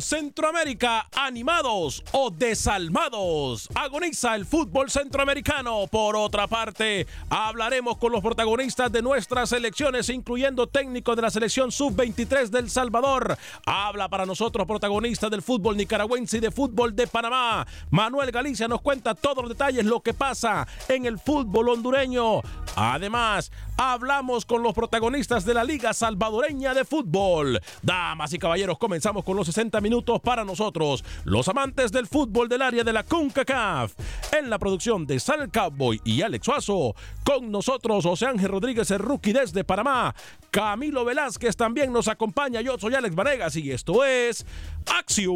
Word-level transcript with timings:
Centroamérica, 0.00 1.08
animados 1.14 2.04
o 2.12 2.30
desalmados, 2.30 3.68
agoniza 3.74 4.34
el 4.34 4.46
fútbol 4.46 4.90
centroamericano. 4.90 5.86
Por 5.90 6.16
otra 6.16 6.46
parte, 6.46 7.06
hablaremos 7.28 7.98
con 7.98 8.12
los 8.12 8.22
protagonistas 8.22 8.90
de 8.90 9.02
nuestras 9.02 9.50
selecciones, 9.50 10.08
incluyendo 10.08 10.66
técnicos 10.66 11.16
de 11.16 11.22
la 11.22 11.30
selección 11.30 11.72
sub-23 11.72 12.48
del 12.48 12.70
Salvador. 12.70 13.36
Habla 13.66 14.08
para 14.08 14.26
nosotros 14.26 14.66
protagonista 14.66 15.30
del 15.30 15.42
fútbol 15.42 15.76
nicaragüense 15.76 16.38
y 16.38 16.40
de 16.40 16.50
fútbol 16.50 16.94
de 16.94 17.06
Panamá. 17.06 17.66
Manuel 17.90 18.30
Galicia 18.30 18.68
nos 18.68 18.80
cuenta 18.80 19.14
todos 19.14 19.38
los 19.44 19.48
detalles, 19.48 19.84
lo 19.84 20.00
que 20.00 20.14
pasa 20.14 20.66
en 20.88 21.06
el 21.06 21.18
fútbol 21.18 21.68
hondureño. 21.68 22.40
Además, 22.76 23.52
hablamos 23.76 24.44
con 24.44 24.62
los 24.62 24.74
protagonistas 24.74 25.44
de 25.44 25.54
la 25.54 25.64
Liga 25.64 25.92
Salvadoreña 25.92 26.74
de 26.74 26.84
Fútbol. 26.84 27.60
Damas 27.82 28.32
y 28.32 28.38
caballeros, 28.38 28.78
comenzamos 28.78 29.24
con 29.24 29.36
los 29.36 29.46
60 29.46 29.80
minutos 29.84 30.20
para 30.20 30.44
nosotros, 30.44 31.04
los 31.24 31.46
amantes 31.46 31.92
del 31.92 32.06
fútbol 32.06 32.48
del 32.48 32.62
área 32.62 32.82
de 32.82 32.92
la 32.92 33.04
CONCACAF. 33.04 33.92
En 34.36 34.48
la 34.48 34.58
producción 34.58 35.06
de 35.06 35.20
Sal 35.20 35.50
Cowboy 35.52 36.00
y 36.04 36.22
Alex 36.22 36.46
Suazo, 36.46 36.96
con 37.22 37.52
nosotros 37.52 38.04
José 38.04 38.26
Ángel 38.26 38.48
Rodríguez, 38.48 38.90
el 38.90 39.00
rookie 39.00 39.34
desde 39.34 39.62
Panamá. 39.62 40.14
Camilo 40.50 41.04
Velázquez 41.04 41.54
también 41.54 41.92
nos 41.92 42.08
acompaña. 42.08 42.62
Yo 42.62 42.78
soy 42.78 42.94
Alex 42.94 43.14
Vanegas 43.14 43.54
y 43.56 43.70
esto 43.70 44.02
es 44.04 44.46
Acción 44.86 45.34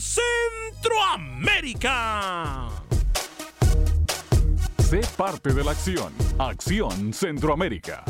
Centroamérica. 0.00 2.68
Sé 4.88 5.00
parte 5.16 5.52
de 5.52 5.62
la 5.62 5.72
acción. 5.72 6.12
Acción 6.38 7.12
Centroamérica. 7.12 8.04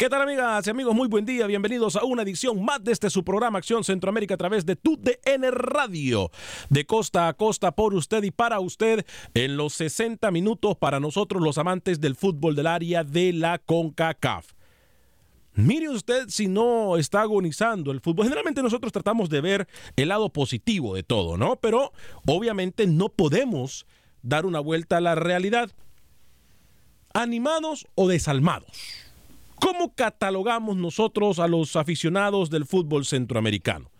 ¿Qué 0.00 0.08
tal 0.08 0.22
amigas 0.22 0.66
y 0.66 0.70
amigos? 0.70 0.94
Muy 0.94 1.08
buen 1.08 1.26
día, 1.26 1.46
bienvenidos 1.46 1.94
a 1.94 2.04
una 2.04 2.22
edición 2.22 2.64
más 2.64 2.82
de 2.82 2.90
este 2.90 3.10
su 3.10 3.22
programa 3.22 3.58
Acción 3.58 3.84
Centroamérica 3.84 4.32
a 4.32 4.38
través 4.38 4.64
de 4.64 4.74
TUDN 4.74 5.52
Radio, 5.52 6.30
de 6.70 6.86
costa 6.86 7.28
a 7.28 7.34
costa 7.34 7.72
por 7.72 7.92
usted 7.92 8.22
y 8.22 8.30
para 8.30 8.60
usted 8.60 9.04
en 9.34 9.58
los 9.58 9.74
60 9.74 10.30
minutos 10.30 10.78
para 10.78 11.00
nosotros 11.00 11.42
los 11.42 11.58
amantes 11.58 12.00
del 12.00 12.16
fútbol 12.16 12.56
del 12.56 12.68
área 12.68 13.04
de 13.04 13.34
la 13.34 13.58
CONCACAF. 13.58 14.54
Mire 15.52 15.90
usted 15.90 16.28
si 16.28 16.48
no 16.48 16.96
está 16.96 17.20
agonizando 17.20 17.92
el 17.92 18.00
fútbol. 18.00 18.24
Generalmente 18.24 18.62
nosotros 18.62 18.94
tratamos 18.94 19.28
de 19.28 19.42
ver 19.42 19.68
el 19.96 20.08
lado 20.08 20.30
positivo 20.32 20.94
de 20.94 21.02
todo, 21.02 21.36
¿no? 21.36 21.56
Pero 21.56 21.92
obviamente 22.24 22.86
no 22.86 23.10
podemos 23.10 23.84
dar 24.22 24.46
una 24.46 24.60
vuelta 24.60 24.96
a 24.96 25.02
la 25.02 25.14
realidad. 25.14 25.70
¿Animados 27.12 27.86
o 27.96 28.08
desalmados? 28.08 29.09
¿Cómo 29.60 29.94
catalogamos 29.94 30.76
nosotros 30.76 31.38
a 31.38 31.46
los 31.46 31.76
aficionados 31.76 32.50
del 32.50 32.64
fútbol 32.64 33.04
centroamericano? 33.04 33.90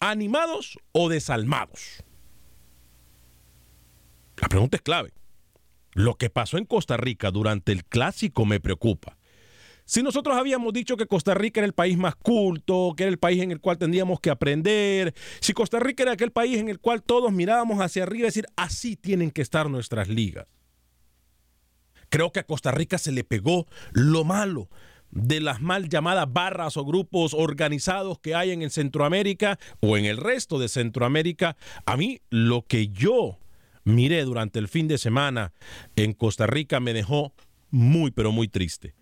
¿Animados 0.00 0.78
o 0.92 1.08
desalmados? 1.08 2.02
La 4.36 4.48
pregunta 4.48 4.76
es 4.76 4.82
clave. 4.82 5.12
Lo 5.92 6.16
que 6.16 6.30
pasó 6.30 6.58
en 6.58 6.64
Costa 6.64 6.96
Rica 6.96 7.30
durante 7.30 7.72
el 7.72 7.84
clásico 7.84 8.44
me 8.44 8.60
preocupa. 8.60 9.16
Si 9.84 10.02
nosotros 10.02 10.36
habíamos 10.36 10.72
dicho 10.72 10.96
que 10.96 11.06
Costa 11.06 11.34
Rica 11.34 11.60
era 11.60 11.66
el 11.66 11.72
país 11.72 11.96
más 11.96 12.14
culto, 12.14 12.92
que 12.96 13.04
era 13.04 13.10
el 13.10 13.18
país 13.18 13.42
en 13.42 13.52
el 13.52 13.60
cual 13.60 13.78
tendríamos 13.78 14.20
que 14.20 14.28
aprender, 14.28 15.14
si 15.40 15.54
Costa 15.54 15.80
Rica 15.80 16.02
era 16.02 16.12
aquel 16.12 16.30
país 16.30 16.58
en 16.58 16.68
el 16.68 16.78
cual 16.78 17.02
todos 17.02 17.32
mirábamos 17.32 17.80
hacia 17.80 18.02
arriba 18.02 18.24
y 18.24 18.26
decir, 18.26 18.46
así 18.56 18.96
tienen 18.96 19.30
que 19.30 19.40
estar 19.40 19.70
nuestras 19.70 20.08
ligas. 20.08 20.46
Creo 22.08 22.32
que 22.32 22.40
a 22.40 22.46
Costa 22.46 22.70
Rica 22.70 22.98
se 22.98 23.12
le 23.12 23.24
pegó 23.24 23.66
lo 23.92 24.24
malo 24.24 24.68
de 25.10 25.40
las 25.40 25.60
mal 25.60 25.88
llamadas 25.88 26.30
barras 26.32 26.76
o 26.76 26.84
grupos 26.84 27.34
organizados 27.34 28.18
que 28.18 28.34
hay 28.34 28.50
en 28.50 28.62
el 28.62 28.70
Centroamérica 28.70 29.58
o 29.80 29.96
en 29.96 30.04
el 30.04 30.16
resto 30.16 30.58
de 30.58 30.68
Centroamérica. 30.68 31.56
A 31.86 31.96
mí 31.96 32.20
lo 32.30 32.66
que 32.66 32.88
yo 32.88 33.38
miré 33.84 34.22
durante 34.24 34.58
el 34.58 34.68
fin 34.68 34.86
de 34.88 34.98
semana 34.98 35.52
en 35.96 36.12
Costa 36.12 36.46
Rica 36.46 36.80
me 36.80 36.92
dejó 36.92 37.32
muy, 37.70 38.10
pero 38.10 38.32
muy 38.32 38.48
triste. 38.48 38.94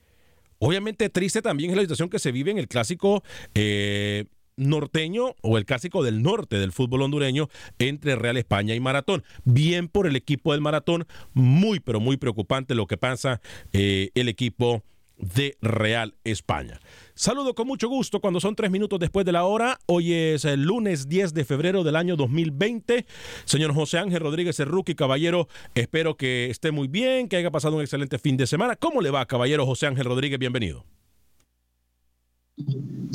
Obviamente 0.59 1.11
triste 1.11 1.43
también 1.43 1.71
es 1.71 1.77
la 1.77 1.83
situación 1.83 2.09
que 2.09 2.19
se 2.19 2.33
vive 2.33 2.51
en 2.51 2.59
el 2.59 2.69
clásico 2.69 3.23
eh, 3.55 4.25
norteño 4.57 5.35
o 5.43 5.59
el 5.59 5.65
clásico 5.65 6.03
del 6.03 6.23
norte 6.23 6.59
del 6.59 6.73
fútbol 6.73 7.03
hondureño 7.03 7.49
entre 7.79 8.17
Real 8.17 8.37
España 8.37 8.75
y 8.75 8.81
Maratón. 8.81 9.25
Bien 9.45 9.89
por 9.89 10.07
el 10.07 10.17
equipo 10.17 10.53
del 10.53 10.61
Maratón, 10.61 11.07
muy 11.35 11.81
pero 11.81 12.01
muy 12.01 12.17
preocupante 12.17 12.75
lo 12.75 12.87
que 12.87 12.97
pasa 12.97 13.41
eh, 13.73 14.11
el 14.15 14.29
equipo 14.29 14.83
de 15.19 15.57
Real 15.63 16.15
España. 16.25 16.81
Saludo 17.15 17.55
con 17.55 17.67
mucho 17.67 17.89
gusto 17.89 18.21
cuando 18.21 18.41
son 18.41 18.55
tres 18.55 18.71
minutos 18.71 18.99
después 18.99 19.25
de 19.25 19.33
la 19.33 19.45
hora. 19.45 19.79
Hoy 19.87 20.13
es 20.13 20.45
el 20.45 20.63
lunes 20.63 21.09
10 21.09 21.33
de 21.33 21.45
febrero 21.45 21.85
del 21.85 21.97
año 21.97 22.17
2020. 22.17 23.07
Señor 23.45 23.75
José 23.75 23.99
Ángel 23.99 24.21
Rodríguez 24.21 24.59
rookie, 24.61 24.95
caballero, 24.95 25.49
espero 25.75 26.17
que 26.17 26.51
esté 26.51 26.71
muy 26.71 26.89
bien, 26.89 27.29
que 27.29 27.37
haya 27.37 27.51
pasado 27.51 27.77
un 27.77 27.83
excelente 27.83 28.19
fin 28.19 28.37
de 28.37 28.47
semana. 28.47 28.77
¿Cómo 28.77 29.01
le 29.01 29.11
va, 29.11 29.27
caballero 29.27 29.65
José 29.65 29.87
Ángel 29.87 30.05
Rodríguez? 30.05 30.39
Bienvenido. 30.39 30.85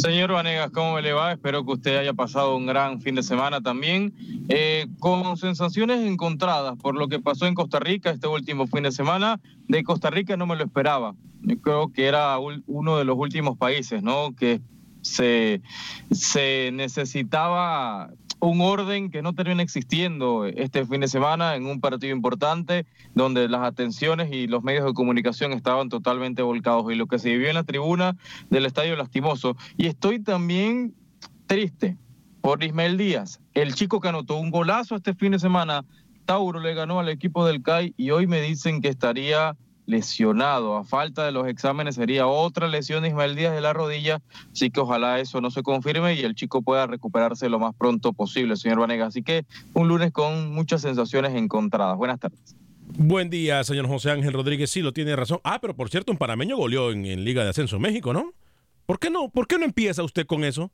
Señor 0.01 0.31
Vanegas, 0.31 0.71
¿cómo 0.71 1.00
le 1.00 1.13
va? 1.13 1.33
Espero 1.33 1.63
que 1.63 1.74
usted 1.74 1.98
haya 1.98 2.13
pasado 2.13 2.56
un 2.56 2.65
gran 2.65 3.01
fin 3.01 3.13
de 3.13 3.21
semana 3.21 3.62
también, 3.62 4.15
eh, 4.50 4.88
con 4.98 5.38
sensaciones 5.38 6.00
encontradas 6.07 6.75
por 6.77 6.95
lo 6.95 7.07
que 7.07 7.19
pasó 7.19 7.45
en 7.45 7.53
Costa 7.53 7.80
Rica 7.80 8.09
este 8.09 8.25
último 8.25 8.65
fin 8.65 8.81
de 8.81 8.92
semana. 8.92 9.39
De 9.68 9.83
Costa 9.83 10.09
Rica 10.09 10.36
no 10.38 10.48
me 10.48 10.56
lo 10.56 10.63
esperaba. 10.63 11.13
Creo 11.62 11.94
que 11.94 12.06
era 12.07 12.39
uno 12.39 12.98
de 12.98 13.06
los 13.06 13.15
últimos 13.15 13.59
países, 13.59 14.01
¿no? 14.01 14.36
Que 14.36 14.59
se, 15.01 15.62
se 16.09 16.71
necesitaba 16.74 18.09
un 18.41 18.59
orden 18.59 19.11
que 19.11 19.21
no 19.21 19.33
termina 19.33 19.61
existiendo 19.61 20.45
este 20.45 20.85
fin 20.85 21.01
de 21.01 21.07
semana 21.07 21.55
en 21.55 21.67
un 21.67 21.79
partido 21.79 22.13
importante 22.13 22.88
donde 23.13 23.47
las 23.47 23.61
atenciones 23.61 24.31
y 24.31 24.47
los 24.47 24.63
medios 24.63 24.83
de 24.83 24.93
comunicación 24.93 25.53
estaban 25.53 25.89
totalmente 25.89 26.41
volcados 26.41 26.91
y 26.91 26.95
lo 26.95 27.05
que 27.05 27.19
se 27.19 27.29
vivió 27.29 27.49
en 27.49 27.55
la 27.55 27.63
tribuna 27.63 28.17
del 28.49 28.65
estadio 28.65 28.95
lastimoso. 28.95 29.55
Y 29.77 29.85
estoy 29.85 30.19
también 30.19 30.95
triste 31.45 31.97
por 32.41 32.63
Ismael 32.63 32.97
Díaz, 32.97 33.39
el 33.53 33.75
chico 33.75 34.01
que 34.01 34.09
anotó 34.09 34.38
un 34.38 34.49
golazo 34.49 34.95
este 34.95 35.13
fin 35.13 35.33
de 35.33 35.39
semana. 35.39 35.85
Tauro 36.25 36.59
le 36.59 36.73
ganó 36.73 36.99
al 36.99 37.09
equipo 37.09 37.45
del 37.45 37.61
CAI 37.61 37.94
y 37.95 38.09
hoy 38.09 38.25
me 38.25 38.41
dicen 38.41 38.81
que 38.81 38.87
estaría 38.87 39.55
lesionado. 39.91 40.75
A 40.75 40.83
falta 40.83 41.25
de 41.25 41.31
los 41.31 41.47
exámenes 41.47 41.95
sería 41.95 42.25
otra 42.25 42.67
lesión 42.67 43.03
de 43.03 43.09
Ismael 43.09 43.35
Díaz 43.35 43.53
de 43.53 43.61
la 43.61 43.73
rodilla, 43.73 44.21
así 44.51 44.71
que 44.71 44.79
ojalá 44.79 45.19
eso 45.19 45.41
no 45.41 45.51
se 45.51 45.61
confirme 45.61 46.15
y 46.15 46.21
el 46.21 46.33
chico 46.33 46.61
pueda 46.61 46.88
recuperarse 46.88 47.49
lo 47.49 47.59
más 47.59 47.75
pronto 47.75 48.13
posible, 48.13 48.55
señor 48.55 48.79
Vanega. 48.79 49.05
Así 49.05 49.21
que 49.21 49.45
un 49.73 49.88
lunes 49.88 50.11
con 50.11 50.51
muchas 50.51 50.81
sensaciones 50.81 51.35
encontradas. 51.35 51.97
Buenas 51.97 52.19
tardes. 52.19 52.55
Buen 52.97 53.29
día, 53.29 53.63
señor 53.63 53.88
José 53.88 54.11
Ángel 54.11 54.33
Rodríguez. 54.33 54.69
Sí, 54.69 54.81
lo 54.81 54.93
tiene 54.93 55.15
razón. 55.15 55.39
Ah, 55.43 55.59
pero 55.61 55.75
por 55.75 55.89
cierto, 55.89 56.11
un 56.11 56.17
panameño 56.17 56.57
goleó 56.57 56.91
en, 56.91 57.05
en 57.05 57.23
Liga 57.23 57.44
de 57.44 57.49
Ascenso 57.49 57.79
México, 57.79 58.13
¿no? 58.13 58.33
¿Por 58.85 58.99
qué 58.99 59.09
no? 59.09 59.29
¿Por 59.29 59.47
qué 59.47 59.57
no 59.57 59.65
empieza 59.65 60.03
usted 60.03 60.25
con 60.25 60.44
eso? 60.44 60.71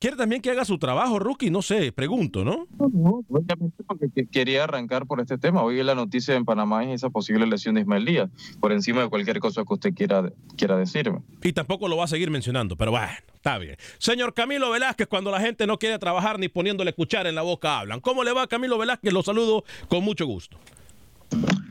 Quiere 0.00 0.16
también 0.16 0.40
que 0.40 0.50
haga 0.50 0.64
su 0.64 0.78
trabajo, 0.78 1.18
Rookie, 1.18 1.50
no 1.50 1.60
sé, 1.62 1.92
pregunto, 1.92 2.42
¿no? 2.42 2.66
No, 2.78 3.22
obviamente 3.28 3.84
porque 3.86 4.08
quería 4.26 4.64
arrancar 4.64 5.06
por 5.06 5.20
este 5.20 5.36
tema. 5.38 5.62
Hoy 5.62 5.80
la 5.84 5.94
noticia 5.94 6.34
en 6.34 6.44
Panamá 6.44 6.84
es 6.84 6.90
esa 6.96 7.10
posible 7.10 7.46
lesión 7.46 7.74
de 7.74 7.82
Ismael 7.82 8.06
Díaz, 8.06 8.30
por 8.60 8.72
encima 8.72 9.02
de 9.02 9.08
cualquier 9.08 9.38
cosa 9.38 9.62
que 9.62 9.74
usted 9.74 9.94
quiera, 9.94 10.32
quiera 10.56 10.76
decirme. 10.76 11.20
Y 11.42 11.52
tampoco 11.52 11.86
lo 11.86 11.98
va 11.98 12.04
a 12.04 12.08
seguir 12.08 12.30
mencionando, 12.30 12.76
pero 12.76 12.92
bueno, 12.92 13.12
está 13.34 13.58
bien. 13.58 13.76
Señor 13.98 14.32
Camilo 14.32 14.70
Velázquez, 14.70 15.06
cuando 15.06 15.30
la 15.30 15.40
gente 15.40 15.66
no 15.66 15.78
quiere 15.78 15.98
trabajar 15.98 16.38
ni 16.38 16.48
poniéndole 16.48 16.94
cuchara 16.94 17.28
en 17.28 17.34
la 17.34 17.42
boca 17.42 17.78
hablan. 17.78 18.00
¿Cómo 18.00 18.24
le 18.24 18.32
va 18.32 18.46
Camilo 18.46 18.78
Velázquez? 18.78 19.12
Lo 19.12 19.22
saludo 19.22 19.64
con 19.88 20.02
mucho 20.02 20.24
gusto. 20.26 20.58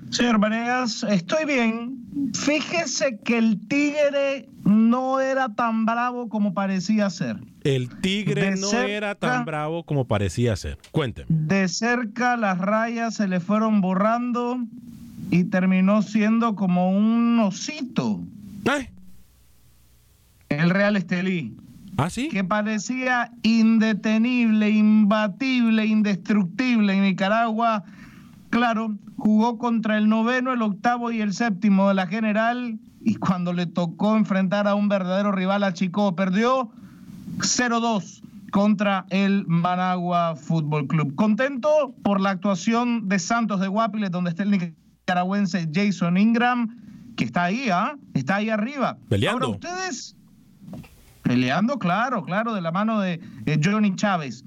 Señor 0.09 0.39
Vanegas, 0.39 1.03
estoy 1.03 1.45
bien. 1.45 1.97
Fíjese 2.33 3.19
que 3.19 3.37
el 3.37 3.59
Tigre 3.67 4.49
no 4.63 5.19
era 5.19 5.49
tan 5.49 5.85
bravo 5.85 6.29
como 6.29 6.53
parecía 6.53 7.09
ser. 7.09 7.37
El 7.63 7.89
Tigre 8.01 8.55
no 8.55 8.71
era 8.71 9.15
tan 9.15 9.45
bravo 9.45 9.83
como 9.83 10.05
parecía 10.05 10.55
ser. 10.55 10.77
Cuénteme. 10.91 11.27
De 11.29 11.67
cerca 11.67 12.37
las 12.37 12.57
rayas 12.57 13.15
se 13.15 13.27
le 13.27 13.39
fueron 13.39 13.81
borrando 13.81 14.59
y 15.29 15.43
terminó 15.45 16.01
siendo 16.01 16.55
como 16.55 16.91
un 16.91 17.39
osito. 17.39 18.21
¿Eh? 18.65 18.89
El 20.49 20.69
Real 20.71 20.95
Estelí. 20.95 21.55
¿Ah, 21.97 22.09
sí? 22.09 22.29
Que 22.29 22.43
parecía 22.43 23.31
indetenible, 23.43 24.69
imbatible, 24.69 25.85
indestructible 25.85 26.93
en 26.93 27.03
Nicaragua 27.03 27.83
Claro, 28.49 28.97
jugó 29.17 29.57
contra 29.57 29.97
el 29.97 30.09
noveno, 30.09 30.53
el 30.53 30.61
octavo 30.61 31.11
y 31.11 31.21
el 31.21 31.33
séptimo 31.33 31.87
de 31.87 31.93
la 31.93 32.07
general 32.07 32.79
y 33.01 33.15
cuando 33.15 33.53
le 33.53 33.65
tocó 33.65 34.17
enfrentar 34.17 34.67
a 34.67 34.75
un 34.75 34.89
verdadero 34.89 35.31
rival 35.31 35.63
a 35.63 35.73
Chico, 35.73 36.15
perdió 36.15 36.71
0-2 37.37 38.21
contra 38.51 39.05
el 39.09 39.45
Managua 39.47 40.35
Fútbol 40.35 40.87
Club. 40.87 41.15
Contento 41.15 41.93
por 42.03 42.19
la 42.19 42.31
actuación 42.31 43.07
de 43.07 43.19
Santos 43.19 43.59
de 43.61 43.67
Guapiles, 43.67 44.11
donde 44.11 44.31
está 44.31 44.43
el 44.43 44.51
nicaragüense 44.51 45.69
Jason 45.73 46.17
Ingram, 46.17 47.15
que 47.15 47.25
está 47.25 47.45
ahí, 47.45 47.69
¿ah? 47.69 47.95
Está 48.13 48.37
ahí 48.37 48.49
arriba. 48.49 48.97
Peleando. 49.07 49.45
Ahora 49.45 49.57
ustedes 49.57 50.15
peleando, 51.21 51.77
claro, 51.77 52.23
claro, 52.23 52.53
de 52.53 52.61
la 52.61 52.71
mano 52.71 52.99
de 52.99 53.19
Johnny 53.63 53.95
Chávez. 53.95 54.43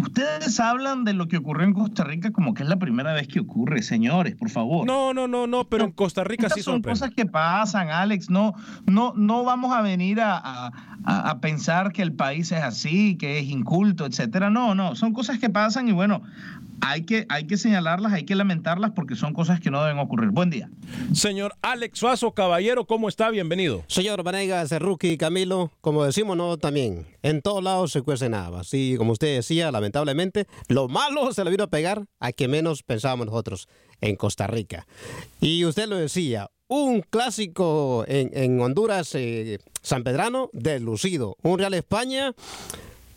Ustedes 0.00 0.58
hablan 0.60 1.04
de 1.04 1.12
lo 1.12 1.28
que 1.28 1.36
ocurrió 1.36 1.66
en 1.66 1.72
Costa 1.72 2.04
Rica 2.04 2.32
como 2.32 2.54
que 2.54 2.62
es 2.62 2.68
la 2.68 2.78
primera 2.78 3.12
vez 3.12 3.28
que 3.28 3.40
ocurre, 3.40 3.82
señores, 3.82 4.34
por 4.34 4.50
favor. 4.50 4.86
No, 4.86 5.14
no, 5.14 5.28
no, 5.28 5.46
no, 5.46 5.68
pero 5.68 5.84
en 5.84 5.92
Costa 5.92 6.24
Rica 6.24 6.48
sí 6.50 6.62
son 6.62 6.82
cosas 6.82 7.10
que 7.10 7.26
pasan, 7.26 7.90
Alex. 7.90 8.28
No, 8.30 8.54
no, 8.86 9.12
no 9.16 9.44
vamos 9.44 9.72
a 9.72 9.82
venir 9.82 10.20
a, 10.20 10.72
a, 11.04 11.38
pensar 11.40 11.92
que 11.92 12.02
el 12.02 12.12
país 12.12 12.50
es 12.52 12.62
así, 12.62 13.16
que 13.16 13.38
es 13.38 13.46
inculto, 13.46 14.06
etcétera. 14.06 14.50
No, 14.50 14.74
no, 14.74 14.96
son 14.96 15.12
cosas 15.12 15.38
que 15.38 15.50
pasan 15.50 15.88
y 15.88 15.92
bueno, 15.92 16.22
hay 16.86 17.04
que, 17.04 17.26
hay 17.28 17.46
que 17.46 17.56
señalarlas, 17.56 18.12
hay 18.12 18.24
que 18.24 18.34
lamentarlas 18.34 18.92
porque 18.92 19.16
son 19.16 19.32
cosas 19.32 19.58
que 19.58 19.70
no 19.70 19.82
deben 19.82 19.98
ocurrir. 19.98 20.30
Buen 20.30 20.50
día. 20.50 20.68
Señor 21.14 21.54
Alex 21.62 21.98
Suazo, 21.98 22.32
caballero, 22.32 22.86
¿cómo 22.86 23.08
está? 23.08 23.30
Bienvenido. 23.30 23.84
Señor 23.88 24.22
Vanegas, 24.22 24.70
Rookie, 24.78 25.16
Camilo, 25.16 25.70
como 25.80 26.04
decimos 26.04 26.36
no 26.36 26.58
también, 26.58 27.06
en 27.22 27.40
todos 27.40 27.64
lados 27.64 27.92
se 27.92 28.02
cuece 28.02 28.28
nada. 28.28 28.64
Sí, 28.64 28.96
como 28.98 29.12
usted 29.12 29.36
decía, 29.36 29.72
lamentablemente, 29.72 30.46
lo 30.68 30.88
malo 30.88 31.32
se 31.32 31.42
le 31.44 31.50
vino 31.50 31.64
a 31.64 31.68
pegar 31.68 32.04
a 32.20 32.32
que 32.32 32.48
menos 32.48 32.82
pensábamos 32.82 33.26
nosotros 33.26 33.68
en 34.00 34.16
Costa 34.16 34.46
Rica. 34.46 34.86
Y 35.40 35.64
usted 35.64 35.88
lo 35.88 35.96
decía, 35.96 36.50
un 36.68 37.00
clásico 37.00 38.04
en, 38.06 38.60
Honduras, 38.60 39.14
eh, 39.14 39.58
San 39.82 40.02
Pedrano, 40.04 40.50
deslucido. 40.52 41.36
Un 41.42 41.58
Real 41.58 41.74
España 41.74 42.34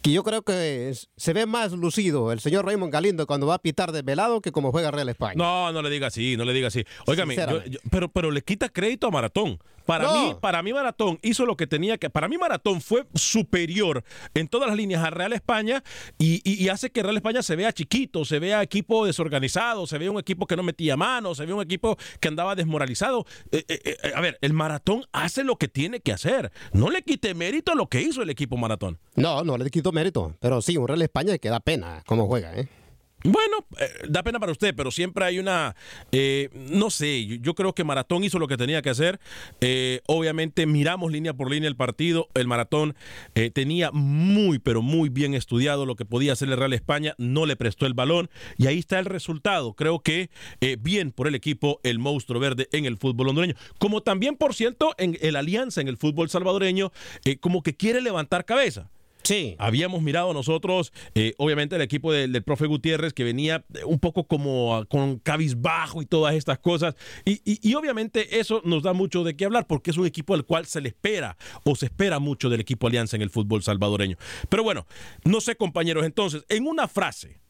y 0.07 0.13
yo 0.13 0.23
creo 0.23 0.41
que 0.41 0.93
se 1.17 1.33
ve 1.33 1.45
más 1.45 1.73
lucido 1.73 2.31
el 2.31 2.39
señor 2.39 2.65
Raymond 2.65 2.93
Galindo 2.93 3.27
cuando 3.27 3.45
va 3.45 3.55
a 3.55 3.59
pitar 3.59 3.91
desvelado 3.91 4.39
que 4.39 4.53
como 4.53 4.71
juega 4.71 4.89
Real 4.89 5.09
España. 5.09 5.33
No, 5.35 5.73
no 5.73 5.81
le 5.81 5.89
diga 5.89 6.07
así, 6.07 6.37
no 6.37 6.45
le 6.45 6.53
diga 6.53 6.69
así. 6.69 6.85
Óigame, 7.07 7.35
pero, 7.91 8.07
pero 8.07 8.31
le 8.31 8.41
quita 8.41 8.69
crédito 8.69 9.07
a 9.07 9.11
Maratón. 9.11 9.59
Para 9.87 10.11
mí, 10.11 10.35
para 10.41 10.61
mí 10.61 10.73
Maratón 10.73 11.17
hizo 11.23 11.45
lo 11.45 11.55
que 11.55 11.65
tenía 11.65 11.97
que. 11.97 12.09
Para 12.09 12.27
mí 12.27 12.37
Maratón 12.37 12.81
fue 12.81 13.07
superior 13.15 14.03
en 14.33 14.49
todas 14.49 14.67
las 14.67 14.75
líneas 14.75 15.01
a 15.01 15.09
Real 15.09 15.31
España 15.31 15.81
y, 16.19 16.67
hace 16.67 16.89
que 16.89 17.01
Real 17.01 17.15
España 17.15 17.41
se 17.41 17.55
vea 17.55 17.71
chiquito, 17.71 18.25
se 18.25 18.39
vea 18.39 18.61
equipo 18.61 19.05
desorganizado, 19.05 19.87
se 19.87 19.97
vea 19.97 20.11
un 20.11 20.19
equipo 20.19 20.45
que 20.45 20.57
no 20.57 20.63
metía 20.63 20.97
manos, 20.97 21.37
se 21.37 21.45
vea 21.45 21.55
un 21.55 21.61
equipo 21.61 21.97
que 22.19 22.27
andaba 22.27 22.53
desmoralizado. 22.55 23.25
Eh, 23.51 23.63
eh, 23.69 23.97
eh, 24.03 24.11
a 24.13 24.19
ver, 24.19 24.37
el 24.41 24.51
Maratón 24.51 25.05
hace 25.13 25.45
lo 25.45 25.55
que 25.55 25.69
tiene 25.69 26.01
que 26.01 26.11
hacer. 26.11 26.51
No 26.73 26.89
le 26.89 27.01
quite 27.03 27.33
mérito 27.33 27.71
a 27.71 27.75
lo 27.75 27.87
que 27.87 28.01
hizo 28.01 28.21
el 28.21 28.29
equipo 28.29 28.57
Maratón. 28.57 28.99
No, 29.15 29.45
no 29.45 29.57
le 29.57 29.69
quito 29.69 29.93
mérito, 29.97 30.35
pero 30.39 30.61
sí, 30.61 30.77
un 30.77 30.87
Real 30.87 31.01
España 31.01 31.37
que 31.39 31.49
da 31.49 31.59
pena 31.59 32.03
cómo 32.05 32.27
juega, 32.27 32.55
¿eh? 32.55 32.69
Bueno, 33.23 33.65
eh, 33.79 33.89
da 34.07 34.21
pena 34.21 34.39
para 34.39 34.51
usted, 34.51 34.75
pero 34.75 34.91
siempre 34.91 35.25
hay 35.25 35.39
una, 35.39 35.75
eh, 36.11 36.49
no 36.53 36.91
sé, 36.91 37.25
yo, 37.25 37.55
creo 37.55 37.73
que 37.73 37.83
Maratón 37.83 38.23
hizo 38.23 38.37
lo 38.37 38.47
que 38.47 38.57
tenía 38.57 38.83
que 38.83 38.91
hacer. 38.91 39.19
Eh, 39.59 40.01
obviamente 40.05 40.67
miramos 40.67 41.11
línea 41.11 41.33
por 41.33 41.49
línea 41.49 41.67
el 41.67 41.75
partido. 41.75 42.29
El 42.35 42.45
Maratón 42.45 42.95
tenía 43.53 43.91
muy, 43.91 44.59
pero 44.59 44.83
muy 44.83 45.09
bien 45.09 45.33
estudiado 45.33 45.85
lo 45.85 45.95
que 45.95 46.05
podía 46.05 46.33
hacer 46.33 46.49
el 46.49 46.57
Real 46.57 46.73
España. 46.73 47.15
No 47.17 47.47
le 47.47 47.55
prestó 47.55 47.87
el 47.87 47.95
balón 47.95 48.29
y 48.55 48.67
ahí 48.67 48.79
está 48.79 48.99
el 48.99 49.05
resultado. 49.05 49.73
Creo 49.73 49.99
que 49.99 50.29
bien 50.79 51.11
por 51.11 51.27
el 51.27 51.35
equipo, 51.35 51.79
el 51.83 51.97
monstruo 51.97 52.39
verde 52.39 52.69
en 52.71 52.85
el 52.85 52.97
fútbol 52.97 53.29
hondureño. 53.29 53.55
Como 53.79 54.03
también, 54.03 54.37
por 54.37 54.53
cierto, 54.53 54.93
en 54.97 55.17
el 55.21 55.35
Alianza 55.35 55.81
en 55.81 55.87
el 55.87 55.97
fútbol 55.97 56.29
salvadoreño, 56.29 56.91
como 57.41 57.63
que 57.63 57.75
quiere 57.75 58.01
levantar 58.01 58.45
cabeza. 58.45 58.89
Sí. 59.27 59.55
Habíamos 59.59 60.01
mirado 60.01 60.33
nosotros, 60.33 60.93
eh, 61.13 61.33
obviamente, 61.37 61.75
el 61.75 61.81
equipo 61.81 62.13
del, 62.13 62.41
profe 62.43 62.65
Gutiérrez, 62.65 63.11
que 63.11 63.25
venía 63.25 63.65
un 63.85 63.99
poco 63.99 64.25
como 64.25 64.85
con 64.87 65.19
cabizbajo 65.19 66.01
y 66.01 66.05
todas 66.05 66.33
estas 66.35 66.59
cosas. 66.59 66.95
Y, 67.25 67.73
obviamente 67.73 68.39
eso 68.39 68.61
nos 68.63 68.83
da 68.83 68.93
mucho 68.93 69.25
de 69.25 69.35
qué 69.35 69.43
hablar, 69.43 69.67
porque 69.67 69.91
es 69.91 69.97
un 69.97 70.05
equipo 70.05 70.33
al 70.33 70.45
cual 70.45 70.65
se 70.65 70.79
le 70.79 70.89
espera 70.89 71.35
o 71.65 71.75
se 71.75 71.87
espera 71.87 72.19
mucho 72.19 72.49
del 72.49 72.61
equipo 72.61 72.87
Alianza 72.87 73.17
en 73.17 73.21
el 73.21 73.29
fútbol 73.29 73.63
salvadoreño. 73.63 74.15
Pero 74.47 74.63
bueno, 74.63 74.87
no 75.25 75.41
sé, 75.41 75.57
compañeros, 75.57 76.05
entonces, 76.05 76.45
en 76.47 76.65
una 76.65 76.87
frase, 76.87 77.41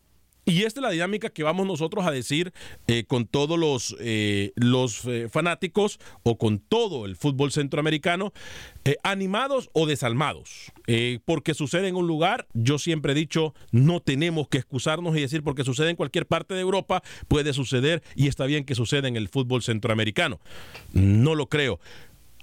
y 0.47 0.63
esta 0.63 0.79
es 0.79 0.81
la 0.81 0.91
dinámica 0.91 1.29
que 1.29 1.43
vamos 1.43 1.67
nosotros 1.67 2.07
a 2.07 2.11
decir 2.11 2.53
eh, 2.87 3.03
con 3.05 3.27
todos 3.27 3.59
los, 3.59 3.97
eh, 3.99 4.53
los 4.55 5.03
eh, 5.03 5.27
fanáticos 5.29 5.99
o 6.23 6.37
con 6.37 6.59
todo 6.59 7.05
el 7.05 7.17
fútbol 7.17 7.51
centroamericano, 7.51 8.31
animados 9.03 9.69
o 9.73 9.85
desalmados. 9.85 10.71
porque 11.25 11.53
sucede 11.53 11.89
en 11.89 11.97
un 11.97 12.07
lugar, 12.07 12.47
yo 12.53 12.79
siempre 12.79 13.11
he 13.11 13.15
dicho, 13.15 13.53
no 13.71 13.99
tenemos 13.99 14.47
que 14.47 14.59
excusarnos 14.59 15.17
y 15.17 15.19
decir 15.19 15.43
porque 15.43 15.65
sucede 15.65 15.89
en 15.89 15.97
cualquier 15.97 16.25
parte 16.25 16.53
de 16.53 16.61
Europa, 16.61 17.03
puede 17.27 17.51
suceder 17.51 18.01
y 18.15 18.27
está 18.27 18.45
bien 18.45 18.63
que 18.63 18.75
suceda 18.75 19.09
en 19.09 19.17
el 19.17 19.27
fútbol 19.27 19.61
centroamericano. 19.61 20.39
No 20.93 21.35
lo 21.35 21.47
creo. 21.47 21.81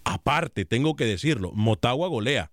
Aparte, 0.05 0.67
tengo 0.67 0.97
que 0.97 1.07
decirlo, 1.07 1.53
Motagua 1.53 2.09
golea 2.09 2.51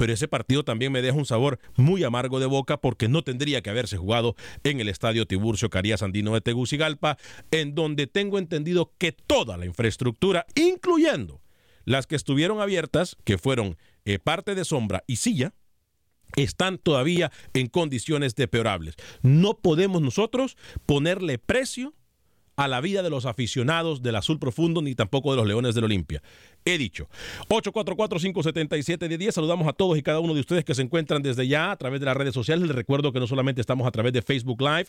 pero 0.00 0.14
ese 0.14 0.28
partido 0.28 0.64
también 0.64 0.92
me 0.92 1.02
deja 1.02 1.18
un 1.18 1.26
sabor 1.26 1.58
muy 1.76 2.04
amargo 2.04 2.40
de 2.40 2.46
boca 2.46 2.80
porque 2.80 3.06
no 3.06 3.22
tendría 3.22 3.60
que 3.60 3.68
haberse 3.68 3.98
jugado 3.98 4.34
en 4.64 4.80
el 4.80 4.88
estadio 4.88 5.26
Tiburcio 5.26 5.68
Carías 5.68 6.02
Andino 6.02 6.32
de 6.32 6.40
Tegucigalpa, 6.40 7.18
en 7.50 7.74
donde 7.74 8.06
tengo 8.06 8.38
entendido 8.38 8.94
que 8.96 9.12
toda 9.12 9.58
la 9.58 9.66
infraestructura, 9.66 10.46
incluyendo 10.54 11.42
las 11.84 12.06
que 12.06 12.16
estuvieron 12.16 12.62
abiertas, 12.62 13.18
que 13.24 13.36
fueron 13.36 13.76
eh, 14.06 14.18
parte 14.18 14.54
de 14.54 14.64
sombra 14.64 15.04
y 15.06 15.16
silla, 15.16 15.52
están 16.34 16.78
todavía 16.78 17.30
en 17.52 17.66
condiciones 17.66 18.34
deplorables. 18.34 18.94
No 19.20 19.58
podemos 19.58 20.00
nosotros 20.00 20.56
ponerle 20.86 21.36
precio 21.36 21.92
a 22.60 22.68
la 22.68 22.82
vida 22.82 23.02
de 23.02 23.08
los 23.08 23.24
aficionados 23.24 24.02
del 24.02 24.16
azul 24.16 24.38
profundo 24.38 24.82
ni 24.82 24.94
tampoco 24.94 25.30
de 25.30 25.38
los 25.38 25.46
leones 25.46 25.74
del 25.74 25.84
Olimpia. 25.84 26.22
He 26.66 26.76
dicho. 26.76 27.08
844-577-10. 27.48 29.30
Saludamos 29.30 29.66
a 29.66 29.72
todos 29.72 29.96
y 29.96 30.02
cada 30.02 30.20
uno 30.20 30.34
de 30.34 30.40
ustedes 30.40 30.62
que 30.62 30.74
se 30.74 30.82
encuentran 30.82 31.22
desde 31.22 31.48
ya 31.48 31.70
a 31.70 31.76
través 31.76 32.00
de 32.00 32.06
las 32.06 32.14
redes 32.14 32.34
sociales. 32.34 32.66
Les 32.66 32.76
recuerdo 32.76 33.12
que 33.12 33.18
no 33.18 33.26
solamente 33.26 33.62
estamos 33.62 33.86
a 33.86 33.90
través 33.90 34.12
de 34.12 34.20
Facebook 34.20 34.60
Live, 34.60 34.88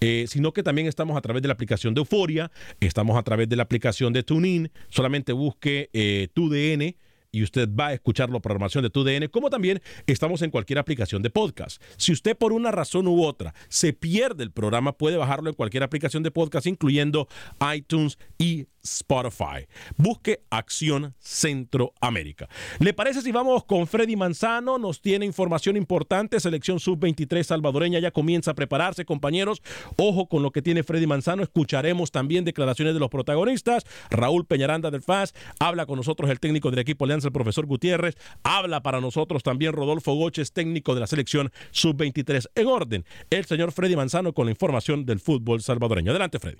eh, 0.00 0.24
sino 0.26 0.52
que 0.52 0.64
también 0.64 0.88
estamos 0.88 1.16
a 1.16 1.20
través 1.20 1.42
de 1.42 1.46
la 1.46 1.54
aplicación 1.54 1.94
de 1.94 2.00
Euforia, 2.00 2.50
estamos 2.80 3.16
a 3.16 3.22
través 3.22 3.48
de 3.48 3.54
la 3.54 3.62
aplicación 3.62 4.12
de 4.12 4.24
TuneIn. 4.24 4.72
Solamente 4.88 5.32
busque 5.32 5.90
eh, 5.92 6.26
tu 6.34 6.48
DN 6.48 6.96
y 7.32 7.42
usted 7.42 7.68
va 7.68 7.88
a 7.88 7.92
escuchar 7.94 8.30
la 8.30 8.40
programación 8.40 8.84
de 8.84 8.90
TUDN, 8.90 9.28
como 9.28 9.48
también 9.48 9.80
estamos 10.06 10.42
en 10.42 10.50
cualquier 10.50 10.78
aplicación 10.78 11.22
de 11.22 11.30
podcast. 11.30 11.82
Si 11.96 12.12
usted 12.12 12.36
por 12.36 12.52
una 12.52 12.70
razón 12.70 13.08
u 13.08 13.24
otra 13.24 13.54
se 13.68 13.94
pierde 13.94 14.44
el 14.44 14.52
programa, 14.52 14.92
puede 14.92 15.16
bajarlo 15.16 15.48
en 15.48 15.56
cualquier 15.56 15.82
aplicación 15.82 16.22
de 16.22 16.30
podcast, 16.30 16.66
incluyendo 16.66 17.26
iTunes 17.74 18.18
y 18.38 18.66
Spotify. 18.82 19.66
Busque 19.96 20.42
Acción 20.50 21.14
Centroamérica. 21.18 22.48
¿Le 22.80 22.92
parece 22.92 23.22
si 23.22 23.32
vamos 23.32 23.64
con 23.64 23.86
Freddy 23.86 24.16
Manzano? 24.16 24.78
Nos 24.78 25.00
tiene 25.00 25.24
información 25.24 25.76
importante. 25.76 26.40
Selección 26.40 26.80
Sub-23 26.80 27.44
salvadoreña 27.44 28.00
ya 28.00 28.10
comienza 28.10 28.50
a 28.50 28.54
prepararse, 28.54 29.04
compañeros. 29.04 29.62
Ojo 29.96 30.28
con 30.28 30.42
lo 30.42 30.50
que 30.50 30.62
tiene 30.62 30.82
Freddy 30.82 31.06
Manzano. 31.06 31.42
Escucharemos 31.42 32.10
también 32.10 32.44
declaraciones 32.44 32.94
de 32.94 33.00
los 33.00 33.08
protagonistas. 33.08 33.84
Raúl 34.10 34.46
Peñaranda 34.46 34.90
del 34.90 35.02
FAS. 35.02 35.34
Habla 35.60 35.86
con 35.86 35.96
nosotros 35.96 36.28
el 36.30 36.40
técnico 36.40 36.70
del 36.70 36.80
equipo 36.80 37.04
Alianza, 37.04 37.21
el 37.24 37.32
profesor 37.32 37.66
Gutiérrez. 37.66 38.16
Habla 38.42 38.82
para 38.82 39.00
nosotros 39.00 39.42
también 39.42 39.72
Rodolfo 39.72 40.14
Goches, 40.14 40.52
técnico 40.52 40.94
de 40.94 41.00
la 41.00 41.06
selección 41.06 41.50
Sub-23. 41.70 42.48
En 42.54 42.66
orden, 42.66 43.04
el 43.30 43.44
señor 43.44 43.72
Freddy 43.72 43.96
Manzano 43.96 44.32
con 44.32 44.46
la 44.46 44.52
información 44.52 45.04
del 45.04 45.20
fútbol 45.20 45.62
salvadoreño. 45.62 46.10
Adelante, 46.10 46.38
Freddy. 46.38 46.58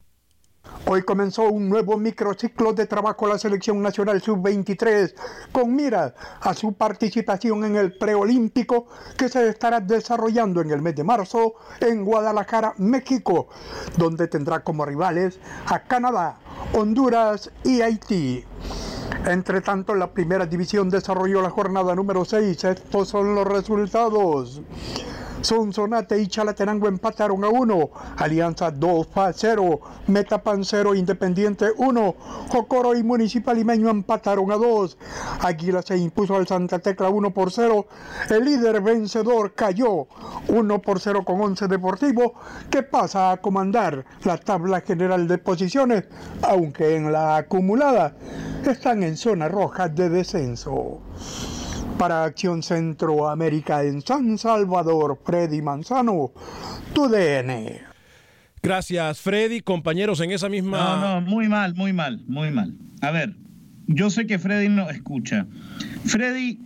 Hoy 0.87 1.03
comenzó 1.03 1.45
un 1.45 1.69
nuevo 1.69 1.97
microciclo 1.97 2.73
de 2.73 2.87
trabajo 2.87 3.27
la 3.27 3.39
selección 3.39 3.81
nacional 3.83 4.21
sub-23 4.21 5.15
con 5.51 5.75
mira 5.75 6.15
a 6.41 6.55
su 6.55 6.73
participación 6.73 7.65
en 7.65 7.77
el 7.77 7.97
preolímpico 7.97 8.87
que 9.17 9.29
se 9.29 9.49
estará 9.49 9.81
desarrollando 9.81 10.61
en 10.61 10.71
el 10.71 10.83
mes 10.83 10.95
de 10.97 11.05
marzo 11.05 11.55
en 11.81 12.05
Guadalajara, 12.05 12.75
México, 12.79 13.49
donde 13.97 14.29
tendrá 14.29 14.63
como 14.63 14.85
rivales 14.85 15.39
a 15.67 15.83
Canadá, 15.85 16.39
Honduras 16.73 17.51
y 17.65 17.81
Haití. 17.81 18.45
Entre 19.25 19.61
tanto, 19.61 19.95
la 19.95 20.13
primera 20.13 20.47
división 20.47 20.91
desarrolló 20.91 21.43
la 21.43 21.51
jornada 21.51 21.95
número 21.95 22.25
6. 22.25 22.65
Estos 22.65 23.09
son 23.09 23.35
los 23.37 23.47
resultados. 23.47 24.61
Sonsonate 25.43 26.21
y 26.21 26.29
Chalatenango 26.29 26.89
empataron 26.89 27.45
a 27.45 27.49
1, 27.49 27.91
Alianza 28.17 28.71
2 28.71 29.09
a 29.15 29.33
0, 29.33 29.81
Metapan 30.07 30.65
0, 30.65 30.95
Independiente 30.95 31.67
1, 31.77 32.15
Jocoro 32.49 32.95
y 32.95 33.03
Municipal 33.03 33.57
Limeño 33.57 33.91
empataron 33.91 34.51
a 34.53 34.57
2, 34.57 34.97
Águila 35.41 35.83
se 35.83 35.97
impuso 35.97 36.37
al 36.37 36.47
Santa 36.47 36.79
Tecla 36.79 37.11
1 37.11 37.35
por 37.35 37.51
0, 37.51 37.87
el 38.31 38.45
líder 38.45 38.81
vencedor 38.81 39.55
cayó 39.55 40.07
1 40.49 40.83
por 40.83 41.01
0 41.01 41.25
con 41.25 41.41
11 41.41 41.67
Deportivo, 41.67 42.35
que 42.71 42.83
pasa 42.83 43.33
a 43.33 43.37
comandar 43.39 44.05
la 44.25 44.39
tabla 44.39 44.81
general 44.81 45.27
de 45.27 45.39
posiciones, 45.39 46.05
aunque 46.43 46.97
en 46.97 47.13
la 47.13 47.37
acumulada 47.37 48.15
están 48.65 49.03
en 49.03 49.17
zona 49.17 49.49
roja 49.49 49.89
de 49.89 50.09
descenso. 50.09 51.01
Para 51.99 52.25
Acción 52.25 52.63
Centroamérica 52.63 53.85
en 53.85 54.01
San 54.03 54.37
Salvador, 54.39 55.21
Freddy 55.25 55.63
Manzano, 55.63 56.33
tu 56.93 57.09
DN. 57.09 57.81
Gracias, 58.63 59.21
Freddy. 59.21 59.61
Compañeros, 59.61 60.21
en 60.21 60.31
esa 60.31 60.49
misma. 60.49 60.79
No, 60.79 61.21
no, 61.21 61.21
muy 61.21 61.49
mal, 61.49 61.75
muy 61.75 61.93
mal, 61.93 62.23
muy 62.27 62.51
mal. 62.51 62.75
A 63.01 63.11
ver, 63.11 63.35
yo 63.87 64.11
sé 64.11 64.27
que 64.27 64.39
Freddy 64.39 64.69
no 64.69 64.89
escucha. 64.91 65.47
Freddy, 66.05 66.61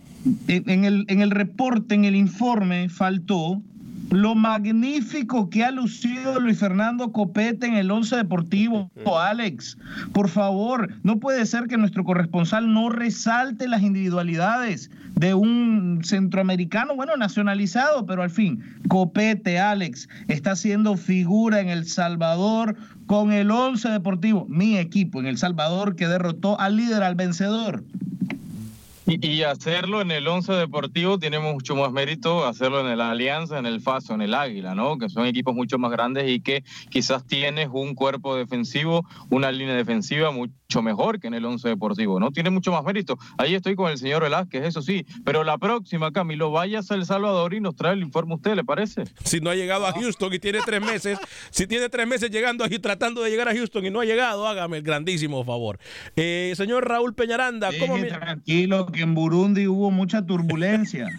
en 0.47 0.85
el, 0.85 1.05
en 1.07 1.21
el 1.21 1.31
reporte, 1.31 1.95
en 1.95 2.05
el 2.05 2.15
informe, 2.15 2.89
faltó 2.89 3.61
lo 4.09 4.35
magnífico 4.35 5.49
que 5.49 5.63
ha 5.63 5.71
lucido 5.71 6.39
Luis 6.39 6.59
Fernando 6.59 7.11
Copete 7.11 7.67
en 7.67 7.75
el 7.75 7.91
Once 7.91 8.15
Deportivo. 8.15 8.89
Alex, 9.19 9.77
por 10.13 10.29
favor, 10.29 10.93
no 11.03 11.19
puede 11.19 11.45
ser 11.45 11.67
que 11.67 11.77
nuestro 11.77 12.03
corresponsal 12.03 12.73
no 12.73 12.89
resalte 12.89 13.67
las 13.67 13.81
individualidades 13.81 14.89
de 15.15 15.33
un 15.33 16.01
centroamericano, 16.03 16.95
bueno, 16.95 17.17
nacionalizado, 17.17 18.05
pero 18.05 18.21
al 18.23 18.29
fin, 18.29 18.63
Copete, 18.87 19.59
Alex, 19.59 20.07
está 20.27 20.55
siendo 20.55 20.95
figura 20.95 21.59
en 21.59 21.69
El 21.69 21.85
Salvador 21.85 22.75
con 23.07 23.31
el 23.31 23.49
Once 23.51 23.89
Deportivo, 23.89 24.45
mi 24.47 24.77
equipo 24.77 25.19
en 25.19 25.25
El 25.25 25.37
Salvador 25.37 25.95
que 25.95 26.07
derrotó 26.07 26.59
al 26.59 26.77
líder, 26.77 27.03
al 27.03 27.15
vencedor. 27.15 27.83
Y, 29.09 29.43
hacerlo 29.43 30.01
en 30.01 30.11
el 30.11 30.27
Once 30.27 30.51
Deportivo 30.51 31.17
tiene 31.17 31.39
mucho 31.39 31.77
más 31.77 31.93
mérito 31.93 32.45
hacerlo 32.45 32.81
en 32.81 32.97
la 32.97 33.11
Alianza, 33.11 33.57
en 33.57 33.65
el 33.65 33.79
Faso, 33.79 34.13
en 34.13 34.21
el 34.21 34.33
Águila, 34.33 34.75
¿no? 34.75 34.97
Que 34.97 35.07
son 35.07 35.25
equipos 35.25 35.55
mucho 35.55 35.77
más 35.77 35.91
grandes 35.91 36.29
y 36.29 36.41
que 36.41 36.65
quizás 36.89 37.25
tienes 37.25 37.69
un 37.71 37.95
cuerpo 37.95 38.35
defensivo, 38.35 39.05
una 39.29 39.49
línea 39.49 39.75
defensiva 39.75 40.31
mucho 40.31 40.81
mejor 40.81 41.21
que 41.21 41.27
en 41.27 41.35
el 41.35 41.45
Once 41.45 41.69
Deportivo, 41.69 42.19
¿no? 42.19 42.31
Tiene 42.31 42.49
mucho 42.49 42.73
más 42.73 42.83
mérito. 42.83 43.17
Ahí 43.37 43.55
estoy 43.55 43.77
con 43.77 43.89
el 43.89 43.97
señor 43.97 44.23
Velázquez, 44.23 44.65
eso 44.65 44.81
sí. 44.81 45.05
Pero 45.23 45.45
la 45.45 45.57
próxima, 45.57 46.11
Camilo, 46.11 46.51
vayas 46.51 46.91
a 46.91 46.95
El 46.95 47.05
Salvador 47.05 47.53
y 47.53 47.61
nos 47.61 47.77
trae 47.77 47.93
el 47.93 48.03
informe 48.03 48.35
usted, 48.35 48.55
¿le 48.55 48.65
parece? 48.65 49.05
Si 49.23 49.39
no 49.39 49.49
ha 49.49 49.55
llegado 49.55 49.87
a 49.87 49.93
Houston 49.93 50.33
y 50.33 50.39
tiene 50.39 50.59
tres 50.65 50.81
meses, 50.81 51.17
si 51.49 51.65
tiene 51.65 51.87
tres 51.87 52.07
meses 52.07 52.29
llegando 52.29 52.65
aquí, 52.65 52.77
tratando 52.79 53.21
de 53.21 53.29
llegar 53.29 53.47
a 53.47 53.53
Houston 53.53 53.85
y 53.85 53.89
no 53.89 54.01
ha 54.01 54.05
llegado, 54.05 54.45
hágame 54.45 54.77
el 54.77 54.83
grandísimo 54.83 55.45
favor. 55.45 55.79
Eh, 56.17 56.51
señor 56.57 56.89
Raúl 56.89 57.13
Peñaranda, 57.15 57.69
¿cómo 57.79 57.97
me... 57.97 58.07
Tranquilo, 58.07 58.87
en 59.01 59.15
Burundi 59.15 59.67
hubo 59.67 59.91
mucha 59.91 60.25
turbulencia. 60.25 61.07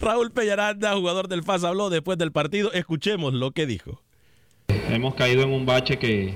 Raúl 0.00 0.30
Peñaranda, 0.30 0.94
jugador 0.94 1.28
del 1.28 1.42
FAS, 1.42 1.64
habló 1.64 1.90
después 1.90 2.18
del 2.18 2.32
partido. 2.32 2.72
Escuchemos 2.72 3.34
lo 3.34 3.50
que 3.50 3.66
dijo. 3.66 4.00
Hemos 4.90 5.14
caído 5.14 5.42
en 5.42 5.50
un 5.50 5.66
bache 5.66 5.98
que, 5.98 6.34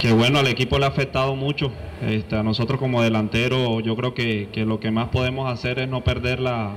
que 0.00 0.12
bueno, 0.12 0.38
al 0.38 0.48
equipo 0.48 0.78
le 0.78 0.84
ha 0.84 0.88
afectado 0.88 1.36
mucho. 1.36 1.72
Este, 2.02 2.36
a 2.36 2.42
nosotros 2.42 2.78
como 2.78 3.02
delantero 3.02 3.80
yo 3.80 3.96
creo 3.96 4.12
que, 4.12 4.48
lo 4.66 4.78
que 4.78 4.90
más 4.90 5.08
podemos 5.08 5.50
hacer 5.50 5.78
es 5.78 5.88
no 5.88 6.04
perder 6.04 6.40
la, 6.40 6.74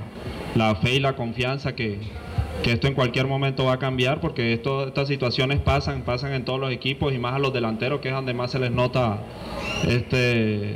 fe 0.81 0.95
y 0.95 0.99
la 0.99 1.15
confianza 1.15 1.75
que, 1.75 1.99
que, 2.63 2.71
esto 2.71 2.87
en 2.87 2.93
cualquier 2.93 3.27
momento 3.27 3.65
va 3.65 3.73
a 3.73 3.79
cambiar 3.79 4.21
porque 4.21 4.53
esto, 4.53 4.87
estas 4.87 5.07
situaciones 5.07 5.59
pasan, 5.59 6.03
pasan 6.03 6.33
en 6.33 6.45
todos 6.45 6.59
los 6.59 6.71
equipos 6.71 7.13
y 7.13 7.17
más 7.17 7.33
a 7.33 7.39
los 7.39 7.51
delanteros 7.51 7.99
que 7.99 8.09
es 8.09 8.13
donde 8.13 8.33
más 8.33 8.51
se 8.51 8.59
les 8.59 8.71
nota 8.71 9.19
este 9.87 10.75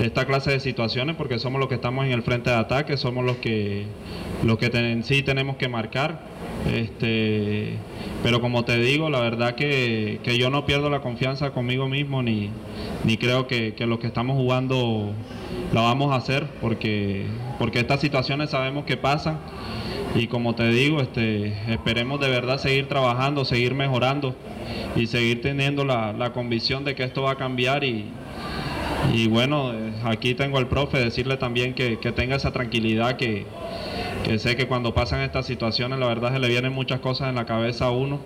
esta 0.00 0.26
clase 0.26 0.50
de 0.50 0.60
situaciones 0.60 1.16
porque 1.16 1.38
somos 1.38 1.60
los 1.60 1.68
que 1.68 1.76
estamos 1.76 2.04
en 2.04 2.12
el 2.12 2.22
frente 2.22 2.50
de 2.50 2.56
ataque, 2.56 2.96
somos 2.96 3.24
los 3.24 3.36
que, 3.36 3.84
los 4.44 4.58
que 4.58 5.02
sí 5.04 5.22
tenemos 5.22 5.56
que 5.56 5.68
marcar. 5.68 6.20
Este, 6.72 7.76
pero 8.22 8.40
como 8.40 8.64
te 8.64 8.78
digo, 8.78 9.10
la 9.10 9.20
verdad 9.20 9.54
que, 9.54 10.20
yo 10.38 10.50
no 10.50 10.64
pierdo 10.64 10.90
la 10.90 11.00
confianza 11.00 11.50
conmigo 11.50 11.88
mismo 11.88 12.22
ni, 12.22 12.50
ni 13.04 13.16
creo 13.16 13.46
que, 13.46 13.74
que, 13.74 13.86
lo 13.86 13.98
que 13.98 14.06
estamos 14.06 14.36
jugando 14.36 15.12
lo 15.72 15.82
vamos 15.82 16.12
a 16.12 16.16
hacer 16.16 16.46
porque, 16.60 17.26
porque 17.58 17.80
estas 17.80 18.00
situaciones 18.00 18.50
sabemos 18.50 18.84
que 18.84 18.96
pasan 18.96 19.38
y 20.14 20.26
como 20.26 20.54
te 20.54 20.68
digo, 20.68 21.00
este, 21.00 21.54
esperemos 21.72 22.20
de 22.20 22.28
verdad 22.28 22.58
seguir 22.58 22.86
trabajando, 22.86 23.44
seguir 23.44 23.74
mejorando 23.74 24.36
y 24.94 25.06
seguir 25.06 25.40
teniendo 25.40 25.84
la, 25.84 26.12
la 26.12 26.32
convicción 26.32 26.84
de 26.84 26.94
que 26.94 27.02
esto 27.02 27.22
va 27.22 27.32
a 27.32 27.36
cambiar 27.36 27.82
y, 27.82 28.06
y 29.12 29.28
bueno, 29.28 29.72
eh, 29.72 29.92
aquí 30.04 30.34
tengo 30.34 30.58
al 30.58 30.68
profe, 30.68 30.98
decirle 30.98 31.36
también 31.36 31.74
que, 31.74 31.96
tenga 32.14 32.36
esa 32.36 32.52
tranquilidad, 32.52 33.16
que, 33.16 33.46
sé 34.38 34.56
que 34.56 34.66
cuando 34.66 34.94
pasan 34.94 35.20
estas 35.20 35.46
situaciones, 35.46 35.98
la 35.98 36.06
verdad 36.06 36.32
se 36.32 36.38
le 36.38 36.48
vienen 36.48 36.72
muchas 36.72 37.00
cosas 37.00 37.28
en 37.28 37.34
la 37.34 37.44
cabeza 37.44 37.86
a 37.86 37.90
uno, 37.90 38.20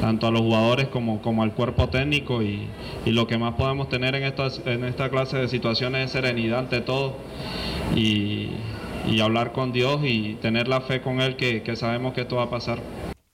tanto 0.00 0.26
a 0.26 0.30
los 0.30 0.42
jugadores 0.42 0.88
como, 0.88 1.22
como 1.22 1.42
al 1.42 1.52
cuerpo 1.52 1.88
técnico, 1.88 2.42
y, 2.42 2.68
lo 3.06 3.26
que 3.26 3.38
más 3.38 3.54
podemos 3.54 3.88
tener 3.88 4.14
en, 4.14 4.24
estas, 4.24 4.60
en 4.66 4.84
esta 4.84 5.08
clase 5.08 5.36
de 5.38 5.48
situaciones 5.48 6.06
es 6.06 6.12
serenidad 6.12 6.60
ante 6.60 6.80
todo, 6.80 7.14
y, 7.96 8.50
hablar 9.20 9.52
con 9.52 9.72
Dios 9.72 10.00
y 10.04 10.34
tener 10.40 10.68
la 10.68 10.80
fe 10.80 11.00
con 11.00 11.20
Él 11.20 11.36
que, 11.36 11.62
que 11.62 11.74
sabemos 11.74 12.14
que 12.14 12.22
esto 12.22 12.36
va 12.36 12.44
a 12.44 12.50
pasar. 12.50 12.78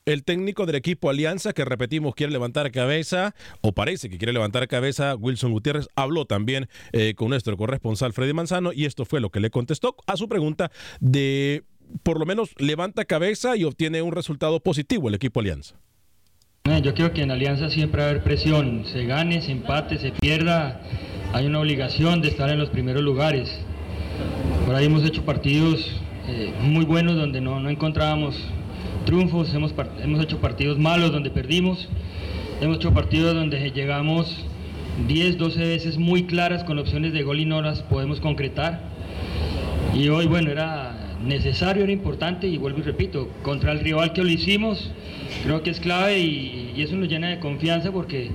El 0.06 0.22
técnico 0.22 0.66
del 0.66 0.76
equipo 0.76 1.10
Alianza, 1.10 1.52
que 1.52 1.64
repetimos 1.64 2.14
quiere 2.14 2.32
levantar 2.32 2.70
cabeza, 2.70 3.34
o 3.60 3.72
parece 3.72 4.08
que 4.08 4.18
quiere 4.18 4.32
levantar 4.32 4.68
cabeza, 4.68 5.16
Wilson 5.16 5.50
Gutiérrez, 5.50 5.88
habló 5.96 6.26
también 6.26 6.68
eh, 6.92 7.14
con 7.16 7.30
nuestro 7.30 7.56
corresponsal 7.56 8.12
Freddy 8.12 8.32
Manzano 8.32 8.72
y 8.72 8.84
esto 8.84 9.04
fue 9.04 9.18
lo 9.18 9.30
que 9.30 9.40
le 9.40 9.50
contestó 9.50 9.96
a 10.06 10.16
su 10.16 10.28
pregunta 10.28 10.70
de, 11.00 11.64
por 12.04 12.20
lo 12.20 12.25
menos, 12.25 12.54
levanta 12.56 13.04
cabeza 13.04 13.56
y 13.56 13.64
obtiene 13.64 14.00
un 14.00 14.12
resultado 14.12 14.60
positivo 14.60 15.08
el 15.08 15.16
equipo 15.16 15.40
Alianza. 15.40 15.75
Eh, 16.66 16.80
yo 16.84 16.94
creo 16.94 17.12
que 17.12 17.22
en 17.22 17.32
Alianza 17.32 17.68
siempre 17.68 18.02
va 18.02 18.06
a 18.06 18.10
haber 18.10 18.22
presión, 18.22 18.84
se 18.92 19.06
gane, 19.06 19.42
se 19.42 19.50
empate, 19.50 19.98
se 19.98 20.12
pierda, 20.12 20.82
hay 21.32 21.46
una 21.46 21.58
obligación 21.58 22.22
de 22.22 22.28
estar 22.28 22.48
en 22.48 22.60
los 22.60 22.70
primeros 22.70 23.02
lugares. 23.02 23.50
Por 24.66 24.76
ahí 24.76 24.86
hemos 24.86 25.04
hecho 25.04 25.25
partidos 25.25 25.84
eh, 26.28 26.54
muy 26.60 26.84
buenos 26.84 27.16
donde 27.16 27.40
no, 27.40 27.58
no 27.58 27.70
encontrábamos 27.70 28.36
triunfos, 29.06 29.54
hemos, 29.54 29.72
hemos 30.02 30.22
hecho 30.22 30.38
partidos 30.38 30.78
malos 30.78 31.12
donde 31.12 31.30
perdimos, 31.30 31.88
hemos 32.60 32.76
hecho 32.76 32.92
partidos 32.92 33.34
donde 33.34 33.70
llegamos 33.70 34.44
10, 35.08 35.38
12 35.38 35.60
veces 35.60 35.96
muy 35.96 36.25
claras 36.25 36.64
con 36.64 36.78
opciones 36.78 37.14
de 37.14 37.22
gol 37.22 37.40
y 37.40 37.46
no 37.46 37.62
las 37.62 37.82
podemos 37.82 38.20
concretar. 38.20 38.80
Y 39.94 40.08
hoy, 40.08 40.26
bueno, 40.26 40.50
era 40.50 41.16
necesario, 41.25 41.84
era 41.84 41.92
importante 41.92 42.46
y 42.46 42.58
vuelvo 42.58 42.80
y 42.80 42.82
repito, 42.82 43.30
contra 43.42 43.72
el 43.72 43.80
rival 43.80 44.12
que 44.12 44.22
lo 44.22 44.28
hicimos, 44.28 44.90
creo 45.44 45.62
que 45.62 45.70
es 45.70 45.80
clave 45.80 46.18
y, 46.18 46.62
eso 46.76 46.94
nos 46.94 47.08
llena 47.08 47.30
de 47.30 47.40
confianza 47.40 47.90
porque 47.90 48.30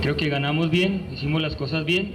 creo 0.00 0.16
que 0.16 0.30
ganamos 0.30 0.70
bien, 0.70 1.02
hicimos 1.12 1.42
las 1.42 1.54
cosas 1.54 1.84
bien 1.84 2.12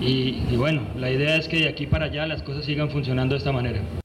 y, 0.00 0.38
y 0.50 0.56
bueno, 0.56 0.80
la 0.96 1.10
idea 1.10 1.36
es 1.36 1.48
que 1.48 1.58
de 1.58 1.68
aquí 1.68 1.86
para 1.86 2.06
allá 2.06 2.26
las 2.26 2.42
cosas 2.42 2.64
sigan 2.64 2.88
funcionando 2.88 3.34
de 3.34 3.38
esta 3.38 3.52
manera. 3.52 4.01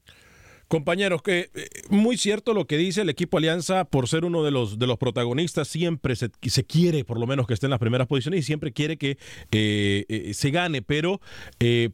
Compañeros, 0.68 1.22
que 1.22 1.50
eh, 1.54 1.68
muy 1.88 2.18
cierto 2.18 2.52
lo 2.52 2.66
que 2.66 2.76
dice 2.76 3.00
el 3.00 3.08
equipo 3.08 3.38
Alianza 3.38 3.86
por 3.86 4.06
ser 4.06 4.26
uno 4.26 4.44
de 4.44 4.50
los 4.50 4.78
de 4.78 4.86
los 4.86 4.98
protagonistas, 4.98 5.66
siempre 5.66 6.14
se, 6.14 6.30
se 6.42 6.64
quiere 6.64 7.04
por 7.04 7.18
lo 7.18 7.26
menos 7.26 7.46
que 7.46 7.54
esté 7.54 7.66
en 7.66 7.70
las 7.70 7.78
primeras 7.78 8.06
posiciones 8.06 8.40
y 8.40 8.42
siempre 8.42 8.72
quiere 8.72 8.98
que 8.98 9.18
eh, 9.50 10.04
eh, 10.08 10.34
se 10.34 10.50
gane, 10.50 10.82
pero 10.82 11.20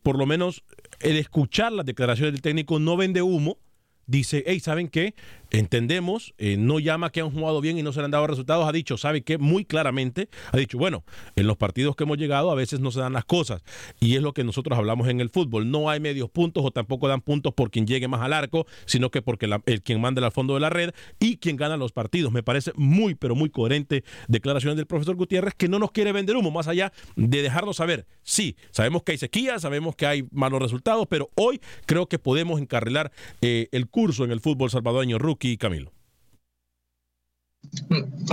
por 0.02 0.18
lo 0.18 0.26
menos 0.26 0.64
el 1.00 1.16
escuchar 1.16 1.72
las 1.72 1.86
declaraciones 1.86 2.32
del 2.32 2.42
técnico 2.42 2.78
no 2.78 2.96
vende 2.96 3.22
humo, 3.22 3.58
dice, 4.06 4.42
hey, 4.46 4.60
¿saben 4.60 4.88
qué? 4.88 5.14
Entendemos, 5.58 6.34
eh, 6.38 6.56
no 6.58 6.80
llama 6.80 7.10
que 7.10 7.20
han 7.20 7.30
jugado 7.30 7.60
bien 7.60 7.78
y 7.78 7.82
no 7.82 7.92
se 7.92 8.00
le 8.00 8.06
han 8.06 8.10
dado 8.10 8.26
resultados, 8.26 8.68
ha 8.68 8.72
dicho, 8.72 8.96
sabe 8.96 9.22
que 9.22 9.38
muy 9.38 9.64
claramente, 9.64 10.28
ha 10.50 10.56
dicho, 10.56 10.78
bueno, 10.78 11.04
en 11.36 11.46
los 11.46 11.56
partidos 11.56 11.94
que 11.94 12.02
hemos 12.02 12.18
llegado 12.18 12.50
a 12.50 12.56
veces 12.56 12.80
no 12.80 12.90
se 12.90 13.00
dan 13.00 13.12
las 13.12 13.24
cosas 13.24 13.62
y 14.00 14.16
es 14.16 14.22
lo 14.22 14.34
que 14.34 14.42
nosotros 14.42 14.76
hablamos 14.76 15.08
en 15.08 15.20
el 15.20 15.30
fútbol, 15.30 15.70
no 15.70 15.88
hay 15.90 16.00
medios 16.00 16.28
puntos 16.28 16.64
o 16.64 16.72
tampoco 16.72 17.06
dan 17.06 17.20
puntos 17.20 17.54
por 17.54 17.70
quien 17.70 17.86
llegue 17.86 18.08
más 18.08 18.20
al 18.20 18.32
arco, 18.32 18.66
sino 18.84 19.10
que 19.10 19.22
porque 19.22 19.48
el 19.66 19.82
quien 19.82 20.00
manda 20.00 20.24
al 20.24 20.32
fondo 20.32 20.54
de 20.54 20.60
la 20.60 20.70
red 20.70 20.90
y 21.20 21.36
quien 21.36 21.56
gana 21.56 21.76
los 21.76 21.92
partidos. 21.92 22.32
Me 22.32 22.42
parece 22.42 22.72
muy, 22.74 23.14
pero 23.14 23.34
muy 23.34 23.50
coherente 23.50 24.04
declaraciones 24.26 24.76
del 24.76 24.86
profesor 24.86 25.14
Gutiérrez 25.14 25.54
que 25.54 25.68
no 25.68 25.78
nos 25.78 25.92
quiere 25.92 26.12
vender 26.12 26.36
humo, 26.36 26.50
más 26.50 26.66
allá 26.66 26.92
de 27.16 27.42
dejarnos 27.42 27.76
saber, 27.76 28.06
sí, 28.22 28.56
sabemos 28.70 29.02
que 29.04 29.12
hay 29.12 29.18
sequía, 29.18 29.58
sabemos 29.58 29.94
que 29.94 30.06
hay 30.06 30.26
malos 30.32 30.60
resultados, 30.60 31.06
pero 31.08 31.30
hoy 31.36 31.60
creo 31.86 32.08
que 32.08 32.18
podemos 32.18 32.60
encarrilar 32.60 33.12
eh, 33.40 33.68
el 33.70 33.88
curso 33.88 34.24
en 34.24 34.32
el 34.32 34.40
fútbol 34.40 34.70
salvadoreño 34.70 35.18
rookie 35.18 35.43
Camilo. 35.58 35.92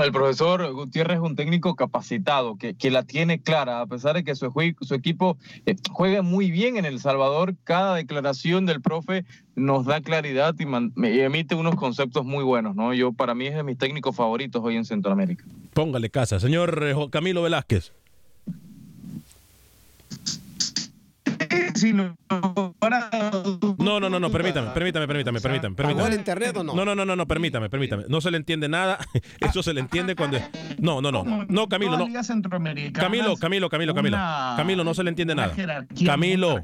El 0.03 0.11
profesor 0.11 0.71
Gutiérrez 0.73 1.17
es 1.17 1.23
un 1.23 1.35
técnico 1.35 1.75
capacitado, 1.75 2.57
que, 2.57 2.75
que 2.75 2.91
la 2.91 3.03
tiene 3.03 3.41
clara, 3.41 3.81
a 3.81 3.87
pesar 3.87 4.15
de 4.15 4.23
que 4.23 4.35
su, 4.35 4.51
su 4.81 4.93
equipo 4.93 5.37
eh, 5.65 5.75
juega 5.91 6.21
muy 6.21 6.51
bien 6.51 6.77
en 6.77 6.85
El 6.85 6.99
Salvador, 6.99 7.55
cada 7.63 7.95
declaración 7.95 8.65
del 8.65 8.81
profe 8.81 9.25
nos 9.55 9.85
da 9.85 10.01
claridad 10.01 10.55
y, 10.59 10.63
y, 11.07 11.19
emite 11.19 11.55
unos 11.55 11.75
conceptos 11.75 12.25
muy 12.25 12.43
buenos, 12.43 12.75
¿no? 12.75 12.93
Yo, 12.93 13.13
para 13.13 13.35
mí, 13.35 13.47
es 13.47 13.55
de 13.55 13.63
mis 13.63 13.77
técnicos 13.77 14.15
favoritos 14.15 14.61
hoy 14.63 14.75
en 14.75 14.85
Centroamérica. 14.85 15.45
Póngale 15.73 16.09
casa. 16.09 16.39
Señor 16.39 16.83
eh, 16.83 16.95
Camilo 17.09 17.41
Velázquez. 17.41 17.93
No, 23.77 23.99
no, 23.99 24.09
no, 24.09 24.19
no, 24.19 24.31
permítame, 24.31 24.69
permítame, 24.71 25.07
permítame, 25.07 25.39
permítame, 25.41 25.75
permítame. 25.75 26.07
el 26.07 26.13
internet 26.13 26.57
o 26.57 26.63
no? 26.63 26.73
No, 26.73 26.85
no, 26.85 26.95
no, 26.95 27.05
no, 27.05 27.15
no, 27.15 27.27
permítame, 27.27 27.69
permítame. 27.69 28.05
No 28.07 28.21
se 28.21 28.31
le 28.31 28.37
entiende 28.37 28.69
nada. 28.69 28.99
Eso 29.39 29.63
se 29.63 29.73
le 29.73 29.81
entiende 29.81 30.15
cuando. 30.15 30.37
No, 30.79 31.01
no, 31.01 31.11
no. 31.11 31.23
No, 31.47 31.67
Camilo, 31.67 31.97
no. 31.97 32.07
Camilo, 32.93 33.35
Camilo, 33.37 33.69
Camilo, 33.69 33.93
Camilo. 33.93 34.17
Camilo, 34.57 34.83
no 34.83 34.93
se 34.93 35.03
le 35.03 35.09
entiende 35.09 35.35
nada. 35.35 35.53
Camilo. 36.05 36.63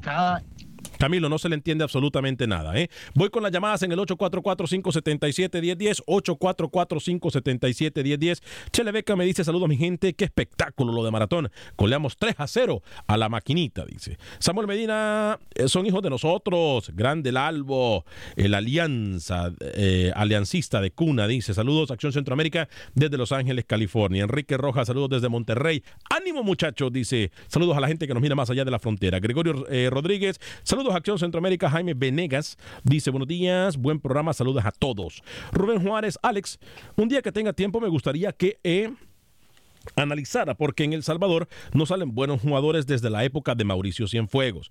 Camilo, 0.98 1.28
no 1.28 1.38
se 1.38 1.48
le 1.48 1.54
entiende 1.54 1.84
absolutamente 1.84 2.46
nada. 2.46 2.76
¿eh? 2.76 2.90
Voy 3.14 3.30
con 3.30 3.42
las 3.42 3.50
llamadas 3.52 3.82
en 3.84 3.92
el 3.92 3.98
844-577-1010, 4.00 6.02
844-577-1010. 6.06 8.42
Chele 8.72 8.92
Beca 8.92 9.16
me 9.16 9.24
dice, 9.24 9.42
saludos 9.44 9.68
mi 9.68 9.76
gente, 9.76 10.14
qué 10.14 10.24
espectáculo 10.24 10.92
lo 10.92 11.04
de 11.04 11.12
maratón. 11.12 11.50
Coleamos 11.76 12.16
3 12.16 12.34
a 12.38 12.46
0 12.46 12.82
a 13.06 13.16
la 13.16 13.28
maquinita, 13.28 13.84
dice. 13.84 14.16
Samuel 14.40 14.66
Medina, 14.66 15.38
eh, 15.54 15.68
son 15.68 15.86
hijos 15.86 16.02
de 16.02 16.10
nosotros, 16.10 16.90
grande 16.94 17.30
el 17.30 17.36
Albo, 17.36 18.04
el 18.36 18.54
Alianza, 18.54 19.52
eh, 19.60 20.10
aliancista 20.14 20.80
de 20.80 20.90
cuna, 20.90 21.28
dice. 21.28 21.54
Saludos, 21.54 21.92
Acción 21.92 22.12
Centroamérica 22.12 22.68
desde 22.94 23.16
Los 23.16 23.32
Ángeles, 23.32 23.64
California. 23.66 24.24
Enrique 24.24 24.56
Rojas, 24.56 24.88
saludos 24.88 25.10
desde 25.10 25.28
Monterrey. 25.28 25.84
Ánimo 26.10 26.42
muchachos, 26.42 26.92
dice. 26.92 27.30
Saludos 27.46 27.76
a 27.76 27.80
la 27.80 27.86
gente 27.86 28.08
que 28.08 28.14
nos 28.14 28.22
mira 28.22 28.34
más 28.34 28.50
allá 28.50 28.64
de 28.64 28.70
la 28.70 28.78
frontera. 28.80 29.20
Gregorio 29.20 29.64
Rodríguez, 29.90 30.40
saludos 30.64 30.87
Acción 30.94 31.18
Centroamérica, 31.18 31.70
Jaime 31.70 31.94
Venegas 31.94 32.56
dice 32.82 33.10
buenos 33.10 33.28
días, 33.28 33.76
buen 33.76 34.00
programa, 34.00 34.32
saludos 34.32 34.64
a 34.64 34.72
todos. 34.72 35.22
Rubén 35.52 35.82
Juárez, 35.82 36.18
Alex, 36.22 36.58
un 36.96 37.08
día 37.08 37.22
que 37.22 37.32
tenga 37.32 37.52
tiempo 37.52 37.80
me 37.80 37.88
gustaría 37.88 38.32
que... 38.32 38.58
Eh, 38.64 38.92
analizara, 39.96 40.54
porque 40.54 40.84
en 40.84 40.92
El 40.92 41.02
Salvador 41.02 41.48
no 41.72 41.86
salen 41.86 42.14
buenos 42.14 42.42
jugadores 42.42 42.86
desde 42.86 43.10
la 43.10 43.24
época 43.24 43.54
de 43.54 43.64
Mauricio 43.64 44.06
Cienfuegos. 44.06 44.70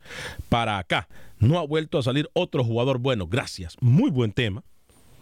Para 0.50 0.78
acá, 0.78 1.08
no 1.40 1.58
ha 1.58 1.66
vuelto 1.66 1.98
a 1.98 2.04
salir 2.04 2.30
otro 2.34 2.64
jugador 2.64 3.00
bueno. 3.00 3.28
Gracias. 3.28 3.76
Muy 3.80 4.12
buen 4.12 4.32
tema. 4.32 4.64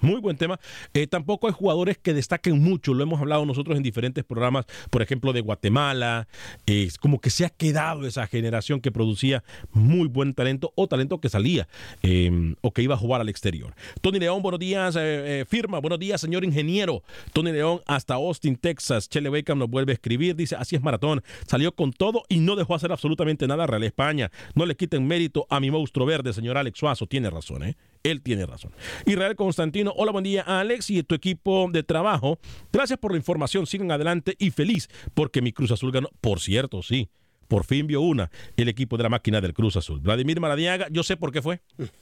Muy 0.05 0.21
buen 0.21 0.37
tema. 0.37 0.59
Eh, 0.93 1.07
tampoco 1.07 1.47
hay 1.47 1.53
jugadores 1.53 1.97
que 1.97 2.13
destaquen 2.13 2.61
mucho, 2.61 2.93
lo 2.93 3.01
hemos 3.01 3.19
hablado 3.19 3.43
nosotros 3.43 3.75
en 3.75 3.81
diferentes 3.81 4.23
programas, 4.23 4.67
por 4.91 5.01
ejemplo, 5.01 5.33
de 5.33 5.41
Guatemala. 5.41 6.27
Es 6.67 6.99
como 6.99 7.19
que 7.19 7.31
se 7.31 7.43
ha 7.43 7.49
quedado 7.49 8.05
esa 8.05 8.27
generación 8.27 8.81
que 8.81 8.91
producía 8.91 9.43
muy 9.71 10.07
buen 10.07 10.35
talento 10.35 10.71
o 10.75 10.87
talento 10.87 11.19
que 11.19 11.29
salía 11.29 11.67
em, 12.03 12.55
o 12.61 12.71
que 12.71 12.83
iba 12.83 12.93
a 12.93 12.97
jugar 12.99 13.19
al 13.19 13.29
exterior. 13.29 13.73
Tony 14.01 14.19
León, 14.19 14.43
buenos 14.43 14.59
días. 14.59 14.95
Eh, 14.95 15.39
eh, 15.41 15.45
firma, 15.49 15.79
buenos 15.79 15.97
días, 15.97 16.21
señor 16.21 16.45
ingeniero. 16.45 17.01
Tony 17.33 17.51
León 17.51 17.81
hasta 17.87 18.13
Austin, 18.13 18.57
Texas. 18.57 19.09
Chele 19.09 19.31
Beckham 19.31 19.57
nos 19.57 19.71
vuelve 19.71 19.93
a 19.93 19.95
escribir. 19.95 20.35
Dice, 20.35 20.55
así 20.55 20.75
es 20.75 20.83
maratón. 20.83 21.23
Salió 21.47 21.71
con 21.71 21.91
todo 21.91 22.25
y 22.29 22.41
no 22.41 22.55
dejó 22.55 22.75
hacer 22.75 22.91
absolutamente 22.91 23.47
nada 23.47 23.63
a 23.63 23.67
Real 23.67 23.83
España. 23.83 24.29
No 24.53 24.67
le 24.67 24.75
quiten 24.75 25.07
mérito 25.07 25.47
a 25.49 25.59
mi 25.59 25.71
monstruo 25.71 26.05
verde, 26.05 26.31
señor 26.31 26.59
Alex 26.59 26.77
Suazo. 26.77 27.07
Tiene 27.07 27.31
razón, 27.31 27.63
¿eh? 27.63 27.75
Él 28.05 28.21
tiene 28.21 28.45
razón. 28.45 28.71
Israel 29.05 29.35
Constantino, 29.35 29.91
hola, 29.97 30.11
buen 30.11 30.23
día, 30.23 30.43
Alex 30.43 30.89
y 30.91 31.01
tu 31.03 31.15
equipo 31.15 31.67
de 31.71 31.83
trabajo. 31.83 32.39
Gracias 32.71 32.99
por 32.99 33.11
la 33.11 33.17
información, 33.17 33.65
sigan 33.65 33.91
adelante 33.91 34.35
y 34.37 34.51
feliz 34.51 34.89
porque 35.13 35.41
mi 35.41 35.51
Cruz 35.51 35.71
Azul 35.71 35.91
ganó. 35.91 36.09
Por 36.21 36.39
cierto, 36.39 36.83
sí. 36.83 37.09
Por 37.47 37.65
fin 37.65 37.87
vio 37.87 38.01
una 38.01 38.29
el 38.57 38.69
equipo 38.69 38.97
de 38.97 39.03
la 39.03 39.09
máquina 39.09 39.41
del 39.41 39.53
Cruz 39.53 39.75
Azul. 39.75 39.99
Vladimir 39.99 40.39
Maradiaga, 40.39 40.87
yo 40.91 41.03
sé 41.03 41.17
por 41.17 41.31
qué 41.31 41.41
fue. 41.41 41.61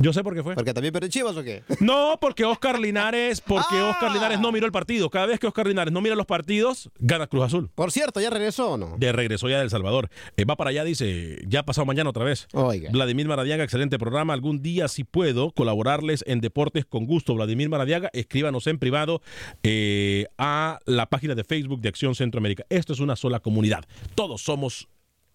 Yo 0.00 0.12
sé 0.12 0.22
por 0.22 0.34
qué 0.34 0.44
fue. 0.44 0.54
¿Porque 0.54 0.72
también 0.72 0.92
perdió 0.92 1.08
Chivas 1.10 1.36
o 1.36 1.42
qué? 1.42 1.62
No, 1.80 2.18
porque 2.20 2.44
Oscar 2.44 2.78
Linares, 2.78 3.40
porque 3.40 3.76
ah. 3.78 3.90
Oscar 3.90 4.12
Linares 4.12 4.38
no 4.38 4.52
miró 4.52 4.66
el 4.66 4.72
partido. 4.72 5.10
Cada 5.10 5.26
vez 5.26 5.40
que 5.40 5.46
Oscar 5.46 5.66
Linares 5.66 5.92
no 5.92 6.00
mira 6.00 6.14
los 6.14 6.26
partidos, 6.26 6.90
gana 6.98 7.26
Cruz 7.26 7.44
Azul. 7.44 7.70
Por 7.74 7.90
cierto, 7.90 8.20
¿ya 8.20 8.30
regresó 8.30 8.72
o 8.72 8.76
no? 8.76 8.96
De 8.98 9.10
regresó 9.12 9.48
ya 9.48 9.58
del 9.58 9.70
Salvador. 9.70 10.08
Eh, 10.36 10.44
va 10.44 10.56
para 10.56 10.70
allá, 10.70 10.84
dice, 10.84 11.42
ya 11.46 11.60
ha 11.60 11.62
pasado 11.64 11.86
mañana 11.86 12.10
otra 12.10 12.24
vez. 12.24 12.46
Oiga. 12.52 12.90
Vladimir 12.92 13.26
Maradiaga, 13.26 13.64
excelente 13.64 13.98
programa. 13.98 14.34
Algún 14.34 14.62
día, 14.62 14.86
si 14.88 15.04
puedo, 15.04 15.50
colaborarles 15.50 16.22
en 16.26 16.40
Deportes 16.40 16.84
con 16.84 17.06
Gusto. 17.06 17.34
Vladimir 17.34 17.68
Maradiaga, 17.68 18.10
escríbanos 18.12 18.66
en 18.66 18.78
privado 18.78 19.22
eh, 19.62 20.26
a 20.36 20.78
la 20.86 21.06
página 21.06 21.34
de 21.34 21.44
Facebook 21.44 21.80
de 21.80 21.88
Acción 21.88 22.14
Centroamérica. 22.14 22.64
Esto 22.68 22.92
es 22.92 23.00
una 23.00 23.16
sola 23.16 23.40
comunidad. 23.40 23.84
Todos 24.14 24.42
somos 24.42 24.88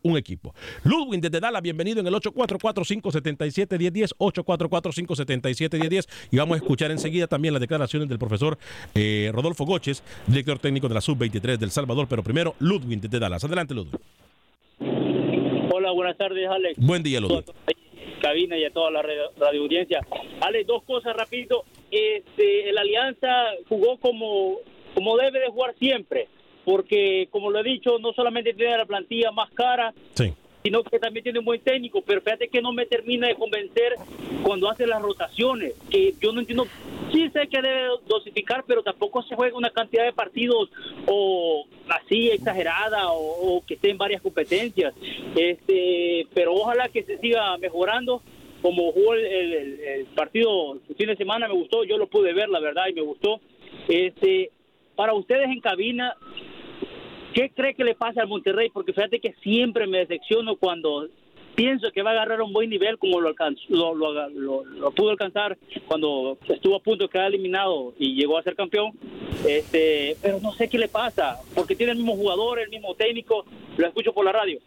un 0.03 0.17
equipo. 0.17 0.53
Ludwin 0.83 1.21
desde 1.21 1.39
Dallas, 1.39 1.61
bienvenido 1.61 2.01
en 2.01 2.07
el 2.07 2.13
844-577-1010, 2.13 4.15
844-577-1010 4.17 6.07
y 6.31 6.37
vamos 6.37 6.55
a 6.55 6.57
escuchar 6.57 6.91
enseguida 6.91 7.27
también 7.27 7.53
las 7.53 7.61
declaraciones 7.61 8.09
del 8.09 8.19
profesor 8.19 8.57
eh, 8.93 9.31
Rodolfo 9.33 9.65
Goches, 9.65 10.03
director 10.27 10.59
técnico 10.59 10.87
de 10.87 10.95
la 10.95 11.01
Sub-23 11.01 11.57
del 11.57 11.71
Salvador, 11.71 12.07
pero 12.09 12.21
primero 12.21 12.55
Ludwin 12.59 13.01
desde 13.01 13.19
Dallas. 13.19 13.43
Adelante, 13.43 13.73
Ludwin. 13.73 13.99
Hola, 15.71 15.91
buenas 15.91 16.17
tardes, 16.17 16.47
Alex. 16.49 16.77
Buen 16.77 17.01
día, 17.01 17.19
Ludwin. 17.19 17.43
Cabina 18.21 18.57
y 18.57 18.63
a 18.63 18.71
toda 18.71 18.91
la 18.91 19.01
radio 19.01 19.63
audiencia. 19.63 19.99
Alex, 20.41 20.67
dos 20.67 20.83
cosas 20.83 21.15
rapidito. 21.15 21.63
Este, 21.91 22.69
el 22.69 22.77
Alianza 22.77 23.27
jugó 23.67 23.97
como, 23.97 24.57
como 24.93 25.17
debe 25.17 25.39
de 25.39 25.47
jugar 25.47 25.75
siempre 25.77 26.27
porque 26.63 27.27
como 27.31 27.51
lo 27.51 27.59
he 27.59 27.63
dicho, 27.63 27.99
no 27.99 28.13
solamente 28.13 28.53
tiene 28.53 28.77
la 28.77 28.85
plantilla 28.85 29.31
más 29.31 29.49
cara, 29.51 29.93
sino 30.63 30.83
que 30.83 30.97
también 30.97 31.23
tiene 31.23 31.39
un 31.39 31.45
buen 31.45 31.59
técnico, 31.59 32.01
pero 32.01 32.21
fíjate 32.21 32.47
que 32.47 32.61
no 32.61 32.71
me 32.71 32.85
termina 32.85 33.27
de 33.27 33.35
convencer 33.35 33.95
cuando 34.43 34.69
hace 34.69 34.87
las 34.87 35.01
rotaciones, 35.01 35.73
que 35.89 36.13
yo 36.21 36.31
no 36.31 36.39
entiendo, 36.39 36.67
sí 37.11 37.29
sé 37.31 37.47
que 37.47 37.61
debe 37.61 37.89
dosificar, 38.07 38.63
pero 38.65 38.81
tampoco 38.81 39.21
se 39.23 39.35
juega 39.35 39.57
una 39.57 39.71
cantidad 39.71 40.05
de 40.05 40.13
partidos 40.13 40.69
o 41.05 41.65
así 41.89 42.29
exagerada 42.29 43.09
o, 43.11 43.61
que 43.67 43.73
esté 43.73 43.89
en 43.89 43.97
varias 43.97 44.21
competencias, 44.21 44.93
este, 45.35 46.27
pero 46.33 46.53
ojalá 46.53 46.87
que 46.87 47.03
se 47.03 47.17
siga 47.17 47.57
mejorando 47.57 48.21
como 48.61 48.93
jugó 48.93 49.13
el, 49.15 49.25
el, 49.25 50.05
partido 50.15 50.79
el 50.87 50.95
fin 50.95 51.07
de 51.07 51.17
semana 51.17 51.49
me 51.49 51.53
gustó, 51.53 51.83
yo 51.83 51.97
lo 51.97 52.07
pude 52.07 52.33
ver 52.33 52.47
la 52.47 52.61
verdad 52.61 52.87
y 52.89 52.93
me 52.93 53.01
gustó. 53.01 53.41
Este, 53.89 54.51
para 54.95 55.13
ustedes 55.13 55.49
en 55.49 55.59
cabina, 55.59 56.15
¿Qué 57.33 57.49
cree 57.49 57.73
que 57.73 57.83
le 57.83 57.95
pasa 57.95 58.21
al 58.21 58.27
Monterrey? 58.27 58.69
Porque 58.69 58.93
fíjate 58.93 59.19
que 59.19 59.33
siempre 59.41 59.87
me 59.87 59.99
decepciono 59.99 60.55
cuando 60.55 61.07
pienso 61.55 61.91
que 61.91 62.01
va 62.01 62.11
a 62.11 62.13
agarrar 62.13 62.41
un 62.41 62.53
buen 62.53 62.69
nivel 62.69 62.97
como 62.97 63.19
lo, 63.19 63.29
alcanzó, 63.29 63.63
lo, 63.69 64.91
pudo 64.91 65.11
alcanzar 65.11 65.57
cuando 65.87 66.37
estuvo 66.47 66.75
a 66.75 66.79
punto 66.79 67.05
de 67.05 67.09
quedar 67.09 67.27
eliminado 67.27 67.93
y 67.97 68.15
llegó 68.15 68.37
a 68.37 68.43
ser 68.43 68.55
campeón. 68.55 68.91
Este, 69.47 70.15
pero 70.21 70.39
no 70.39 70.53
sé 70.53 70.69
qué 70.69 70.77
le 70.77 70.87
pasa, 70.87 71.39
porque 71.53 71.75
tiene 71.75 71.91
el 71.91 71.97
mismo 71.97 72.15
jugador, 72.15 72.59
el 72.59 72.69
mismo 72.69 72.95
técnico, 72.95 73.45
lo 73.77 73.87
escucho 73.87 74.13
por 74.13 74.23
la 74.23 74.31
radio. 74.31 74.59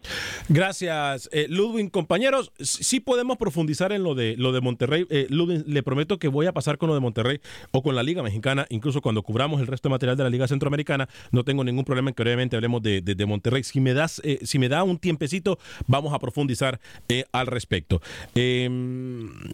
Gracias, 0.49 1.29
eh, 1.33 1.47
Ludwin. 1.49 1.89
Compañeros, 1.89 2.53
sí 2.59 3.01
podemos 3.01 3.37
profundizar 3.39 3.93
en 3.93 4.03
lo 4.03 4.15
de 4.15 4.37
lo 4.37 4.53
de 4.53 4.61
Monterrey. 4.61 5.07
Eh, 5.11 5.27
Ludwin, 5.31 5.65
le 5.67 5.83
prometo 5.83 6.19
que 6.19 6.29
voy 6.29 6.47
a 6.47 6.53
pasar 6.53 6.79
con 6.79 6.89
lo 6.89 6.95
de 6.95 7.01
Monterrey 7.01 7.41
o 7.73 7.83
con 7.83 7.95
la 7.95 8.03
Liga 8.03 8.23
Mexicana, 8.23 8.67
incluso 8.69 9.01
cuando 9.01 9.23
cubramos 9.23 9.61
el 9.61 9.67
resto 9.67 9.89
de 9.89 9.95
material 9.95 10.17
de 10.17 10.25
la 10.25 10.31
Liga 10.31 10.49
Centroamericana. 10.49 11.09
No 11.31 11.45
tengo 11.45 11.65
ningún 11.65 11.85
problema 11.85 12.11
en 12.11 12.15
que 12.15 12.23
obviamente 12.23 12.57
hablemos 12.57 12.83
de, 12.83 13.01
de, 13.01 13.15
de 13.15 13.27
Monterrey. 13.27 13.63
Si 13.63 13.81
me 13.81 13.95
das, 13.95 14.21
eh, 14.25 14.41
si 14.43 14.59
me 14.59 14.69
da 14.69 14.83
un 14.83 14.99
tiempecito, 14.99 15.59
vamos 15.87 16.13
a 16.13 16.19
profundizar 16.19 16.76
eh, 17.09 17.25
al 17.33 17.47
respecto. 17.47 18.01
Eh, 18.35 18.69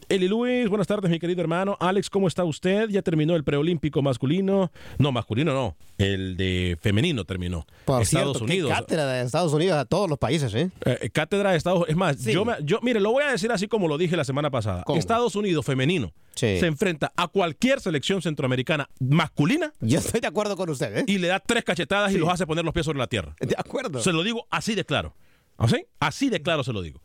Eli 0.08 0.28
Luis, 0.28 0.68
buenas 0.68 0.86
tardes, 0.86 1.10
mi 1.10 1.18
querido 1.18 1.40
hermano. 1.40 1.76
Alex, 1.80 2.10
¿cómo 2.10 2.28
está 2.28 2.44
usted? 2.44 2.88
Ya 2.88 3.02
terminó 3.02 3.34
el 3.36 3.44
preolímpico 3.44 4.02
masculino. 4.02 4.70
No, 4.98 5.12
masculino 5.12 5.52
no. 5.52 5.76
El 5.98 6.36
de 6.36 6.76
femenino 6.80 7.24
terminó. 7.24 7.66
Por 7.84 8.02
Estados 8.02 8.38
cierto, 8.38 8.44
Unidos. 8.44 8.72
cátedra 8.72 9.06
de 9.06 9.22
Estados 9.24 9.52
Unidos 9.52 9.76
a 9.78 9.84
todos 9.84 10.08
los 10.08 10.18
países, 10.18 10.54
¿eh? 10.54 10.70
Eh, 10.84 11.10
cátedra 11.12 11.52
de 11.52 11.56
Estados 11.58 11.84
Es 11.88 11.96
más, 11.96 12.16
Sí. 12.18 12.32
yo, 12.32 12.44
me- 12.44 12.56
yo, 12.62 12.80
mire, 12.82 13.00
lo 13.00 13.12
voy 13.12 13.24
a 13.24 13.30
decir 13.30 13.50
así 13.52 13.68
como 13.68 13.88
lo 13.88 13.98
dije 13.98 14.16
la 14.16 14.24
semana 14.24 14.50
pasada. 14.50 14.82
¿Cómo? 14.84 14.98
Estados 14.98 15.36
Unidos 15.36 15.64
femenino 15.64 16.12
Sí. 16.34 16.58
se 16.58 16.66
enfrenta 16.66 17.12
a 17.16 17.28
cualquier 17.28 17.80
selección 17.80 18.22
centroamericana 18.22 18.88
masculina. 19.00 19.72
Yo 19.80 19.98
estoy 19.98 20.20
de 20.20 20.26
acuerdo 20.28 20.56
con 20.56 20.70
usted, 20.70 20.98
¿eh? 20.98 21.04
Y 21.06 21.18
le 21.18 21.28
da 21.28 21.40
tres 21.40 21.62
cachetadas 21.64 22.12
y 22.12 22.18
los 22.18 22.28
hace 22.28 22.46
poner 22.46 22.64
los 22.64 22.72
pies 22.74 22.86
sobre 22.86 22.98
la 22.98 23.06
tierra. 23.06 23.34
De 23.40 23.54
acuerdo. 23.56 24.00
Se 24.00 24.12
lo 24.12 24.22
digo 24.22 24.46
así 24.50 24.74
de 24.74 24.84
claro. 24.84 25.14
¿Así? 25.58 25.84
Así 26.00 26.28
de 26.30 26.42
claro 26.42 26.64
se 26.64 26.72
lo 26.72 26.82
digo. 26.82 27.00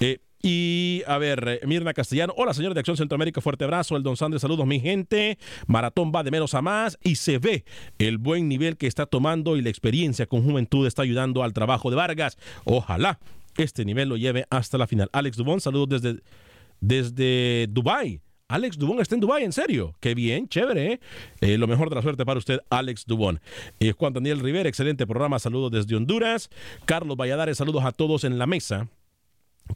Eh, 0.00 0.18
y 0.40 1.02
a 1.06 1.18
ver, 1.18 1.44
eh, 1.48 1.66
Mirna 1.66 1.92
Castellano, 1.92 2.32
hola 2.36 2.54
señor 2.54 2.72
de 2.72 2.80
Acción 2.80 2.96
Centroamérica, 2.96 3.40
fuerte 3.40 3.64
abrazo, 3.64 3.96
el 3.96 4.04
Don 4.04 4.16
Sanders, 4.16 4.42
saludos 4.42 4.66
mi 4.66 4.78
gente, 4.78 5.36
Maratón 5.66 6.12
va 6.14 6.22
de 6.22 6.30
menos 6.30 6.54
a 6.54 6.62
más 6.62 6.96
y 7.02 7.16
se 7.16 7.38
ve 7.38 7.64
el 7.98 8.18
buen 8.18 8.48
nivel 8.48 8.76
que 8.76 8.86
está 8.86 9.06
tomando 9.06 9.56
y 9.56 9.62
la 9.62 9.70
experiencia 9.70 10.26
con 10.26 10.44
juventud 10.44 10.86
está 10.86 11.02
ayudando 11.02 11.42
al 11.42 11.52
trabajo 11.52 11.90
de 11.90 11.96
Vargas. 11.96 12.38
Ojalá 12.64 13.18
este 13.56 13.84
nivel 13.84 14.08
lo 14.08 14.16
lleve 14.16 14.46
hasta 14.50 14.78
la 14.78 14.86
final. 14.86 15.10
Alex 15.12 15.36
Dubón, 15.36 15.60
saludos 15.60 16.00
desde, 16.00 16.20
desde 16.80 17.66
Dubai. 17.68 18.20
Alex 18.46 18.78
Dubón 18.78 19.00
está 19.00 19.14
en 19.14 19.20
Dubai, 19.20 19.44
en 19.44 19.52
serio. 19.52 19.94
Qué 20.00 20.14
bien, 20.14 20.48
chévere. 20.48 21.00
Eh, 21.40 21.58
lo 21.58 21.66
mejor 21.66 21.90
de 21.90 21.96
la 21.96 22.02
suerte 22.02 22.24
para 22.24 22.38
usted, 22.38 22.60
Alex 22.70 23.04
Dubón. 23.06 23.40
Eh, 23.78 23.92
Juan 23.92 24.14
Daniel 24.14 24.40
Rivera, 24.40 24.68
excelente 24.68 25.06
programa. 25.06 25.38
Saludos 25.38 25.70
desde 25.72 25.96
Honduras. 25.96 26.48
Carlos 26.86 27.16
Valladares, 27.16 27.58
saludos 27.58 27.84
a 27.84 27.92
todos 27.92 28.24
en 28.24 28.38
la 28.38 28.46
mesa. 28.46 28.88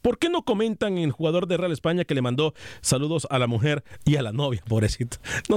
¿Por 0.02 0.18
qué 0.18 0.28
no 0.28 0.44
comentan 0.44 0.98
en 0.98 1.04
el 1.04 1.12
jugador 1.12 1.46
de 1.46 1.56
Real 1.56 1.72
España 1.72 2.04
que 2.04 2.14
le 2.14 2.22
mandó 2.22 2.54
saludos 2.80 3.26
a 3.30 3.38
la 3.38 3.46
mujer 3.46 3.84
y 4.04 4.16
a 4.16 4.22
la 4.22 4.32
novia, 4.32 4.62
pobrecito? 4.68 5.18
No, 5.48 5.56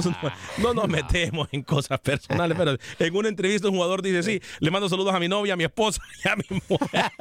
no 0.62 0.73
nos 0.73 0.88
metemos 0.88 1.47
en 1.51 1.63
cosas 1.63 1.99
personales, 1.99 2.58
pero 2.58 2.77
en 2.99 3.15
una 3.15 3.29
entrevista 3.29 3.67
un 3.67 3.75
jugador 3.75 4.01
dice, 4.01 4.23
sí, 4.23 4.41
le 4.60 4.71
mando 4.71 4.88
saludos 4.89 5.13
a 5.13 5.19
mi 5.19 5.27
novia, 5.27 5.53
a 5.53 5.58
mi 5.58 5.63
esposa 5.63 6.01
y 6.23 6.27
a 6.27 6.36
mi 6.36 6.62
mujer. 6.69 7.12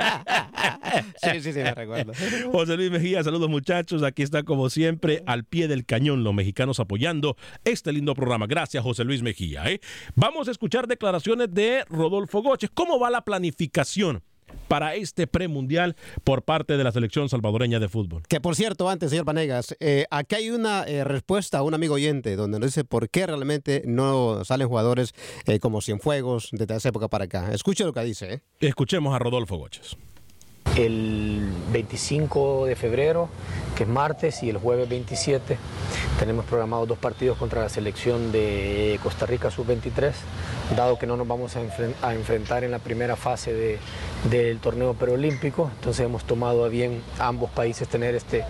Sí, 1.23 1.41
sí, 1.41 1.53
sí, 1.53 1.59
me 1.59 1.75
recuerdo. 1.75 2.13
José 2.53 2.77
Luis 2.77 2.91
Mejía, 2.91 3.25
saludos 3.25 3.49
muchachos. 3.49 4.03
Aquí 4.03 4.23
está 4.23 4.43
como 4.43 4.71
siempre 4.71 5.23
al 5.27 5.45
pie 5.45 5.69
del 5.69 5.85
cañón 5.85 6.25
los 6.25 6.35
mexicanos 6.35 6.79
apoyando 6.81 7.37
este 7.65 7.93
lindo 7.93 8.15
programa. 8.15 8.47
Gracias 8.47 8.83
José 8.83 9.05
Luis 9.05 9.23
Mejía. 9.23 9.65
¿eh? 9.71 9.81
Vamos 10.15 10.49
a 10.49 10.51
escuchar 10.51 10.87
declaraciones 10.87 11.53
de 11.53 11.85
Rodolfo 11.89 12.43
Goches. 12.43 12.71
¿Cómo 12.73 12.99
va 12.99 13.11
la 13.11 13.25
planificación 13.25 14.23
para 14.69 14.95
este 14.95 15.27
premundial 15.27 15.95
por 16.25 16.43
parte 16.43 16.77
de 16.77 16.85
la 16.85 16.93
selección 16.93 17.29
salvadoreña 17.29 17.81
de 17.81 17.89
fútbol? 17.89 18.23
Que 18.29 18.41
por 18.41 18.57
cierto, 18.57 18.89
antes, 18.89 19.11
señor 19.11 19.25
Panegas, 19.25 19.77
eh, 19.81 20.07
aquí 20.11 20.35
hay 20.37 20.51
una 20.51 20.85
eh, 20.85 21.05
respuesta 21.05 21.59
a 21.59 21.63
un 21.63 21.75
amigo 21.75 21.95
oyente 21.95 22.37
donde 22.37 22.59
nos 22.59 22.69
dice 22.69 22.85
por 22.85 23.09
qué 23.11 23.27
realmente 23.27 23.83
no 23.87 24.45
salen 24.45 24.69
jugadores 24.69 25.13
eh, 25.47 25.59
como 25.61 25.81
Cienfuegos 25.81 26.49
desde 26.53 26.77
esa 26.77 26.89
época 26.89 27.09
para 27.09 27.25
acá. 27.25 27.51
Escuche 27.53 27.85
lo 27.85 27.93
que 27.93 28.01
dice. 28.05 28.33
¿eh? 28.35 28.41
Escuchemos 28.61 29.15
a 29.15 29.19
Rodolfo 29.19 29.57
Goches. 29.57 29.97
el 30.77 31.51
25 31.73 32.67
de 32.67 32.75
febrero, 32.77 33.29
que 33.77 33.85
es 33.85 33.89
martes, 33.89 34.43
y 34.43 34.51
el 34.51 34.57
jueves 34.59 34.89
27 34.89 35.57
tenemos 36.19 36.45
programados 36.47 36.89
dos 36.89 36.99
partidos 36.99 37.37
contra 37.39 37.63
la 37.63 37.69
selección 37.69 38.33
de 38.33 38.99
Costa 39.03 39.27
Rica 39.27 39.51
sub-23, 39.51 40.13
dado 40.77 40.99
que 40.99 41.07
no 41.07 41.17
nos 41.17 41.29
vamos 41.29 41.55
a, 41.57 41.63
enfren- 41.63 41.95
a 42.03 42.15
enfrentar 42.15 42.65
en 42.65 42.71
la 42.73 42.79
primera 42.81 43.15
fase 43.17 43.53
de- 43.53 43.79
del 44.31 44.59
torneo 44.59 44.95
preolímpico, 44.95 45.71
entonces 45.77 46.07
hemos 46.07 46.25
tomado 46.25 46.65
a 46.65 46.69
bien 46.69 47.03
ambos 47.19 47.51
países 47.51 47.89
tener 47.89 48.15
este, 48.15 48.43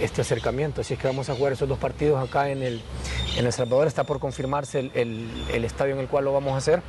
este, 0.00 0.20
acercamiento, 0.22 0.80
así 0.80 0.94
es 0.94 1.00
que 1.00 1.06
vamos 1.06 1.28
a 1.28 1.34
jugar 1.36 1.52
esos 1.52 1.68
dos 1.68 1.78
partidos 1.78 2.26
acá 2.28 2.50
en 2.50 2.62
El, 2.62 2.80
en 3.36 3.46
el 3.46 3.52
Salvador, 3.52 3.86
está 3.86 4.02
por 4.04 4.18
confirmarse 4.18 4.80
el, 4.80 4.90
el- 5.52 5.64
estadio 5.64 5.94
en 5.94 6.00
el 6.00 6.08
cual 6.08 6.24
lo 6.24 6.32
vamos 6.32 6.54
a 6.54 6.56
hacer, 6.56 6.80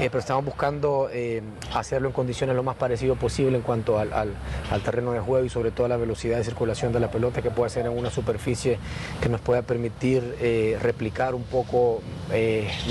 eh, 0.00 0.08
pero 0.10 0.18
estamos 0.20 0.44
buscando 0.46 1.08
eh, 1.12 1.42
hacerlo 1.74 2.08
en 2.08 2.14
condiciones 2.14 2.56
lo 2.56 2.62
más 2.62 2.76
parecido 2.76 3.16
posible 3.16 3.56
en 3.56 3.62
cuanto 3.62 3.98
al, 3.98 4.12
al- 4.14 4.34
terreno 4.82 5.12
de 5.12 5.20
juego 5.20 5.44
y 5.44 5.48
sobre 5.50 5.70
todo 5.70 5.86
a 5.86 5.88
la 5.90 5.96
velocidad 5.98 6.38
de 6.38 6.44
circulación 6.44 6.92
de 6.92 7.00
la 7.00 7.10
pelota 7.10 7.42
que 7.42 7.50
pueda 7.50 7.68
ser 7.68 7.84
en 7.86 7.92
una 7.98 8.10
superficie 8.10 8.78
que 9.20 9.28
nos 9.28 9.40
pueda 9.40 9.60
permitir 9.62 10.36
eh, 10.40 10.78
replicar 10.80 11.34
un 11.34 11.42
poco 11.42 12.00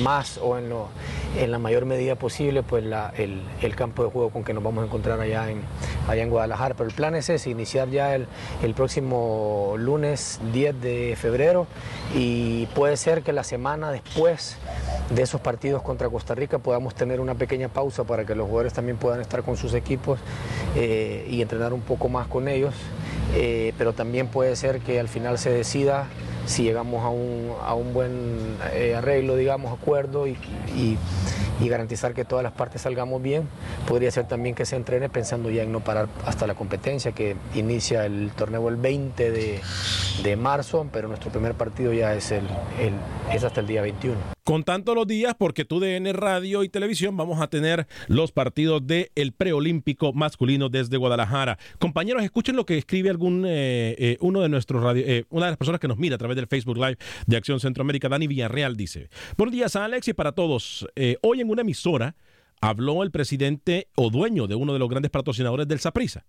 más 0.04 0.38
o 0.38 0.58
en, 0.58 0.70
lo- 0.70 0.90
en 1.38 1.52
la 1.52 1.60
mayor 1.60 1.86
medida 1.86 2.16
posible 2.16 2.64
pues 2.64 2.84
la- 2.84 3.14
el, 3.18 3.42
el 3.62 3.76
campo 3.76 4.04
de 4.04 4.10
juego 4.10 4.30
con 4.30 4.44
que 4.44 4.54
nos 4.54 4.64
vamos 4.64 4.84
a 4.84 4.88
encontrar 4.88 5.20
allá 5.20 5.50
en, 5.52 5.62
allá 6.08 6.24
en 6.24 6.30
Guadalajara. 6.30 6.76
Pero 6.76 6.90
el 6.90 6.96
plan 6.96 7.16
es 7.16 7.30
ese, 7.30 7.50
iniciar 7.50 7.90
ya 7.90 8.16
el, 8.16 8.28
el 8.64 8.74
próximo 8.74 9.76
lunes 9.78 10.40
10 10.54 10.82
de 10.82 11.16
febrero 11.20 11.68
y 12.16 12.66
puede 12.68 12.98
ser 12.98 13.22
que 13.24 13.34
la 13.34 13.44
semana 13.44 13.92
después 13.92 14.58
de 15.10 15.22
esos 15.22 15.40
partidos 15.42 15.82
contra 15.84 16.10
Costa 16.10 16.36
Rica 16.36 16.60
podamos 16.60 16.96
tener 16.96 17.20
una 17.20 17.36
pequeña 17.36 17.70
pausa 17.70 18.04
para 18.04 18.26
que 18.26 18.36
los 18.36 18.46
jugadores 18.48 18.74
también 18.74 18.98
puedan 18.98 19.22
estar 19.22 19.44
con 19.44 19.58
sus 19.58 19.74
equipos 19.74 20.20
eh, 20.76 21.26
y 21.30 21.42
entrenar 21.42 21.74
un 21.74 21.82
poco 21.82 22.10
más 22.10 22.28
con 22.28 22.48
ellos. 22.48 22.74
Eh, 23.36 23.74
pero 23.78 23.94
también 23.94 24.28
puede 24.28 24.56
ser 24.56 24.80
que 24.80 25.00
al 25.00 25.08
final 25.10 25.38
se 25.38 25.50
decida 25.52 26.08
si 26.48 26.64
llegamos 26.64 27.04
a 27.04 27.10
un, 27.10 27.52
a 27.64 27.76
un 27.76 27.94
buen 27.94 28.58
eh, 28.74 28.96
arreglo, 28.96 29.36
digamos, 29.36 29.72
acuerdo 29.78 30.26
y, 30.28 30.32
y- 30.76 30.98
garantizar 31.70 32.14
que 32.14 32.24
todas 32.24 32.44
las 32.44 32.54
partes 32.54 32.82
salgamos 32.84 33.22
bien. 33.22 33.48
Podría 33.88 34.10
ser 34.12 34.28
también 34.28 34.56
que 34.56 34.66
se 34.66 34.76
entrene 34.76 35.10
pensando 35.10 35.50
ya 35.50 35.64
en 35.64 35.72
no 35.72 35.82
parar 35.82 36.08
hasta 36.26 36.48
la 36.48 36.54
competencia 36.56 37.12
que 37.12 37.36
inicia 37.56 38.06
el 38.06 38.32
torneo 38.36 38.70
el 38.70 38.78
20 38.78 39.32
de, 39.32 39.60
de 40.24 40.36
marzo, 40.38 40.88
pero 40.94 41.08
nuestro 41.08 41.30
primer 41.32 41.54
partido 41.56 41.92
ya 41.94 42.14
es, 42.14 42.32
el, 42.32 42.46
el- 42.80 43.36
es 43.36 43.44
hasta 43.44 43.60
el 43.62 43.68
día 43.68 43.82
21. 43.82 44.37
Contando 44.48 44.96
los 44.96 45.06
días, 45.06 45.36
porque 45.38 45.66
tu 45.66 45.82
DN 45.82 46.14
Radio 46.14 46.64
y 46.64 46.70
Televisión 46.70 47.18
vamos 47.18 47.42
a 47.42 47.50
tener 47.50 47.86
los 48.08 48.32
partidos 48.32 48.88
del 48.88 49.12
el 49.16 49.34
preolímpico 49.34 50.14
masculino 50.14 50.70
desde 50.70 50.96
Guadalajara. 50.96 51.60
Compañeros, 51.80 52.24
escuchen 52.24 52.56
lo 52.56 52.66
que 52.66 52.78
escribe 52.78 53.10
algún 53.10 53.44
eh, 53.46 53.94
eh, 54.00 54.18
uno 54.22 54.40
de 54.40 54.48
nuestros 54.48 54.96
eh, 54.96 55.26
una 55.32 55.48
de 55.48 55.52
las 55.52 55.58
personas 55.58 55.82
que 55.82 55.90
nos 55.90 55.98
mira 55.98 56.16
a 56.16 56.18
través 56.18 56.38
del 56.38 56.48
Facebook 56.48 56.78
Live 56.78 56.98
de 57.26 57.36
Acción 57.36 57.60
Centroamérica, 57.60 58.08
Dani 58.08 58.26
Villarreal, 58.26 58.78
dice: 58.78 59.10
Buenos 59.36 59.52
días, 59.52 59.76
Alex, 59.76 60.08
y 60.08 60.14
para 60.14 60.32
todos. 60.32 60.88
Eh, 60.96 61.18
hoy 61.24 61.42
en 61.42 61.50
una 61.50 61.64
emisora 61.64 62.16
habló 62.62 63.04
el 63.04 63.12
presidente 63.12 63.90
o 63.96 64.10
dueño 64.10 64.48
de 64.48 64.56
uno 64.56 64.72
de 64.72 64.80
los 64.80 64.88
grandes 64.88 65.12
patrocinadores 65.12 65.68
del 65.68 65.80
Saprisa 65.80 66.26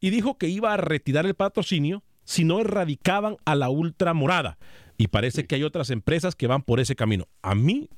y 0.00 0.08
dijo 0.08 0.38
que 0.38 0.48
iba 0.48 0.72
a 0.72 0.78
retirar 0.78 1.26
el 1.26 1.34
patrocinio 1.34 2.02
si 2.28 2.44
no 2.44 2.60
erradicaban 2.60 3.38
a 3.46 3.54
la 3.54 3.70
ultramorada. 3.70 4.58
Y 4.98 5.08
parece 5.08 5.46
que 5.46 5.54
hay 5.54 5.62
otras 5.62 5.88
empresas 5.88 6.34
que 6.34 6.46
van 6.46 6.60
por 6.62 6.78
ese 6.78 6.94
camino. 6.94 7.26
A 7.40 7.54
mí. 7.54 7.88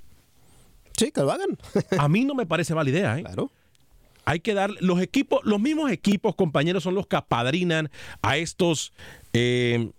Sí, 0.96 1.10
que 1.10 1.20
lo 1.22 1.32
hagan. 1.32 1.58
a 1.98 2.08
mí 2.08 2.24
no 2.24 2.36
me 2.36 2.46
parece 2.46 2.72
mala 2.72 2.90
idea, 2.90 3.18
¿eh? 3.18 3.24
Claro. 3.24 3.50
Hay 4.24 4.38
que 4.38 4.54
dar. 4.54 4.70
Los 4.78 5.00
equipos, 5.00 5.40
los 5.42 5.58
mismos 5.58 5.90
equipos, 5.90 6.36
compañeros, 6.36 6.84
son 6.84 6.94
los 6.94 7.08
que 7.08 7.16
apadrinan 7.16 7.90
a 8.22 8.36
estos. 8.36 8.92
eh, 9.32 9.90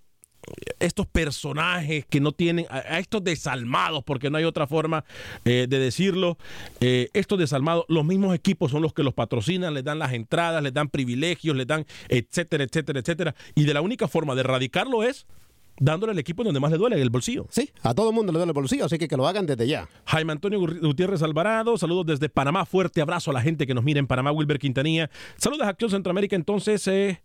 estos 0.79 1.07
personajes 1.07 2.05
que 2.05 2.19
no 2.19 2.31
tienen, 2.31 2.65
a, 2.69 2.99
estos 2.99 3.23
desalmados, 3.23 4.03
porque 4.03 4.29
no 4.29 4.37
hay 4.37 4.43
otra 4.43 4.67
forma 4.67 5.03
eh, 5.45 5.67
de 5.69 5.79
decirlo, 5.79 6.37
eh, 6.79 7.09
estos 7.13 7.37
desalmados, 7.37 7.85
los 7.87 8.05
mismos 8.05 8.35
equipos 8.35 8.71
son 8.71 8.81
los 8.81 8.93
que 8.93 9.03
los 9.03 9.13
patrocinan, 9.13 9.73
les 9.73 9.83
dan 9.83 9.99
las 9.99 10.13
entradas, 10.13 10.63
les 10.63 10.73
dan 10.73 10.89
privilegios, 10.89 11.55
les 11.55 11.67
dan 11.67 11.85
etcétera, 12.09 12.63
etcétera, 12.63 12.99
etcétera. 12.99 13.35
Y 13.55 13.65
de 13.65 13.73
la 13.73 13.81
única 13.81 14.07
forma 14.07 14.35
de 14.35 14.41
erradicarlo 14.41 15.03
es 15.03 15.25
dándole 15.79 16.11
al 16.11 16.19
equipo 16.19 16.43
donde 16.43 16.59
más 16.59 16.71
le 16.71 16.77
duele, 16.77 17.01
el 17.01 17.09
bolsillo. 17.09 17.47
Sí, 17.49 17.71
a 17.81 17.93
todo 17.93 18.09
el 18.09 18.15
mundo 18.15 18.31
le 18.31 18.37
duele 18.37 18.51
el 18.51 18.53
bolsillo, 18.53 18.85
así 18.85 18.97
que 18.97 19.07
que 19.07 19.17
lo 19.17 19.27
hagan 19.27 19.45
desde 19.45 19.67
ya. 19.67 19.89
Jaime 20.05 20.31
Antonio 20.31 20.59
Gutiérrez 20.59 21.23
Alvarado, 21.23 21.77
saludos 21.77 22.05
desde 22.05 22.29
Panamá, 22.29 22.65
fuerte 22.65 23.01
abrazo 23.01 23.31
a 23.31 23.33
la 23.33 23.41
gente 23.41 23.65
que 23.65 23.73
nos 23.73 23.83
mira 23.83 23.99
en 23.99 24.07
Panamá, 24.07 24.31
Wilber 24.31 24.59
Quintanilla. 24.59 25.09
Saludos 25.37 25.65
a 25.65 25.69
Acción 25.69 25.89
Centroamérica, 25.89 26.35
entonces 26.35 26.87
eh, 26.87 27.21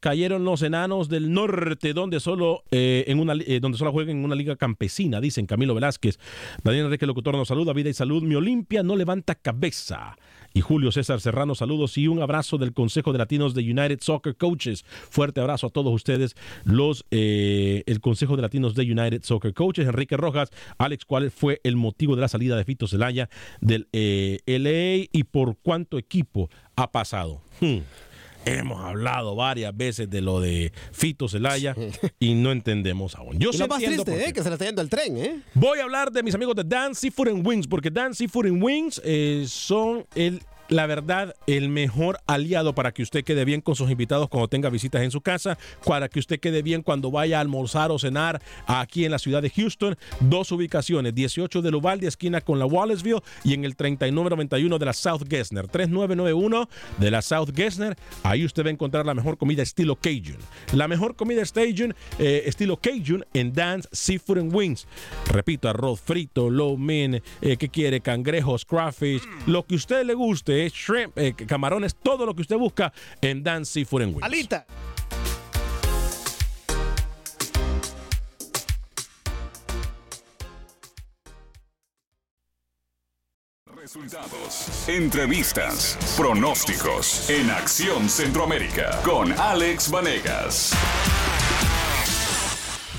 cayeron 0.00 0.44
los 0.44 0.62
enanos 0.62 1.08
del 1.08 1.32
norte, 1.32 1.92
donde 1.92 2.20
solo, 2.20 2.62
eh, 2.70 3.04
en 3.08 3.18
una, 3.18 3.34
eh, 3.34 3.58
donde 3.60 3.78
solo 3.78 3.92
juegan 3.92 4.18
en 4.18 4.24
una 4.24 4.34
liga 4.34 4.56
campesina, 4.56 5.20
dicen 5.20 5.46
Camilo 5.46 5.74
Velázquez. 5.74 6.18
Daniel 6.62 6.86
Enrique 6.86 7.06
Locutor 7.06 7.34
nos 7.36 7.48
saluda, 7.48 7.72
vida 7.72 7.90
y 7.90 7.94
salud. 7.94 8.22
Mi 8.22 8.34
Olimpia 8.34 8.82
no 8.82 8.96
levanta 8.96 9.34
cabeza. 9.34 10.16
y 10.54 10.62
Julio 10.62 10.90
César 10.90 11.20
Serrano, 11.20 11.54
saludos 11.54 11.98
y 11.98 12.08
un 12.08 12.22
abrazo 12.22 12.56
del 12.56 12.72
Consejo 12.72 13.12
de 13.12 13.18
Latinos 13.18 13.54
de 13.54 13.62
United 13.62 13.98
Soccer 14.00 14.34
Coaches. 14.34 14.82
Fuerte 15.10 15.40
abrazo 15.40 15.66
a 15.66 15.70
todos 15.70 15.92
ustedes, 15.92 16.36
los 16.64 17.04
eh, 17.10 17.82
el 17.86 18.00
Consejo 18.00 18.34
de 18.34 18.42
Latinos 18.42 18.74
de 18.74 18.84
United 18.84 19.22
Soccer 19.24 19.52
Coaches. 19.52 19.86
Enrique 19.86 20.16
Rojas, 20.16 20.50
Alex, 20.78 21.04
¿cuál 21.04 21.30
fue 21.30 21.60
el 21.64 21.76
motivo 21.76 22.14
de 22.14 22.22
la 22.22 22.28
salida 22.28 22.56
de 22.56 22.64
Fito 22.64 22.88
Zelaya 22.88 23.28
del 23.60 23.88
LA 23.92 25.08
y 25.12 25.24
por 25.24 25.58
cuánto 25.58 25.98
equipo 25.98 26.48
ha 26.76 26.90
pasado? 26.90 27.42
Hmm. 27.60 27.80
Hemos 28.44 28.82
hablado 28.82 29.34
varias 29.34 29.76
veces 29.76 30.08
de 30.08 30.20
lo 30.20 30.40
de 30.40 30.72
Fito 30.92 31.28
Zelaya 31.28 31.74
y 32.18 32.34
no 32.34 32.52
entendemos 32.52 33.14
aún. 33.14 33.38
Yo 33.38 33.50
y 33.50 33.52
sí 33.52 33.58
lo 33.58 33.68
más 33.68 33.82
triste. 33.82 34.28
¿eh? 34.28 34.32
Que 34.32 34.42
se 34.42 34.48
le 34.48 34.54
está 34.54 34.64
yendo 34.64 34.82
el 34.82 34.88
tren, 34.88 35.16
¿eh? 35.16 35.42
Voy 35.54 35.78
a 35.80 35.82
hablar 35.82 36.10
de 36.10 36.22
mis 36.22 36.34
amigos 36.34 36.54
de 36.54 36.64
Dan 36.64 36.94
Seafood 36.94 37.28
and 37.28 37.46
Wings, 37.46 37.66
porque 37.66 37.90
Dan 37.90 38.14
Seafood 38.14 38.46
and 38.46 38.62
Wings 38.62 39.00
eh, 39.04 39.44
son 39.46 40.06
el 40.14 40.42
la 40.68 40.86
verdad, 40.86 41.34
el 41.46 41.68
mejor 41.68 42.20
aliado 42.26 42.74
para 42.74 42.92
que 42.92 43.02
usted 43.02 43.24
quede 43.24 43.44
bien 43.44 43.60
con 43.60 43.74
sus 43.74 43.90
invitados 43.90 44.28
cuando 44.28 44.48
tenga 44.48 44.68
visitas 44.68 45.02
en 45.02 45.10
su 45.10 45.20
casa, 45.20 45.58
para 45.84 46.08
que 46.08 46.18
usted 46.18 46.40
quede 46.40 46.62
bien 46.62 46.82
cuando 46.82 47.10
vaya 47.10 47.38
a 47.38 47.40
almorzar 47.40 47.90
o 47.90 47.98
cenar 47.98 48.42
aquí 48.66 49.04
en 49.04 49.10
la 49.10 49.18
ciudad 49.18 49.42
de 49.42 49.50
Houston. 49.50 49.96
Dos 50.20 50.52
ubicaciones, 50.52 51.14
18 51.14 51.62
de 51.62 51.74
Uvalde, 51.74 52.06
esquina 52.06 52.40
con 52.40 52.58
la 52.58 52.66
Wallaceville, 52.66 53.22
y 53.44 53.54
en 53.54 53.64
el 53.64 53.76
3991 53.76 54.78
de 54.78 54.86
la 54.86 54.92
South 54.92 55.22
Gessner, 55.28 55.68
3991 55.68 56.68
de 56.98 57.10
la 57.10 57.22
South 57.22 57.50
Gessner. 57.54 57.96
Ahí 58.22 58.44
usted 58.44 58.64
va 58.64 58.68
a 58.68 58.72
encontrar 58.72 59.06
la 59.06 59.14
mejor 59.14 59.38
comida 59.38 59.62
estilo 59.62 59.96
Cajun. 59.96 60.38
La 60.72 60.88
mejor 60.88 61.16
comida 61.16 61.42
Cajun, 61.44 61.94
eh, 62.18 62.42
estilo 62.46 62.76
Cajun 62.76 63.24
en 63.32 63.52
Dan's 63.52 63.88
Seafood 63.92 64.38
and 64.38 64.54
Wings. 64.54 64.86
Repito, 65.30 65.68
arroz 65.68 66.00
frito, 66.00 66.50
low 66.50 66.76
min, 66.76 67.22
eh, 67.40 67.56
¿qué 67.56 67.68
quiere? 67.68 68.00
Cangrejos, 68.00 68.64
crawfish, 68.64 69.22
lo 69.46 69.64
que 69.64 69.76
usted 69.76 70.04
le 70.04 70.14
guste, 70.14 70.57
eh, 70.58 70.70
shrimp, 70.70 71.16
eh, 71.16 71.34
camarones, 71.34 71.94
todo 71.94 72.26
lo 72.26 72.34
que 72.34 72.42
usted 72.42 72.56
busca 72.56 72.92
en 73.20 73.42
Dan's 73.42 73.68
Seafood 73.68 74.02
and 74.02 74.14
Wings. 74.14 74.24
Alita. 74.24 74.66
Resultados, 83.74 84.86
entrevistas, 84.86 85.96
pronósticos 86.14 87.30
en 87.30 87.50
Acción 87.50 88.06
Centroamérica 88.10 89.00
con 89.02 89.32
Alex 89.32 89.90
Vanegas. 89.90 90.74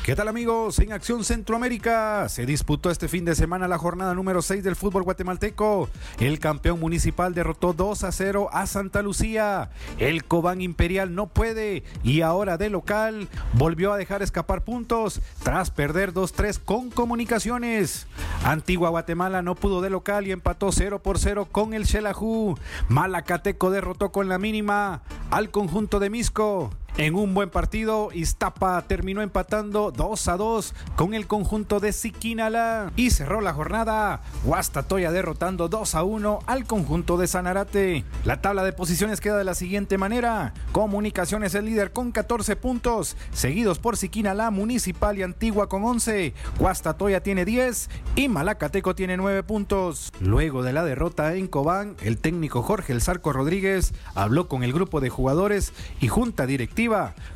¿Qué 0.04 0.16
tal 0.16 0.28
amigos? 0.28 0.80
En 0.80 0.92
Acción 0.94 1.24
Centroamérica 1.24 2.30
se 2.30 2.46
disputó 2.46 2.90
este 2.90 3.08
fin 3.08 3.26
de 3.26 3.36
semana 3.36 3.68
la 3.68 3.78
jornada 3.78 4.16
número 4.16 4.42
6 4.42 4.64
del 4.64 4.76
fútbol 4.76 5.04
guatemalteco. 5.04 5.88
El 6.20 6.40
campeón 6.40 6.80
municipal 6.80 7.36
derrotó 7.36 7.74
2 7.74 8.06
a 8.06 8.12
0 8.12 8.50
a 8.52 8.66
Santa 8.66 9.04
Lucía. 9.04 9.70
El 10.00 10.24
Cobán 10.24 10.62
Imperial 10.62 11.14
no 11.14 11.28
puede 11.28 11.84
y 12.02 12.22
ahora 12.22 12.58
de 12.58 12.70
local 12.70 13.28
volvió 13.54 13.94
a 13.94 13.98
dejar 13.98 14.24
escapar 14.24 14.64
puntos 14.64 15.22
tras 15.44 15.70
perder 15.70 16.14
2-3 16.14 16.60
con 16.64 16.90
comunicaciones. 16.90 18.08
Antigua 18.44 18.90
Guatemala 18.90 19.42
no 19.44 19.54
pudo 19.54 19.82
de 19.82 19.92
local 19.92 20.26
y 20.26 20.32
empató 20.32 20.72
0 20.72 21.04
por 21.04 21.20
0 21.20 21.50
con 21.52 21.74
el 21.74 21.86
Xelajú. 21.86 22.58
Malacateco 22.88 23.70
derrotó 23.70 24.12
con 24.12 24.28
la 24.30 24.40
mínima 24.40 25.04
al 25.30 25.52
conjunto 25.52 26.00
de 26.00 26.10
Misco. 26.10 26.72
En 27.00 27.16
un 27.16 27.34
buen 27.34 27.50
partido, 27.50 28.10
Iztapa 28.14 28.82
terminó 28.82 29.22
empatando 29.22 29.90
2 29.96 30.28
a 30.28 30.36
2 30.36 30.76
con 30.98 31.14
el 31.14 31.28
conjunto 31.28 31.80
de 31.80 31.94
Siquinala 31.94 32.92
y 32.98 33.12
cerró 33.12 33.40
la 33.40 33.54
jornada. 33.54 34.22
Guastatoya 34.44 35.10
derrotando 35.10 35.70
2 35.70 35.96
a 35.96 36.04
1 36.04 36.40
al 36.46 36.66
conjunto 36.66 37.16
de 37.16 37.28
Sanarate. 37.28 38.04
La 38.26 38.42
tabla 38.42 38.66
de 38.66 38.74
posiciones 38.74 39.22
queda 39.22 39.38
de 39.38 39.46
la 39.46 39.56
siguiente 39.56 39.98
manera: 39.98 40.54
Comunicaciones 40.74 41.56
el 41.56 41.68
líder 41.68 41.94
con 41.94 42.12
14 42.12 42.58
puntos, 42.58 43.16
seguidos 43.32 43.80
por 43.80 43.96
Siquinala, 43.96 44.52
Municipal 44.52 45.18
y 45.18 45.24
Antigua 45.24 45.70
con 45.70 45.86
11. 45.86 46.34
Guastatoya 46.58 47.24
tiene 47.24 47.46
10 47.46 47.90
y 48.18 48.28
Malacateco 48.28 48.94
tiene 48.94 49.16
9 49.16 49.44
puntos. 49.44 50.12
Luego 50.20 50.64
de 50.64 50.74
la 50.74 50.84
derrota 50.84 51.34
en 51.36 51.48
Cobán, 51.48 51.96
el 52.02 52.18
técnico 52.18 52.62
Jorge 52.62 52.92
El 52.92 53.02
Zarco 53.02 53.32
Rodríguez 53.32 53.94
habló 54.16 54.50
con 54.50 54.66
el 54.66 54.74
grupo 54.74 55.00
de 55.00 55.08
jugadores 55.08 55.72
y 56.02 56.10
junta 56.10 56.46
directiva 56.46 56.89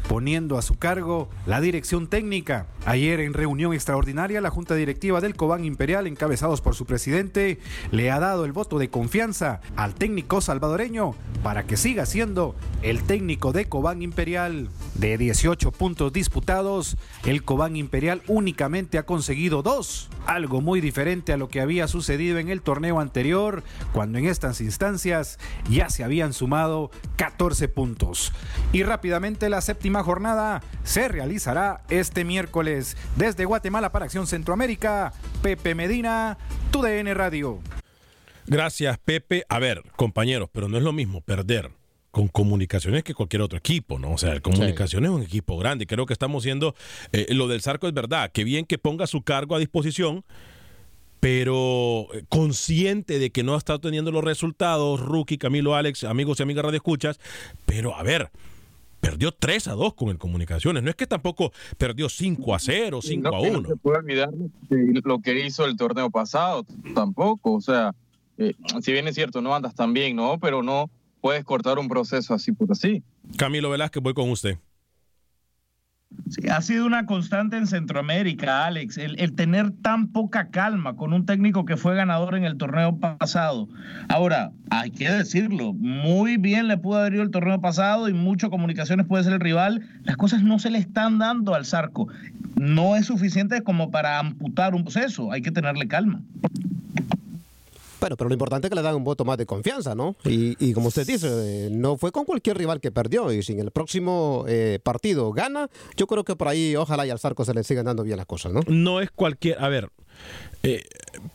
poniendo 0.07 0.57
a 0.57 0.61
su 0.61 0.77
cargo 0.77 1.29
la 1.45 1.61
dirección 1.61 2.07
técnica. 2.07 2.67
Ayer 2.85 3.19
en 3.21 3.33
reunión 3.33 3.73
extraordinaria, 3.73 4.41
la 4.41 4.49
Junta 4.49 4.75
Directiva 4.75 5.21
del 5.21 5.35
Cobán 5.35 5.63
Imperial, 5.63 6.07
encabezados 6.07 6.61
por 6.61 6.75
su 6.75 6.85
presidente, 6.85 7.59
le 7.91 8.11
ha 8.11 8.19
dado 8.19 8.45
el 8.45 8.51
voto 8.51 8.79
de 8.79 8.89
confianza 8.89 9.61
al 9.75 9.95
técnico 9.95 10.41
salvadoreño 10.41 11.15
para 11.43 11.63
que 11.63 11.77
siga 11.77 12.05
siendo 12.05 12.55
el 12.81 13.03
técnico 13.03 13.53
de 13.53 13.65
Cobán 13.65 14.01
Imperial. 14.01 14.69
De 14.95 15.17
18 15.17 15.71
puntos 15.71 16.13
disputados, 16.13 16.97
el 17.25 17.43
Cobán 17.43 17.75
Imperial 17.75 18.21
únicamente 18.27 18.97
ha 18.97 19.05
conseguido 19.05 19.63
dos, 19.63 20.09
algo 20.25 20.61
muy 20.61 20.81
diferente 20.81 21.33
a 21.33 21.37
lo 21.37 21.49
que 21.49 21.61
había 21.61 21.87
sucedido 21.87 22.37
en 22.37 22.49
el 22.49 22.61
torneo 22.61 22.99
anterior, 22.99 23.63
cuando 23.91 24.17
en 24.17 24.25
estas 24.25 24.61
instancias 24.61 25.39
ya 25.69 25.89
se 25.89 26.03
habían 26.03 26.33
sumado 26.33 26.91
14 27.15 27.67
puntos. 27.67 28.33
Y 28.71 28.83
rápidamente 28.83 29.32
la 29.41 29.61
séptima 29.61 30.03
jornada 30.03 30.61
se 30.83 31.07
realizará 31.07 31.81
este 31.89 32.23
miércoles 32.23 32.97
desde 33.15 33.45
Guatemala 33.45 33.91
para 33.91 34.05
Acción 34.05 34.27
Centroamérica. 34.27 35.13
Pepe 35.41 35.75
Medina, 35.75 36.37
TUDN 36.71 37.13
Radio. 37.15 37.59
Gracias, 38.45 38.97
Pepe. 38.99 39.45
A 39.49 39.59
ver, 39.59 39.83
compañeros, 39.95 40.49
pero 40.51 40.67
no 40.67 40.77
es 40.77 40.83
lo 40.83 40.93
mismo 40.93 41.21
perder 41.21 41.71
con 42.11 42.27
comunicaciones 42.27 43.03
que 43.03 43.15
cualquier 43.15 43.41
otro 43.41 43.57
equipo, 43.57 43.97
¿no? 43.97 44.11
O 44.11 44.17
sea, 44.19 44.39
comunicaciones 44.39 45.09
es 45.09 45.15
un 45.15 45.23
equipo 45.23 45.57
grande. 45.57 45.87
Creo 45.87 46.05
que 46.05 46.13
estamos 46.13 46.43
siendo, 46.43 46.75
eh, 47.11 47.25
lo 47.29 47.47
del 47.47 47.61
Zarco 47.61 47.87
es 47.87 47.93
verdad, 47.93 48.31
que 48.31 48.43
bien 48.43 48.65
que 48.65 48.77
ponga 48.77 49.07
su 49.07 49.23
cargo 49.23 49.55
a 49.55 49.59
disposición, 49.59 50.23
pero 51.19 52.09
eh, 52.13 52.23
consciente 52.29 53.17
de 53.17 53.31
que 53.31 53.41
no 53.41 53.55
ha 53.55 53.57
estado 53.57 53.79
teniendo 53.79 54.11
los 54.11 54.23
resultados, 54.23 54.99
Rookie, 54.99 55.39
Camilo, 55.39 55.73
Alex, 55.73 56.03
amigos 56.03 56.39
y 56.39 56.43
amigas 56.43 56.65
Radio 56.65 56.77
Escuchas, 56.77 57.19
pero 57.65 57.95
a 57.95 58.03
ver, 58.03 58.29
perdió 59.03 59.33
3 59.33 59.67
a 59.67 59.73
2 59.73 59.95
con 59.95 60.09
el 60.09 60.17
Comunicaciones. 60.17 60.81
No 60.81 60.89
es 60.89 60.95
que 60.95 61.05
tampoco 61.05 61.51
perdió 61.77 62.07
5 62.07 62.55
a 62.55 62.59
0, 62.59 62.99
5 63.01 63.21
no, 63.21 63.35
a 63.35 63.41
que 63.41 63.49
1. 63.49 63.61
No 63.61 63.67
se 63.67 63.75
puede 63.75 63.97
olvidar 63.97 64.31
de 64.31 65.01
lo 65.03 65.19
que 65.19 65.45
hizo 65.45 65.65
el 65.65 65.75
torneo 65.75 66.09
pasado, 66.09 66.65
tampoco. 66.95 67.51
O 67.51 67.61
sea, 67.61 67.93
eh, 68.37 68.53
si 68.81 68.93
bien 68.93 69.07
es 69.09 69.15
cierto, 69.15 69.41
no 69.41 69.53
andas 69.53 69.75
tan 69.75 69.93
bien, 69.93 70.15
¿no? 70.15 70.39
Pero 70.39 70.63
no 70.63 70.89
puedes 71.19 71.43
cortar 71.43 71.79
un 71.79 71.89
proceso 71.89 72.33
así 72.33 72.53
por 72.53 72.71
así. 72.71 73.03
Camilo 73.37 73.69
Velázquez, 73.69 74.01
voy 74.01 74.13
con 74.13 74.29
usted. 74.29 74.57
Ha 76.49 76.62
sido 76.62 76.86
una 76.86 77.06
constante 77.06 77.58
en 77.58 77.67
Centroamérica, 77.67 78.65
Alex, 78.65 78.97
el, 78.97 79.19
el, 79.19 79.34
tener 79.34 79.71
tan 79.71 80.08
poca 80.08 80.49
calma 80.49 80.95
con 80.95 81.13
un 81.13 81.26
técnico 81.26 81.65
que 81.65 81.78
fue 81.78 81.95
ganador 81.95 82.36
en 82.36 82.43
el 82.43 82.58
torneo 82.58 82.97
pasado. 82.97 83.67
Ahora, 84.10 84.52
hay 84.69 84.89
que 84.89 85.10
decirlo, 85.10 85.73
muy 85.73 86.38
bien 86.38 86.67
le 86.67 86.78
pudo 86.78 86.99
haber 86.99 87.13
ido 87.15 87.23
el 87.23 87.32
torneo 87.32 87.62
pasado 87.62 88.10
y 88.10 88.13
mucho 88.13 88.49
comunicaciones 88.49 89.06
puede 89.06 89.23
ser 89.23 89.34
el 89.34 89.39
rival. 89.39 89.88
Las 90.04 90.17
cosas 90.17 90.43
no 90.43 90.58
se 90.60 90.71
le 90.71 90.80
están 90.80 91.19
dando 91.19 91.54
al 91.54 91.65
Zarco. 91.65 92.08
No 92.56 92.95
es 92.95 93.06
suficiente 93.06 93.62
como 93.62 93.91
para 93.91 94.19
amputar 94.19 94.73
un 94.73 94.84
proceso, 94.84 95.32
hay 95.32 95.41
que 95.41 95.52
tenerle 95.52 95.88
calma. 95.88 96.21
Bueno, 98.03 98.17
pero 98.17 98.27
lo 98.27 98.33
importante 98.33 98.67
es 98.67 98.69
que 98.69 98.75
le 98.75 98.81
dan 98.81 98.95
un 98.95 99.05
voto 99.05 99.23
más 99.23 99.37
de 99.37 99.45
confianza, 99.45 99.95
¿no? 99.95 100.17
Y, 100.25 100.57
y 100.59 100.73
como 100.73 100.89
usted 100.89 101.07
dice, 101.07 101.27
eh, 101.29 101.69
no 101.71 101.95
fue 101.95 102.11
con 102.11 102.25
cualquier 102.25 102.57
rival 102.57 102.81
que 102.81 102.91
perdió. 102.91 103.31
Y 103.31 103.43
si 103.43 103.53
en 103.53 103.61
el 103.61 103.71
próximo 103.71 104.43
eh, 104.45 104.77
partido 104.83 105.31
gana, 105.31 105.69
yo 105.95 106.05
creo 106.05 106.25
que 106.25 106.35
por 106.35 106.49
ahí 106.49 106.75
ojalá 106.75 107.07
y 107.07 107.11
al 107.11 107.19
Zarco 107.19 107.45
se 107.45 107.53
le 107.53 107.63
sigan 107.63 107.85
dando 107.85 108.03
bien 108.03 108.17
las 108.17 108.25
cosas, 108.25 108.51
¿no? 108.51 108.59
No 108.67 108.99
es 108.99 109.09
cualquier. 109.09 109.63
A 109.63 109.69
ver. 109.69 109.89
Eh, 110.65 110.82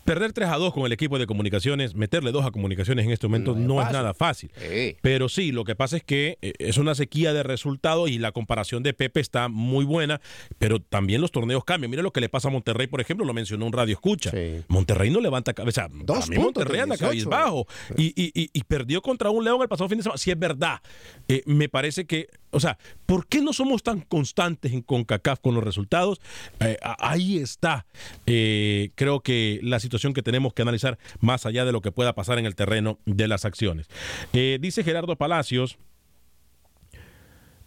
perder 0.05 0.33
3 0.33 0.49
a 0.49 0.57
2 0.57 0.73
con 0.73 0.87
el 0.87 0.93
equipo 0.93 1.19
de 1.19 1.27
comunicaciones, 1.27 1.95
meterle 1.95 2.33
2 2.33 2.47
a 2.47 2.51
comunicaciones 2.51 3.05
en 3.05 3.13
este 3.13 3.27
momento 3.27 3.55
no, 3.55 3.75
no 3.75 3.81
es, 3.83 3.89
es, 3.89 3.93
nada 3.93 4.15
fácil. 4.15 4.51
Sí. 4.57 4.97
Pero 5.03 5.29
sí, 5.29 5.53
lo 5.53 5.65
que 5.65 5.77
pasa 5.77 5.99
es 5.99 6.03
que 6.03 6.39
eh, 6.41 6.55
es 6.59 6.79
una 6.79 6.95
sequía 6.95 7.35
de 7.35 7.43
resultados 7.43 8.09
y 8.09 8.19
la 8.19 8.33
comparación 8.33 8.83
de 8.83 8.95
Pepe 8.95 9.21
está 9.21 9.49
muy 9.49 9.85
buena, 9.85 10.23
pero 10.59 10.81
también 10.81 11.21
los 11.21 11.31
torneos 11.31 11.63
cambian. 11.65 11.91
Mira 11.91 12.03
lo 12.03 12.11
que 12.11 12.23
le 12.23 12.31
pasa 12.31 12.49
a 12.49 12.51
Monterrey, 12.51 12.87
por 12.87 13.03
ejemplo, 13.03 13.27
lo 13.27 13.35
mencionó 13.35 13.67
un 13.67 13.73
radio 13.75 13.93
escucha. 13.93 14.31
Sí. 14.31 14.63
Monterrey 14.69 15.11
no 15.11 15.21
levanta 15.21 15.53
cabeza. 15.53 15.89
Dos 15.93 16.25
a 16.25 16.27
mí 16.29 16.39
Monterrey 16.39 16.81
anda 16.81 16.97
cabizbajo 16.97 17.67
y, 17.99 18.07
y, 18.17 18.33
y, 18.35 18.51
y, 18.53 18.65
perdió 18.65 19.03
contra 19.03 19.29
un 19.29 19.45
León 19.45 19.61
el 19.61 19.69
pasado 19.69 19.91
fin 19.91 19.99
de 19.99 20.05
semana. 20.05 20.17
Si 20.17 20.25
sí, 20.25 20.31
es 20.31 20.39
verdad, 20.39 20.81
eh, 21.29 21.43
me 21.45 21.69
parece 21.69 22.07
que, 22.07 22.29
o 22.51 22.61
sea, 22.61 22.79
¿por 23.07 23.27
qué 23.27 23.41
no 23.41 23.53
somos 23.53 23.83
tan 23.83 24.01
constantes 24.01 24.73
en 24.73 24.83
CONCACAF 24.83 25.41
con 25.41 25.55
los 25.55 25.65
resultados? 25.65 26.21
Eh, 26.61 26.77
ahí 26.81 27.39
está. 27.39 27.87
Eh, 28.27 28.91
creo 28.95 29.21
que 29.21 29.61
la 29.63 29.81
situación 29.81 30.15
que 30.15 30.23
tenemos 30.23 30.55
que 30.55 30.63
analizar 30.63 30.99
más 31.21 31.47
allá 31.47 31.65
de 31.65 31.73
lo 31.73 31.81
que 31.81 31.93
pueda 31.93 32.15
pasar 32.15 32.39
en 32.39 32.47
el 32.47 32.55
terreno 32.55 32.99
de 33.05 33.29
las 33.29 33.45
acciones. 33.45 33.89
Eh, 34.33 34.59
dice 34.61 34.85
Gerardo 34.85 35.17
Palacios. 35.17 35.79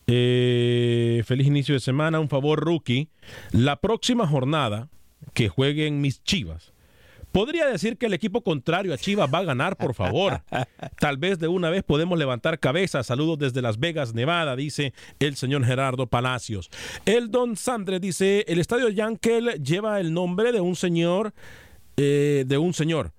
Feliz 0.07 1.47
inicio 1.47 1.73
de 1.73 1.79
semana, 1.79 2.19
un 2.19 2.27
favor 2.27 2.59
rookie. 2.59 3.07
La 3.51 3.77
próxima 3.77 4.27
jornada 4.27 4.89
que 5.33 5.47
jueguen 5.47 6.01
mis 6.01 6.21
chivas, 6.23 6.73
¿Podría 7.31 7.67
decir 7.67 7.97
que 7.97 8.07
el 8.07 8.13
equipo 8.13 8.41
contrario 8.41 8.93
a 8.93 8.97
Chivas 8.97 9.29
va 9.33 9.39
a 9.39 9.43
ganar, 9.43 9.77
por 9.77 9.93
favor? 9.93 10.41
Tal 10.99 11.17
vez 11.17 11.39
de 11.39 11.47
una 11.47 11.69
vez 11.69 11.83
podemos 11.83 12.19
levantar 12.19 12.59
cabeza. 12.59 13.03
Saludos 13.03 13.39
desde 13.39 13.61
Las 13.61 13.79
Vegas, 13.79 14.13
Nevada, 14.13 14.55
dice 14.55 14.93
el 15.19 15.35
señor 15.37 15.65
Gerardo 15.65 16.07
Palacios. 16.07 16.69
El 17.05 17.31
don 17.31 17.55
Sandre 17.55 17.99
dice, 17.99 18.43
el 18.47 18.59
estadio 18.59 18.89
Yankel 18.89 19.63
lleva 19.63 19.99
el 19.99 20.13
nombre 20.13 20.51
de 20.51 20.59
un 20.59 20.75
señor, 20.75 21.33
eh, 21.95 22.43
de 22.45 22.57
un 22.57 22.73
señor. 22.73 23.13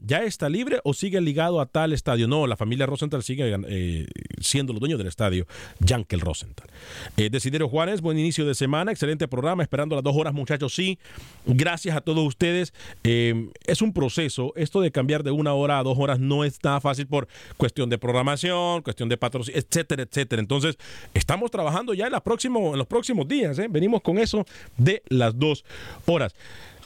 ¿Ya 0.00 0.22
está 0.22 0.48
libre 0.48 0.80
o 0.84 0.94
sigue 0.94 1.20
ligado 1.20 1.60
a 1.60 1.66
tal 1.66 1.92
estadio? 1.92 2.28
No, 2.28 2.46
la 2.46 2.56
familia 2.56 2.86
Rosenthal 2.86 3.24
sigue 3.24 3.52
eh, 3.68 4.06
siendo 4.40 4.72
los 4.72 4.78
dueños 4.78 4.96
del 4.96 5.08
estadio, 5.08 5.46
Yankel 5.80 6.20
Rosenthal. 6.20 6.68
Eh, 7.16 7.30
Desiderio 7.30 7.68
Juárez, 7.68 8.00
buen 8.00 8.16
inicio 8.16 8.46
de 8.46 8.54
semana, 8.54 8.92
excelente 8.92 9.26
programa, 9.26 9.64
esperando 9.64 9.96
las 9.96 10.04
dos 10.04 10.16
horas, 10.16 10.32
muchachos. 10.34 10.72
Sí, 10.72 11.00
gracias 11.46 11.96
a 11.96 12.00
todos 12.00 12.24
ustedes. 12.24 12.72
Eh, 13.02 13.50
es 13.66 13.82
un 13.82 13.92
proceso, 13.92 14.52
esto 14.54 14.80
de 14.80 14.92
cambiar 14.92 15.24
de 15.24 15.32
una 15.32 15.52
hora 15.54 15.80
a 15.80 15.82
dos 15.82 15.98
horas 15.98 16.20
no 16.20 16.44
es 16.44 16.60
fácil 16.80 17.08
por 17.08 17.26
cuestión 17.56 17.90
de 17.90 17.98
programación, 17.98 18.82
cuestión 18.82 19.08
de 19.08 19.16
patrocinio, 19.16 19.60
etcétera, 19.60 20.04
etcétera. 20.04 20.40
Entonces, 20.40 20.78
estamos 21.12 21.50
trabajando 21.50 21.92
ya 21.92 22.06
en 22.06 22.12
los 22.12 22.86
próximos 22.86 23.26
días, 23.26 23.58
¿eh? 23.58 23.66
venimos 23.68 24.02
con 24.02 24.18
eso 24.18 24.44
de 24.76 25.02
las 25.08 25.36
dos 25.36 25.64
horas. 26.06 26.34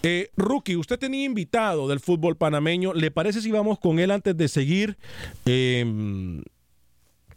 Eh, 0.02 0.30
Rookie, 0.36 0.76
usted 0.76 0.98
tenía 0.98 1.24
invitado 1.24 1.88
del 1.88 2.00
fútbol 2.00 2.36
panameño. 2.36 2.92
¿Le 2.92 3.10
parece 3.10 3.40
si 3.40 3.50
vamos 3.50 3.78
con 3.78 3.98
él 3.98 4.10
antes 4.10 4.36
de 4.36 4.48
seguir 4.48 4.96
eh, 5.46 6.42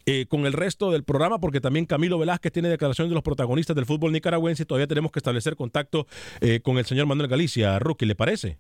eh, 0.08 0.26
con 0.28 0.46
el 0.46 0.54
resto 0.54 0.92
del 0.92 1.04
programa? 1.04 1.40
Porque 1.40 1.62
también 1.62 1.86
Camilo 1.86 2.20
Velázquez 2.20 2.52
tiene 2.52 2.70
declaraciones 2.70 3.10
de 3.10 3.16
los 3.16 3.24
protagonistas 3.24 3.76
del 3.76 3.86
fútbol 3.86 4.12
nicaragüense 4.12 4.64
y 4.64 4.66
todavía 4.66 4.88
tenemos 4.88 5.12
que 5.12 5.20
establecer 5.20 5.56
contacto 5.56 6.08
eh, 6.42 6.60
con 6.62 6.78
el 6.78 6.86
señor 6.86 7.06
Manuel 7.08 7.28
Galicia. 7.28 7.80
Rookie, 7.80 8.06
¿le 8.06 8.16
parece? 8.16 8.58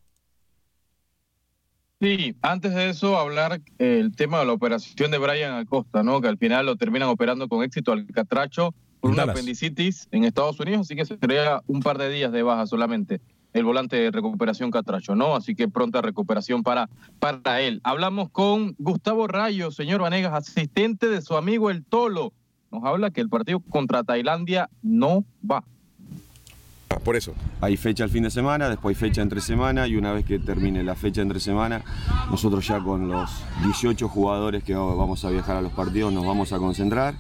Sí, 2.02 2.36
antes 2.42 2.74
de 2.74 2.90
eso 2.90 3.18
hablar 3.18 3.62
eh, 3.80 4.00
el 4.00 4.16
tema 4.16 4.40
de 4.40 4.46
la 4.46 4.54
operación 4.54 5.12
de 5.12 5.18
Brian 5.18 5.54
Acosta, 5.54 6.04
¿no? 6.04 6.20
Que 6.20 6.28
al 6.28 6.38
final 6.38 6.66
lo 6.66 6.76
terminan 6.76 7.10
operando 7.10 7.48
con 7.48 7.64
éxito 7.64 7.94
al 7.94 8.06
Catracho 8.08 8.74
por 9.00 9.12
una 9.12 9.22
Dallas. 9.22 9.36
apendicitis 9.36 10.08
en 10.12 10.26
Estados 10.26 10.60
Unidos, 10.60 10.82
así 10.82 10.96
que 10.96 11.06
sería 11.06 11.62
un 11.68 11.82
par 11.82 11.98
de 11.98 12.10
días 12.10 12.32
de 12.32 12.44
baja 12.44 12.68
solamente 12.68 13.22
el 13.56 13.64
volante 13.64 13.96
de 13.96 14.12
recuperación 14.12 14.70
Catracho, 14.70 15.16
¿no? 15.16 15.34
Así 15.34 15.56
que 15.56 15.70
pronta 15.70 16.02
recuperación 16.02 16.62
para, 16.62 16.90
para 17.20 17.62
él. 17.62 17.80
Hablamos 17.86 18.30
con 18.30 18.76
Gustavo 18.78 19.28
Rayo, 19.28 19.72
señor 19.72 20.02
Vanegas, 20.02 20.34
asistente 20.34 21.08
de 21.08 21.22
su 21.22 21.38
amigo 21.38 21.70
el 21.70 21.86
Tolo. 21.86 22.34
Nos 22.70 22.84
habla 22.84 23.12
que 23.12 23.22
el 23.22 23.30
partido 23.30 23.62
contra 23.62 24.04
Tailandia 24.04 24.70
no 24.84 25.24
va. 25.50 25.64
Ah, 26.90 27.00
Por 27.00 27.16
eso. 27.16 27.34
Hay 27.62 27.78
fecha 27.78 28.04
el 28.04 28.10
fin 28.10 28.24
de 28.24 28.30
semana, 28.30 28.70
después 28.70 28.98
hay 28.98 29.00
fecha 29.08 29.22
entre 29.22 29.40
semana 29.40 29.88
y 29.88 29.96
una 29.96 30.12
vez 30.12 30.26
que 30.26 30.38
termine 30.38 30.84
la 30.84 30.96
fecha 30.96 31.22
entre 31.22 31.40
semana, 31.40 31.82
nosotros 32.30 32.68
ya 32.68 32.82
con 32.82 33.08
los 33.08 33.32
18 33.64 34.10
jugadores 34.10 34.66
que 34.66 34.76
vamos 34.76 35.24
a 35.24 35.30
viajar 35.30 35.56
a 35.56 35.62
los 35.62 35.72
partidos 35.72 36.12
nos 36.12 36.26
vamos 36.26 36.52
a 36.52 36.58
concentrar 36.58 37.16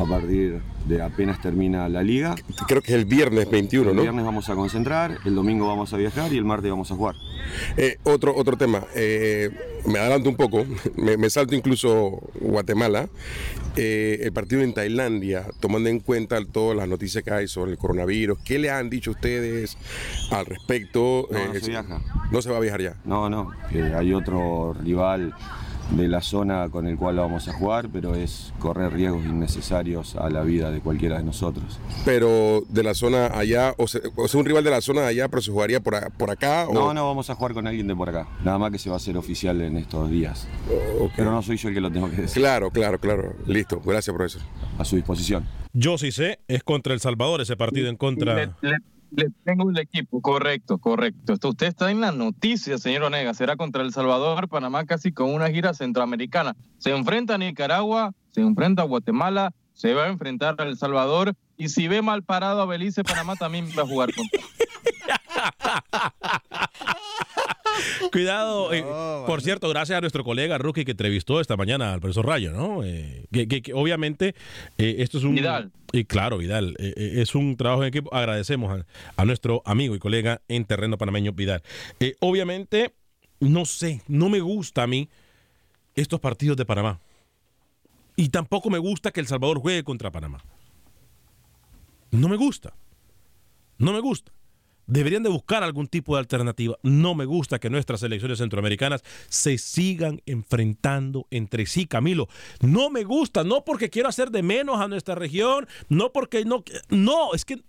a 0.00 0.04
partir 0.06 0.60
de 0.86 1.02
apenas 1.02 1.40
termina 1.40 1.88
la 1.88 2.02
liga. 2.02 2.34
Creo 2.66 2.80
que 2.82 2.92
es 2.92 2.98
el 2.98 3.04
viernes 3.04 3.50
21, 3.50 3.90
El 3.90 3.96
¿no? 3.96 4.02
viernes 4.02 4.24
vamos 4.24 4.48
a 4.48 4.54
concentrar, 4.54 5.18
el 5.24 5.34
domingo 5.34 5.66
vamos 5.66 5.92
a 5.92 5.96
viajar 5.96 6.32
y 6.32 6.38
el 6.38 6.44
martes 6.44 6.70
vamos 6.70 6.90
a 6.90 6.94
jugar. 6.94 7.14
Eh, 7.76 7.98
otro, 8.04 8.34
otro 8.36 8.56
tema, 8.56 8.84
eh, 8.94 9.50
me 9.86 9.98
adelanto 9.98 10.28
un 10.30 10.36
poco, 10.36 10.64
me, 10.96 11.16
me 11.16 11.28
salto 11.30 11.54
incluso 11.54 12.20
Guatemala, 12.40 13.08
Eh, 13.80 14.24
el 14.26 14.32
partido 14.32 14.62
en 14.62 14.74
Tailandia, 14.74 15.44
tomando 15.60 15.88
en 15.88 16.00
cuenta 16.00 16.44
todas 16.44 16.76
las 16.76 16.88
noticias 16.88 17.22
que 17.22 17.30
hay 17.30 17.46
sobre 17.46 17.70
el 17.70 17.78
coronavirus, 17.78 18.36
¿qué 18.44 18.58
le 18.58 18.70
han 18.70 18.90
dicho 18.90 19.12
ustedes 19.12 19.76
al 20.32 20.46
respecto? 20.46 21.28
No, 21.30 21.38
no 21.38 21.52
Eh, 21.54 21.60
se 21.60 21.70
viaja. 21.70 22.00
No 22.32 22.42
se 22.42 22.50
va 22.50 22.56
a 22.56 22.60
viajar 22.60 22.82
ya. 22.82 22.94
No, 23.04 23.28
no, 23.30 23.52
hay 23.96 24.12
otro 24.12 24.74
rival 24.82 25.32
de 25.90 26.06
la 26.06 26.20
zona 26.20 26.68
con 26.68 26.86
el 26.86 26.96
cual 26.98 27.16
vamos 27.16 27.48
a 27.48 27.52
jugar, 27.54 27.88
pero 27.90 28.14
es 28.14 28.52
correr 28.58 28.92
riesgos 28.92 29.24
innecesarios 29.24 30.16
a 30.16 30.28
la 30.28 30.42
vida 30.42 30.70
de 30.70 30.80
cualquiera 30.80 31.16
de 31.18 31.24
nosotros. 31.24 31.80
Pero 32.04 32.62
de 32.68 32.82
la 32.82 32.94
zona 32.94 33.26
allá, 33.28 33.74
o 33.78 33.88
sea, 33.88 34.00
o 34.16 34.28
sea, 34.28 34.38
un 34.40 34.46
rival 34.46 34.64
de 34.64 34.70
la 34.70 34.80
zona 34.82 35.00
de 35.02 35.06
allá, 35.08 35.28
pero 35.28 35.40
se 35.42 35.50
jugaría 35.50 35.80
por, 35.80 35.94
a- 35.94 36.10
por 36.10 36.30
acá. 36.30 36.66
o- 36.68 36.74
No, 36.74 36.92
no, 36.94 37.06
vamos 37.06 37.30
a 37.30 37.34
jugar 37.34 37.54
con 37.54 37.66
alguien 37.66 37.86
de 37.86 37.96
por 37.96 38.08
acá. 38.10 38.28
Nada 38.44 38.58
más 38.58 38.70
que 38.70 38.78
se 38.78 38.90
va 38.90 38.96
a 38.96 38.98
hacer 38.98 39.16
oficial 39.16 39.60
en 39.62 39.76
estos 39.78 40.10
días. 40.10 40.46
Pero 41.16 41.30
no 41.30 41.42
soy 41.42 41.56
yo 41.56 41.68
el 41.68 41.74
que 41.74 41.80
lo 41.80 41.90
tengo 41.90 42.10
que 42.10 42.16
decir. 42.22 42.42
Claro, 42.42 42.70
claro, 42.70 42.98
claro. 42.98 43.34
Listo. 43.46 43.80
Gracias, 43.84 44.14
profesor. 44.14 44.42
A 44.78 44.84
su 44.84 44.96
disposición. 44.96 45.46
Yo 45.72 45.96
sí 45.98 46.12
sé, 46.12 46.40
es 46.48 46.62
contra 46.62 46.92
El 46.94 47.00
Salvador 47.00 47.40
ese 47.40 47.56
partido 47.56 47.88
en 47.88 47.96
contra. 47.96 48.34
Le, 48.34 48.46
le- 48.60 48.76
le 49.10 49.30
tengo 49.44 49.70
el 49.70 49.78
equipo, 49.78 50.20
correcto, 50.20 50.78
correcto. 50.78 51.32
Esto 51.32 51.50
usted 51.50 51.68
está 51.68 51.90
en 51.90 52.00
la 52.00 52.12
noticia, 52.12 52.78
señor 52.78 53.04
Onega. 53.04 53.34
Será 53.34 53.56
contra 53.56 53.82
El 53.82 53.92
Salvador, 53.92 54.48
Panamá 54.48 54.84
casi 54.84 55.12
con 55.12 55.32
una 55.32 55.50
gira 55.50 55.74
centroamericana. 55.74 56.56
Se 56.78 56.90
enfrenta 56.90 57.34
a 57.34 57.38
Nicaragua, 57.38 58.12
se 58.30 58.40
enfrenta 58.40 58.82
a 58.82 58.86
Guatemala, 58.86 59.52
se 59.72 59.94
va 59.94 60.04
a 60.04 60.08
enfrentar 60.08 60.56
a 60.58 60.64
El 60.64 60.76
Salvador. 60.76 61.34
Y 61.56 61.68
si 61.68 61.88
ve 61.88 62.02
mal 62.02 62.22
parado 62.22 62.62
a 62.62 62.66
Belice, 62.66 63.04
Panamá 63.04 63.36
también 63.36 63.68
va 63.76 63.82
a 63.82 63.86
jugar 63.86 64.10
contra. 64.14 64.40
Cuidado. 68.12 68.72
eh, 68.72 68.82
por 69.26 69.42
cierto, 69.42 69.68
gracias 69.68 69.98
a 69.98 70.00
nuestro 70.00 70.24
colega 70.24 70.58
Rookie 70.58 70.84
que 70.84 70.92
entrevistó 70.92 71.40
esta 71.40 71.56
mañana 71.56 71.92
al 71.94 72.00
profesor 72.00 72.26
Rayo, 72.26 72.52
¿no? 72.52 72.82
Eh, 72.84 73.26
que, 73.32 73.46
que- 73.48 73.62
que 73.62 73.72
obviamente 73.74 74.34
eh, 74.78 74.96
esto 74.98 75.18
es 75.18 75.24
un. 75.24 75.34
Vidal. 75.34 75.72
Y 75.92 76.04
claro, 76.04 76.38
Vidal. 76.38 76.76
eh, 76.78 76.92
eh, 76.96 77.12
es 77.22 77.34
un 77.34 77.56
trabajo 77.56 77.82
en 77.82 77.88
equipo. 77.88 78.12
Agradecemos 78.14 78.70
a, 78.80 78.86
a 79.20 79.24
nuestro 79.24 79.62
amigo 79.64 79.94
y 79.94 79.98
colega 79.98 80.40
en 80.48 80.64
terreno 80.64 80.98
panameño, 80.98 81.32
Vidal. 81.32 81.62
Eh, 82.00 82.14
obviamente, 82.20 82.92
no 83.40 83.64
sé, 83.64 84.02
no 84.08 84.28
me 84.28 84.40
gusta 84.40 84.82
a 84.82 84.86
mí 84.86 85.08
estos 85.94 86.20
partidos 86.20 86.56
de 86.56 86.64
Panamá. 86.66 87.00
Y 88.16 88.30
tampoco 88.30 88.68
me 88.68 88.78
gusta 88.78 89.12
que 89.12 89.20
El 89.20 89.26
Salvador 89.28 89.60
juegue 89.60 89.84
contra 89.84 90.10
Panamá. 90.10 90.42
No 92.10 92.28
me 92.28 92.36
gusta. 92.36 92.74
No 93.78 93.92
me 93.92 94.00
gusta. 94.00 94.32
Deberían 94.88 95.22
de 95.22 95.28
buscar 95.28 95.62
algún 95.62 95.86
tipo 95.86 96.14
de 96.14 96.20
alternativa. 96.20 96.78
No 96.82 97.14
me 97.14 97.26
gusta 97.26 97.58
que 97.58 97.68
nuestras 97.68 98.00
selecciones 98.00 98.38
centroamericanas 98.38 99.04
se 99.28 99.58
sigan 99.58 100.22
enfrentando 100.24 101.26
entre 101.30 101.66
sí, 101.66 101.86
Camilo. 101.86 102.26
No 102.62 102.88
me 102.88 103.04
gusta, 103.04 103.44
no 103.44 103.64
porque 103.64 103.90
quiero 103.90 104.08
hacer 104.08 104.30
de 104.30 104.42
menos 104.42 104.80
a 104.80 104.88
nuestra 104.88 105.14
región, 105.14 105.68
no 105.90 106.10
porque 106.10 106.46
no... 106.46 106.64
No, 106.88 107.34
es 107.34 107.44
que... 107.44 107.62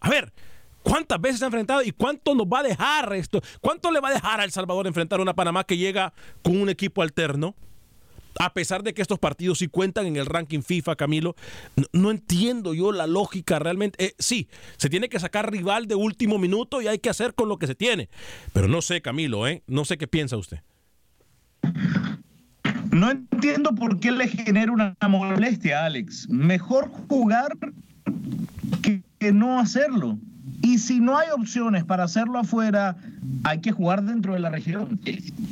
A 0.00 0.10
ver, 0.10 0.32
¿cuántas 0.82 1.20
veces 1.20 1.38
se 1.38 1.44
ha 1.44 1.46
enfrentado 1.46 1.82
y 1.82 1.92
cuánto 1.92 2.34
nos 2.34 2.46
va 2.46 2.58
a 2.58 2.64
dejar 2.64 3.12
esto? 3.14 3.40
¿Cuánto 3.60 3.92
le 3.92 4.00
va 4.00 4.08
a 4.08 4.14
dejar 4.14 4.40
a 4.40 4.44
El 4.44 4.50
Salvador 4.50 4.88
enfrentar 4.88 5.20
a 5.20 5.22
una 5.22 5.34
Panamá 5.34 5.62
que 5.62 5.76
llega 5.76 6.12
con 6.42 6.60
un 6.60 6.68
equipo 6.68 7.00
alterno? 7.00 7.54
A 8.40 8.52
pesar 8.52 8.82
de 8.82 8.94
que 8.94 9.02
estos 9.02 9.18
partidos 9.18 9.58
sí 9.58 9.68
cuentan 9.68 10.06
en 10.06 10.16
el 10.16 10.26
ranking 10.26 10.62
FIFA, 10.62 10.96
Camilo, 10.96 11.36
no, 11.92 12.10
entiendo 12.10 12.74
yo 12.74 12.92
la 12.92 13.06
lógica 13.06 13.58
realmente. 13.58 14.04
Eh, 14.04 14.14
sí, 14.18 14.48
se 14.76 14.88
tiene 14.88 15.08
que 15.08 15.20
sacar 15.20 15.50
rival 15.50 15.86
de 15.86 15.94
último 15.94 16.38
minuto 16.38 16.82
y 16.82 16.88
hay 16.88 16.98
que 16.98 17.10
hacer 17.10 17.34
con 17.34 17.48
lo 17.48 17.58
que 17.58 17.66
se 17.66 17.74
tiene. 17.74 18.08
Pero 18.52 18.68
no 18.68 18.82
sé, 18.82 19.00
Camilo, 19.00 19.46
¿eh? 19.46 19.62
No 19.66 19.84
sé 19.84 19.98
qué 19.98 20.06
piensa 20.06 20.36
usted. 20.36 20.60
No 22.90 23.10
entiendo 23.10 23.74
por 23.74 24.00
qué 24.00 24.10
le 24.10 24.28
genera 24.28 24.72
una 24.72 24.96
molestia, 25.08 25.84
Alex. 25.84 26.28
Mejor 26.28 26.90
jugar 27.08 27.56
que 29.18 29.32
no 29.32 29.58
hacerlo. 29.58 30.18
Y 30.62 30.78
si 30.78 31.00
no 31.00 31.16
hay 31.18 31.28
opciones 31.36 31.84
para 31.84 32.04
hacerlo 32.04 32.38
afuera, 32.38 32.96
hay 33.44 33.60
que 33.60 33.72
jugar 33.72 34.02
dentro 34.04 34.34
de 34.34 34.40
la 34.40 34.50
región. 34.50 34.98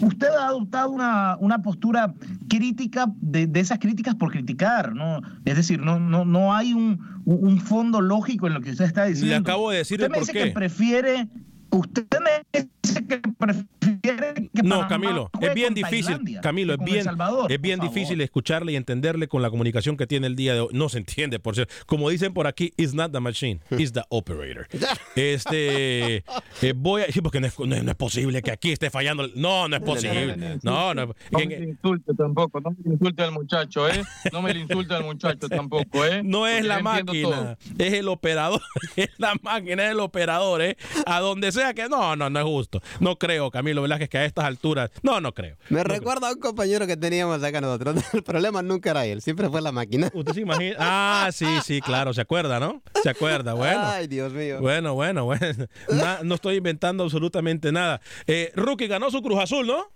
Usted 0.01 0.29
ha 0.29 0.47
adoptado 0.49 0.91
una, 0.91 1.37
una 1.41 1.63
postura 1.63 2.15
crítica 2.49 3.07
de, 3.21 3.47
de 3.47 3.61
esas 3.61 3.79
críticas 3.79 4.15
por 4.15 4.31
criticar, 4.33 4.95
¿no? 4.95 5.21
Es 5.45 5.57
decir, 5.57 5.81
no, 5.81 5.99
no, 6.01 6.25
no 6.25 6.55
hay 6.55 6.73
un, 6.73 7.01
un- 7.25 7.61
fondo 7.61 8.01
lógico 8.01 8.47
en 8.47 8.55
lo 8.55 8.61
que 8.61 8.71
usted 8.71 8.85
está 8.87 9.05
diciendo. 9.05 9.31
Le 9.31 9.37
acabo 9.37 9.71
de 9.71 9.79
decir 9.79 9.97
usted 10.01 10.07
el 10.07 10.13
me 10.13 10.19
dice 10.21 10.33
qué. 10.33 10.45
que 10.45 10.51
prefiere. 10.53 11.29
Usted 11.71 12.07
me 12.23 12.69
dice 12.85 13.07
que 13.07 13.21
prefiere 13.39 14.51
que 14.55 14.63
No, 14.63 14.87
Camilo, 14.89 15.31
es 15.41 15.55
bien 15.55 15.75
difícil. 15.75 16.07
Tailandia 16.07 16.41
Camilo, 16.41 16.75
es 16.75 16.79
bien, 16.85 17.05
Salvador, 17.05 17.51
es 17.51 17.61
bien 17.61 17.81
difícil 17.81 18.21
escucharle 18.21 18.73
y 18.73 18.77
entenderle 18.77 19.29
con 19.29 19.43
la 19.43 19.51
comunicación 19.51 19.97
que 19.97 20.07
tiene 20.07 20.27
el 20.27 20.37
día 20.37 20.55
de 20.55 20.61
hoy. 20.61 20.69
No 20.73 20.89
se 20.89 20.99
entiende, 20.99 21.39
por 21.39 21.55
cierto. 21.55 21.73
Como 21.87 22.09
dicen 22.11 22.33
por 22.35 22.47
aquí, 22.47 22.73
it's 22.77 22.95
not 22.95 23.13
the 23.13 23.21
machine, 23.21 23.61
it's 23.71 23.93
the 23.93 24.03
operator. 24.11 24.67
Este, 25.17 26.17
eh, 26.63 26.73
voy 26.75 27.03
a 27.03 27.07
decir 27.07 27.23
porque 27.23 27.41
no 27.41 27.47
es, 27.47 27.59
no 27.59 27.75
es- 27.75 27.85
no 27.85 27.91
es 27.91 27.97
posible 27.97 28.43
que 28.43 28.51
aquí 28.51 28.73
esté 28.73 28.91
fallando. 28.91 29.29
No, 29.35 29.69
no 29.69 29.77
es 29.77 29.83
posible. 29.83 30.37
No, 30.63 30.95
no. 30.95 31.07
No 31.07 31.39
me 31.39 31.47
le 31.47 31.65
insulte 31.71 32.15
tampoco, 32.15 32.61
no 32.61 32.71
me 32.71 32.77
le 32.85 32.93
insulte 32.95 33.23
al 33.23 33.33
muchacho, 33.33 33.89
¿eh? 33.89 34.03
No 34.33 34.43
me 34.43 34.53
le 34.55 34.61
insulte 34.61 34.95
al 34.95 35.05
muchacho 35.05 35.49
tampoco, 35.49 36.05
¿eh? 36.05 36.23
No 36.25 36.47
es 36.47 36.55
Porque 36.57 36.69
la 36.69 36.81
máquina, 36.81 37.57
es 37.79 37.93
el 37.95 38.09
operador, 38.09 38.61
es 38.97 39.09
la 39.19 39.35
máquina, 39.43 39.85
es 39.87 39.91
el 39.93 40.01
operador, 40.01 40.63
¿eh? 40.63 40.77
A 41.07 41.21
donde 41.21 41.53
sea 41.53 41.75
que 41.75 41.89
no, 41.89 42.17
no, 42.17 42.29
no 42.31 42.39
es 42.39 42.45
justo. 42.45 42.74
No 43.01 43.17
creo, 43.19 43.51
Camilo 43.51 43.83
Velázquez. 43.83 44.09
que 44.09 44.19
a 44.19 44.25
estas 44.25 44.45
alturas. 44.45 44.91
No, 45.03 45.21
no 45.21 45.33
creo. 45.35 45.57
Me 45.69 45.79
No 45.79 45.85
recuerda 45.85 46.29
a 46.29 46.33
un 46.33 46.41
compañero 46.41 46.87
que 46.87 46.97
teníamos 46.97 47.43
acá 47.43 47.61
nosotros. 47.61 47.97
El 48.15 48.23
problema 48.23 48.63
nunca 48.63 48.91
era 48.91 49.07
él, 49.07 49.23
siempre 49.23 49.49
fue 49.49 49.61
la 49.61 49.73
máquina. 49.73 50.11
¿Usted 50.13 50.33
se 50.35 50.41
imagina? 50.41 50.77
Ah, 50.79 51.31
sí, 51.33 51.47
sí, 51.65 51.81
claro, 51.81 52.13
se 52.15 52.21
acuerda, 52.21 52.61
¿no? 52.61 52.83
Se 53.03 53.11
acuerda, 53.11 53.55
bueno. 53.55 53.81
Ay, 53.85 54.07
Dios 54.07 54.33
mío. 54.33 54.61
Bueno, 54.61 54.95
bueno, 54.95 55.25
bueno. 55.25 55.67
Na- 55.89 56.21
no 56.23 56.35
estoy 56.37 56.57
inventando 56.57 57.05
absolutamente 57.05 57.73
nada. 57.73 58.01
Eh, 58.27 58.53
Rookie 58.55 58.87
ganó 58.87 59.11
su 59.11 59.21
Cruz 59.23 59.41
Azul, 59.41 59.67
¿no? 59.67 59.87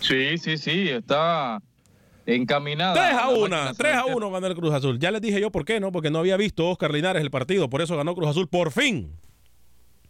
Sí, 0.00 0.36
sí, 0.38 0.58
sí, 0.58 0.88
está 0.88 1.60
encaminada. 2.26 2.94
3 2.94 3.04
a 3.12 3.26
la 3.26 3.28
1, 3.30 3.40
máquina 3.48 3.74
3 3.74 3.92
a 3.92 3.96
celeste. 4.02 4.16
1 4.16 4.30
ganó 4.30 4.46
el 4.46 4.54
Cruz 4.54 4.72
Azul. 4.74 4.98
Ya 4.98 5.10
les 5.10 5.20
dije 5.20 5.40
yo 5.40 5.50
por 5.50 5.64
qué, 5.64 5.80
¿no? 5.80 5.92
Porque 5.92 6.10
no 6.10 6.18
había 6.18 6.36
visto 6.36 6.68
Oscar 6.68 6.92
Linares 6.92 7.22
el 7.22 7.30
partido, 7.30 7.68
por 7.70 7.82
eso 7.82 7.96
ganó 7.96 8.14
Cruz 8.14 8.28
Azul 8.30 8.48
por 8.48 8.72
fin. 8.72 9.12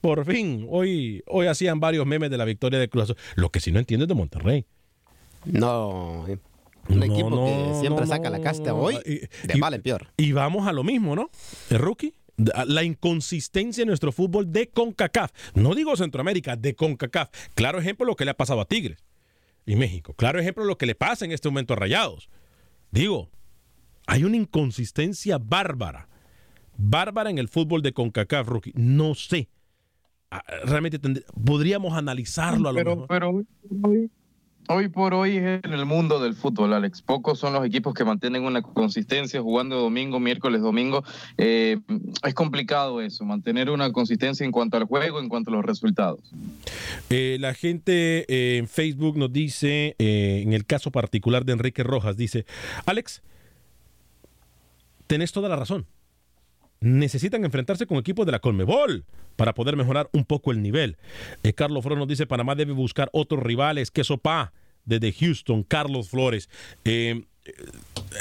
Por 0.02 0.26
fin. 0.26 0.66
Hoy, 0.68 1.22
hoy 1.26 1.46
hacían 1.46 1.80
varios 1.80 2.04
memes 2.04 2.28
de 2.30 2.36
la 2.36 2.44
victoria 2.44 2.78
de 2.78 2.90
Cruz 2.90 3.04
Azul. 3.04 3.16
Lo 3.36 3.48
que 3.50 3.60
sí 3.60 3.72
no 3.72 3.78
entiendo 3.78 4.04
es 4.04 4.08
de 4.08 4.14
Monterrey. 4.14 4.66
No. 5.46 6.26
Un 6.88 7.02
equipo 7.04 7.44
que 7.46 7.80
siempre 7.80 8.06
saca 8.06 8.28
la 8.28 8.40
casta 8.40 8.74
hoy, 8.74 8.96
Y- 9.06 9.18
de 9.46 9.54
y- 9.54 9.58
mal 9.58 9.72
en 9.74 9.82
peor. 9.82 10.08
Y 10.16 10.32
vamos 10.32 10.66
a 10.66 10.72
lo 10.72 10.82
mismo, 10.84 11.14
¿no? 11.16 11.30
El 11.70 11.78
rookie. 11.78 12.12
La 12.66 12.82
inconsistencia 12.82 13.82
en 13.82 13.88
nuestro 13.88 14.10
fútbol 14.10 14.50
de 14.52 14.68
CONCACAF. 14.70 15.30
No 15.54 15.74
digo 15.74 15.94
Centroamérica, 15.96 16.56
de 16.56 16.74
CONCACAF. 16.74 17.30
Claro 17.54 17.78
ejemplo 17.78 18.04
lo 18.04 18.16
que 18.16 18.24
le 18.24 18.32
ha 18.32 18.36
pasado 18.36 18.60
a 18.60 18.64
Tigres 18.64 18.98
y 19.64 19.76
México. 19.76 20.14
Claro 20.14 20.40
ejemplo 20.40 20.64
lo 20.64 20.76
que 20.76 20.86
le 20.86 20.94
pasa 20.96 21.24
en 21.24 21.30
este 21.32 21.48
momento 21.48 21.74
a 21.74 21.76
Rayados. 21.76 22.28
Digo, 22.90 23.30
hay 24.08 24.24
una 24.24 24.36
inconsistencia 24.36 25.38
bárbara. 25.38 26.08
Bárbara 26.76 27.30
en 27.30 27.38
el 27.38 27.48
fútbol 27.48 27.82
de 27.82 27.92
CONCACAF, 27.92 28.48
rookie. 28.48 28.72
No 28.74 29.14
sé. 29.14 29.48
Realmente 30.64 30.98
podríamos 31.44 31.94
analizarlo 31.96 32.68
a 32.68 32.72
lo 32.72 32.76
pero, 32.78 32.90
mejor. 32.90 33.08
pero 33.08 33.30
hoy, 33.30 33.46
hoy- 33.82 34.10
hoy 34.68 34.88
por 34.88 35.12
hoy 35.12 35.36
es 35.36 35.60
en 35.64 35.72
el 35.72 35.84
mundo 35.84 36.20
del 36.22 36.34
fútbol, 36.34 36.72
Alex. 36.72 37.02
Pocos 37.02 37.38
son 37.38 37.52
los 37.52 37.66
equipos 37.66 37.92
que 37.94 38.04
mantienen 38.04 38.44
una 38.44 38.62
consistencia 38.62 39.42
jugando 39.42 39.76
domingo, 39.76 40.20
miércoles, 40.20 40.62
domingo. 40.62 41.04
Eh, 41.36 41.78
es 42.26 42.34
complicado 42.34 43.00
eso, 43.02 43.24
mantener 43.24 43.68
una 43.70 43.92
consistencia 43.92 44.44
en 44.46 44.52
cuanto 44.52 44.76
al 44.78 44.84
juego, 44.84 45.20
en 45.20 45.28
cuanto 45.28 45.50
a 45.50 45.54
los 45.54 45.64
resultados. 45.64 46.20
Eh, 47.10 47.36
la 47.40 47.52
gente 47.54 48.24
eh, 48.28 48.56
en 48.58 48.68
Facebook 48.68 49.18
nos 49.18 49.32
dice, 49.32 49.96
en 49.98 50.52
el 50.52 50.64
caso 50.64 50.90
particular 50.90 51.44
de 51.44 51.52
Enrique 51.52 51.82
Rojas, 51.82 52.16
dice, 52.16 52.46
Alex, 52.86 53.20
tenés 55.06 55.32
toda 55.32 55.48
la 55.48 55.56
razón. 55.56 55.84
Necesitan 56.82 57.44
enfrentarse 57.44 57.86
con 57.86 57.98
equipos 57.98 58.26
de 58.26 58.32
la 58.32 58.40
Colmebol 58.40 59.04
para 59.36 59.54
poder 59.54 59.76
mejorar 59.76 60.10
un 60.12 60.24
poco 60.24 60.50
el 60.50 60.62
nivel. 60.62 60.98
Eh, 61.42 61.52
Carlos 61.52 61.82
Flores 61.82 61.98
nos 61.98 62.08
dice, 62.08 62.26
Panamá 62.26 62.54
debe 62.54 62.72
buscar 62.72 63.08
otros 63.12 63.42
rivales. 63.42 63.90
Que 63.90 64.04
sopa 64.04 64.52
desde 64.84 65.12
Houston, 65.12 65.62
Carlos 65.62 66.10
Flores. 66.10 66.50
Eh, 66.84 67.22
eh, 67.44 67.52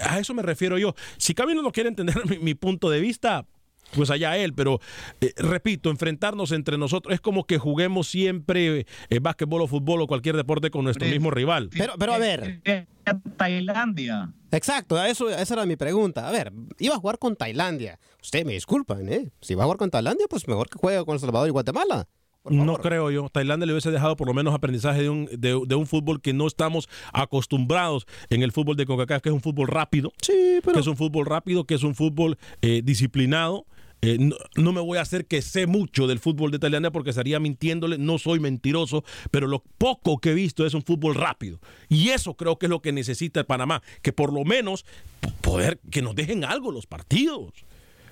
a 0.03 0.19
eso 0.19 0.33
me 0.33 0.43
refiero 0.43 0.77
yo. 0.77 0.95
Si 1.17 1.33
Camilo 1.33 1.61
no 1.61 1.71
quiere 1.71 1.89
entender 1.89 2.15
mi, 2.29 2.37
mi 2.37 2.53
punto 2.53 2.89
de 2.89 2.99
vista, 3.01 3.45
pues 3.95 4.09
allá 4.09 4.37
él, 4.37 4.53
pero 4.53 4.79
eh, 5.19 5.33
repito, 5.37 5.89
enfrentarnos 5.89 6.51
entre 6.51 6.77
nosotros 6.77 7.13
es 7.13 7.21
como 7.21 7.45
que 7.45 7.57
juguemos 7.57 8.07
siempre 8.07 8.85
eh, 9.09 9.19
básquetbol 9.19 9.61
o 9.61 9.67
fútbol 9.67 10.01
o 10.01 10.07
cualquier 10.07 10.35
deporte 10.35 10.71
con 10.71 10.83
nuestro 10.83 11.07
mismo 11.07 11.31
rival. 11.31 11.69
Pero, 11.71 11.93
pero 11.97 12.13
a 12.13 12.17
ver. 12.17 12.61
Tailandia. 13.37 14.33
Exacto, 14.51 15.03
eso, 15.03 15.29
esa 15.29 15.53
era 15.53 15.65
mi 15.65 15.75
pregunta. 15.75 16.27
A 16.27 16.31
ver, 16.31 16.51
iba 16.79 16.95
a 16.95 16.99
jugar 16.99 17.17
con 17.17 17.35
Tailandia. 17.35 17.99
Usted 18.21 18.45
me 18.45 18.53
disculpan, 18.53 19.07
¿eh? 19.09 19.31
Si 19.41 19.55
va 19.55 19.63
a 19.63 19.65
jugar 19.65 19.77
con 19.77 19.89
Tailandia, 19.89 20.27
pues 20.29 20.47
mejor 20.47 20.69
que 20.69 20.77
juegue 20.77 21.03
con 21.05 21.15
El 21.15 21.19
Salvador 21.19 21.47
y 21.47 21.51
Guatemala. 21.51 22.07
No 22.43 22.77
creo 22.77 23.11
yo. 23.11 23.29
Tailandia 23.29 23.67
le 23.67 23.73
hubiese 23.73 23.91
dejado 23.91 24.15
por 24.15 24.27
lo 24.27 24.33
menos 24.33 24.53
aprendizaje 24.53 25.03
de 25.03 25.09
un, 25.09 25.25
de, 25.25 25.61
de 25.65 25.75
un 25.75 25.85
fútbol 25.85 26.21
que 26.21 26.33
no 26.33 26.47
estamos 26.47 26.89
acostumbrados 27.13 28.07
en 28.29 28.41
el 28.41 28.51
fútbol 28.51 28.75
de 28.75 28.85
CONCACAF, 28.85 29.21
que 29.21 29.29
es 29.29 29.35
un 29.35 29.41
fútbol 29.41 29.67
rápido. 29.67 30.11
Que 30.73 30.79
es 30.79 30.87
un 30.87 30.97
fútbol 30.97 31.25
rápido, 31.27 31.65
que 31.65 31.75
es 31.75 31.83
un 31.83 31.93
fútbol 31.93 32.37
eh, 32.61 32.81
disciplinado. 32.83 33.65
Eh, 34.01 34.17
no, 34.19 34.35
no 34.55 34.73
me 34.73 34.81
voy 34.81 34.97
a 34.97 35.01
hacer 35.01 35.25
que 35.25 35.41
sé 35.43 35.67
mucho 35.67 36.07
del 36.07 36.19
fútbol 36.19 36.49
de 36.49 36.57
Tailandia 36.57 36.91
porque 36.91 37.11
estaría 37.11 37.39
mintiéndole, 37.39 37.99
no 37.99 38.17
soy 38.17 38.39
mentiroso, 38.39 39.03
pero 39.29 39.47
lo 39.47 39.63
poco 39.77 40.17
que 40.17 40.31
he 40.31 40.33
visto 40.33 40.65
es 40.65 40.73
un 40.73 40.81
fútbol 40.81 41.15
rápido. 41.15 41.59
Y 41.87 42.09
eso 42.09 42.35
creo 42.35 42.57
que 42.57 42.65
es 42.65 42.69
lo 42.71 42.81
que 42.81 42.91
necesita 42.91 43.39
el 43.39 43.45
Panamá, 43.45 43.83
que 44.01 44.11
por 44.11 44.33
lo 44.33 44.43
menos 44.43 44.85
poder, 45.41 45.79
que 45.91 46.01
nos 46.01 46.15
dejen 46.15 46.43
algo 46.43 46.71
los 46.71 46.87
partidos. 46.87 47.53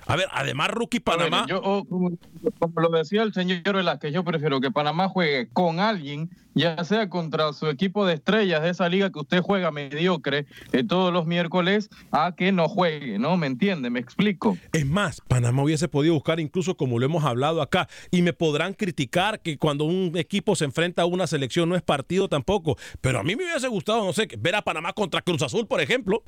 A 0.06 0.16
ver, 0.16 0.26
además, 0.32 0.70
Rookie 0.70 1.00
Panamá. 1.00 1.40
Ver, 1.40 1.50
yo, 1.50 1.60
oh, 1.62 1.84
como, 1.84 2.10
como 2.58 2.80
lo 2.80 2.88
decía 2.90 3.22
el 3.22 3.32
señor 3.32 3.62
Velázquez, 3.62 4.12
yo 4.12 4.24
prefiero 4.24 4.60
que 4.60 4.70
Panamá 4.70 5.08
juegue 5.08 5.48
con 5.52 5.80
alguien, 5.80 6.30
ya 6.54 6.82
sea 6.84 7.08
contra 7.08 7.52
su 7.52 7.68
equipo 7.68 8.06
de 8.06 8.14
estrellas 8.14 8.62
de 8.62 8.70
esa 8.70 8.88
liga 8.88 9.10
que 9.10 9.18
usted 9.18 9.40
juega 9.40 9.70
mediocre 9.70 10.46
eh, 10.72 10.84
todos 10.84 11.12
los 11.12 11.26
miércoles, 11.26 11.90
a 12.10 12.34
que 12.34 12.52
no 12.52 12.68
juegue, 12.68 13.18
¿no? 13.18 13.36
¿Me 13.36 13.46
entiende? 13.46 13.90
¿Me 13.90 14.00
explico? 14.00 14.56
Es 14.72 14.86
más, 14.86 15.20
Panamá 15.20 15.62
hubiese 15.62 15.88
podido 15.88 16.14
buscar 16.14 16.40
incluso 16.40 16.76
como 16.76 16.98
lo 16.98 17.06
hemos 17.06 17.24
hablado 17.24 17.62
acá 17.62 17.88
y 18.10 18.22
me 18.22 18.32
podrán 18.32 18.74
criticar 18.74 19.40
que 19.40 19.58
cuando 19.58 19.84
un 19.84 20.12
equipo 20.16 20.56
se 20.56 20.64
enfrenta 20.64 21.02
a 21.02 21.06
una 21.06 21.26
selección 21.26 21.68
no 21.68 21.76
es 21.76 21.82
partido 21.82 22.28
tampoco, 22.28 22.76
pero 23.00 23.20
a 23.20 23.22
mí 23.22 23.36
me 23.36 23.44
hubiese 23.44 23.68
gustado, 23.68 24.04
no 24.04 24.12
sé, 24.12 24.26
que 24.26 24.36
ver 24.36 24.54
a 24.54 24.62
Panamá 24.62 24.92
contra 24.92 25.22
Cruz 25.22 25.42
Azul, 25.42 25.66
por 25.66 25.80
ejemplo, 25.80 26.22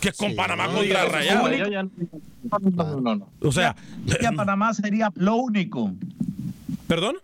que 0.00 0.12
con 0.12 0.34
Panamá 0.36 0.66
contra 0.68 1.04
Rayados. 1.06 1.50
ya- 1.50 1.68
ya- 1.68 1.82
no, 1.82 3.00
no, 3.00 3.16
no. 3.16 3.28
O 3.40 3.52
sea, 3.52 3.74
Ya 4.22 4.32
Panamá 4.36 4.72
sería 4.74 5.10
lo 5.16 5.36
único. 5.36 5.92
¿Perdón? 6.86 7.16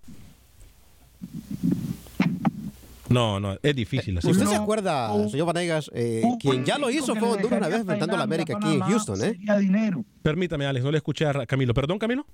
No, 3.08 3.38
no, 3.40 3.56
es 3.62 3.76
difícil. 3.76 4.16
así. 4.16 4.30
¿Usted 4.30 4.46
se 4.46 4.56
acuerda, 4.56 5.12
señor 5.28 5.46
Vanegas, 5.46 5.90
eh, 5.94 6.22
quien 6.40 6.64
ya 6.64 6.78
lo 6.78 6.88
hizo 6.90 7.14
fue 7.14 7.28
Honduras 7.28 7.58
una 7.58 7.68
vez 7.68 7.80
enfrentando 7.80 8.14
a 8.14 8.18
la 8.18 8.24
América 8.24 8.56
aquí 8.56 8.74
en 8.74 8.80
Houston, 8.80 9.22
¿eh? 9.22 9.38
dinero. 9.60 10.04
Permítame, 10.22 10.64
Alex, 10.66 10.82
no 10.84 10.90
le 10.90 10.96
escuché 10.96 11.26
a 11.26 11.44
Camilo. 11.46 11.74
¿Perdón, 11.74 11.98
Camilo? 11.98 12.26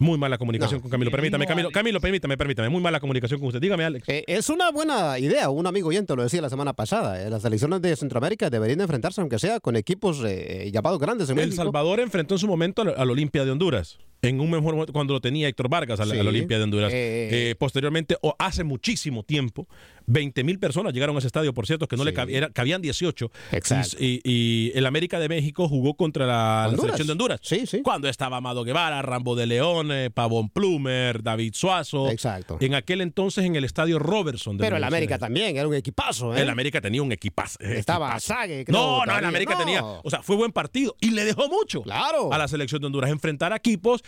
Muy 0.00 0.16
mala 0.16 0.38
comunicación 0.38 0.78
No. 0.78 0.82
con 0.82 0.92
Camilo. 0.92 1.10
Permítame, 1.10 1.44
Camilo, 1.44 1.70
Camilo, 1.72 2.00
permítame, 2.00 2.36
permítame. 2.36 2.68
Muy 2.68 2.80
mala 2.80 3.00
comunicación 3.00 3.40
con 3.40 3.48
usted. 3.48 3.60
Dígame, 3.60 3.82
Alex. 3.84 4.08
Eh, 4.08 4.22
es 4.28 4.48
una 4.48 4.70
buena 4.70 5.18
idea, 5.18 5.50
un 5.50 5.66
amigo 5.66 5.88
oyente 5.88 6.14
lo 6.14 6.22
decía 6.22 6.40
la 6.40 6.48
semana 6.50 6.72
pasada. 6.72 7.20
eh, 7.20 7.28
las 7.28 7.42
selecciones 7.42 7.82
de 7.82 7.96
Centroamérica 7.96 8.48
deberían 8.48 8.78
de 8.78 8.84
enfrentarse, 8.84 9.20
aunque 9.20 9.40
sea 9.40 9.58
con 9.58 9.74
equipos 9.74 10.22
eh, 10.24 10.70
llamados 10.72 11.00
grandes 11.00 11.28
en 11.30 11.38
El 11.40 11.46
México. 11.46 11.64
Salvador 11.64 11.98
enfrentó 11.98 12.36
en 12.36 12.38
su 12.38 12.46
momento 12.46 12.82
al 12.96 13.10
Olimpia 13.10 13.44
de 13.44 13.50
Honduras. 13.50 13.98
En 14.20 14.40
un 14.40 14.50
mejor 14.50 14.74
momento, 14.74 14.92
cuando 14.92 15.14
lo 15.14 15.20
tenía 15.20 15.46
Héctor 15.48 15.68
Vargas 15.68 16.00
al, 16.00 16.10
Sí. 16.10 16.18
al 16.18 16.26
Olimpia 16.26 16.58
de 16.58 16.64
Honduras. 16.64 16.92
Eh, 16.92 17.50
Eh, 17.50 17.54
posteriormente, 17.56 18.16
o 18.20 18.34
hace 18.38 18.64
muchísimo 18.64 19.22
tiempo, 19.22 19.68
20 20.06 20.42
mil 20.42 20.58
personas 20.58 20.92
llegaron 20.92 21.14
a 21.14 21.18
ese 21.18 21.28
estadio, 21.28 21.52
por 21.54 21.66
cierto, 21.66 21.86
que 21.86 21.96
no 21.96 22.04
le 22.04 22.12
cab- 22.14 22.30
era- 22.30 22.50
cabían 22.50 22.80
18. 22.82 23.30
Exacto. 23.52 23.96
Y, 24.00 24.20
y 24.24 24.72
el 24.74 24.86
América 24.86 25.20
de 25.20 25.28
México 25.28 25.68
jugó 25.68 25.94
contra 25.94 26.26
la, 26.26 26.68
la 26.72 26.76
selección 26.78 27.06
de 27.06 27.12
Honduras. 27.12 27.40
Sí, 27.42 27.66
sí. 27.66 27.80
Cuando 27.82 28.08
estaba 28.08 28.38
Amado 28.38 28.64
Guevara, 28.64 29.02
Rambo 29.02 29.36
de 29.36 29.46
León, 29.46 29.90
eh, 29.92 30.10
Pavón 30.10 30.48
Plumer, 30.48 31.22
David 31.22 31.52
Suazo. 31.54 32.10
Exacto. 32.10 32.56
En 32.60 32.74
aquel 32.74 33.02
entonces 33.02 33.44
en 33.44 33.54
el 33.54 33.64
estadio 33.64 33.98
Robertson. 33.98 34.56
de 34.56 34.64
Pero 34.64 34.76
el 34.78 34.84
América 34.84 35.18
también, 35.18 35.56
era 35.56 35.68
un 35.68 35.74
equipazo, 35.74 36.34
¿eh? 36.34 36.40
El 36.42 36.50
América 36.50 36.80
tenía 36.80 37.02
un 37.02 37.12
equipazo. 37.12 37.58
Estaba 37.60 38.06
equipazo. 38.06 38.26
Sague, 38.26 38.64
creo, 38.64 38.76
No, 38.78 39.04
no, 39.06 39.18
el. 39.18 39.24
América 39.24 39.52
No. 39.54 39.58
tenía. 39.60 39.84
O 39.84 40.10
sea, 40.10 40.22
fue 40.22 40.34
buen 40.36 40.50
partido 40.52 40.96
y 41.00 41.10
le 41.10 41.24
dejó 41.24 41.48
mucho 41.48 41.82
Claro. 41.82 42.32
a 42.32 42.38
la 42.38 42.48
selección 42.48 42.80
de 42.80 42.86
Honduras. 42.86 43.10
Enfrentar 43.10 43.52
a 43.52 43.56
equipos. 43.56 44.02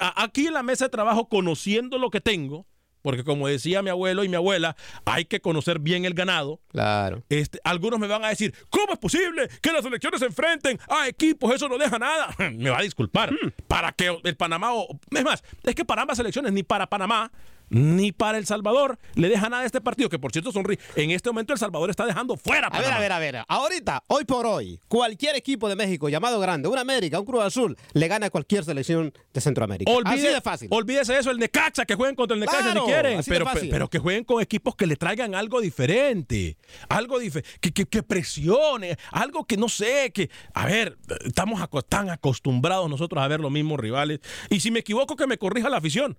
A- 0.00 0.22
aquí 0.24 0.46
en 0.46 0.54
la 0.54 0.62
mesa 0.62 0.86
de 0.86 0.90
trabajo, 0.90 1.28
conociendo 1.28 1.98
lo 1.98 2.10
que 2.10 2.20
tengo, 2.20 2.66
porque 3.02 3.24
como 3.24 3.48
decía 3.48 3.82
mi 3.82 3.90
abuelo 3.90 4.22
y 4.22 4.28
mi 4.28 4.36
abuela, 4.36 4.76
hay 5.04 5.24
que 5.24 5.40
conocer 5.40 5.80
bien 5.80 6.04
el 6.04 6.14
ganado. 6.14 6.60
Claro. 6.68 7.24
Este, 7.28 7.58
algunos 7.64 7.98
me 7.98 8.06
van 8.06 8.24
a 8.24 8.28
decir, 8.28 8.54
¿cómo 8.70 8.92
es 8.92 8.98
posible 9.00 9.48
que 9.60 9.72
las 9.72 9.82
selecciones 9.82 10.20
se 10.20 10.26
enfrenten 10.26 10.78
a 10.88 11.08
equipos? 11.08 11.52
Eso 11.52 11.68
no 11.68 11.78
deja 11.78 11.98
nada. 11.98 12.32
me 12.56 12.70
va 12.70 12.78
a 12.78 12.82
disculpar. 12.82 13.32
Hmm. 13.32 13.50
Para 13.66 13.90
que 13.92 14.16
el 14.22 14.36
Panamá, 14.36 14.72
o, 14.72 15.00
es 15.10 15.24
más, 15.24 15.42
es 15.64 15.74
que 15.74 15.84
para 15.84 16.02
ambas 16.02 16.16
selecciones, 16.18 16.52
ni 16.52 16.62
para 16.62 16.88
Panamá, 16.88 17.32
ni 17.70 18.12
para 18.12 18.38
El 18.38 18.46
Salvador, 18.46 18.98
le 19.14 19.28
deja 19.28 19.48
nada 19.48 19.62
a 19.62 19.66
este 19.66 19.80
partido, 19.80 20.08
que 20.08 20.18
por 20.18 20.32
cierto 20.32 20.52
son 20.52 20.64
ri- 20.64 20.78
En 20.96 21.10
este 21.10 21.30
momento 21.30 21.52
El 21.52 21.58
Salvador 21.58 21.90
está 21.90 22.04
dejando 22.06 22.36
fuera 22.36 22.66
a 22.66 22.70
A 22.70 22.78
ver, 22.78 22.82
Panamá. 22.82 22.96
a 22.96 23.00
ver, 23.00 23.12
a 23.12 23.18
ver. 23.18 23.44
Ahorita, 23.48 24.04
hoy 24.08 24.24
por 24.24 24.46
hoy, 24.46 24.80
cualquier 24.88 25.36
equipo 25.36 25.68
de 25.68 25.76
México 25.76 26.08
llamado 26.08 26.38
grande, 26.40 26.68
un 26.68 26.78
América, 26.78 27.18
un 27.20 27.26
Cruz 27.26 27.42
Azul, 27.42 27.76
le 27.92 28.08
gana 28.08 28.26
a 28.26 28.30
cualquier 28.30 28.64
selección 28.64 29.12
de 29.32 29.40
Centroamérica. 29.40 29.90
así 30.04 30.20
de 30.20 30.40
fácil. 30.40 30.68
Olvídese 30.70 31.18
eso, 31.18 31.30
el 31.30 31.38
Necaxa, 31.38 31.84
que 31.84 31.94
jueguen 31.94 32.16
contra 32.16 32.34
el 32.34 32.40
Necaxa 32.40 32.62
Claro, 32.62 32.80
si 32.80 32.86
quieren, 32.86 33.20
pero, 33.26 33.46
pero 33.70 33.88
que 33.88 33.98
jueguen 33.98 34.24
con 34.24 34.42
equipos 34.42 34.74
que 34.76 34.86
le 34.86 34.96
traigan 34.96 35.34
algo 35.34 35.60
diferente, 35.60 36.56
algo 36.88 37.18
diferente, 37.18 37.48
que, 37.60 37.72
que, 37.72 37.86
que 37.86 38.02
presione, 38.02 38.96
algo 39.10 39.44
que 39.44 39.56
no 39.56 39.68
sé, 39.68 40.10
que, 40.12 40.30
a 40.54 40.66
ver, 40.66 40.98
estamos 41.24 41.60
tan 41.88 42.10
acostumbrados 42.10 42.88
nosotros 42.90 43.22
a 43.22 43.28
ver 43.28 43.40
los 43.40 43.50
mismos 43.50 43.78
rivales, 43.80 44.20
y 44.50 44.60
si 44.60 44.70
me 44.70 44.80
equivoco 44.80 45.16
que 45.16 45.26
me 45.26 45.38
corrija 45.38 45.68
la 45.68 45.78
afición. 45.78 46.18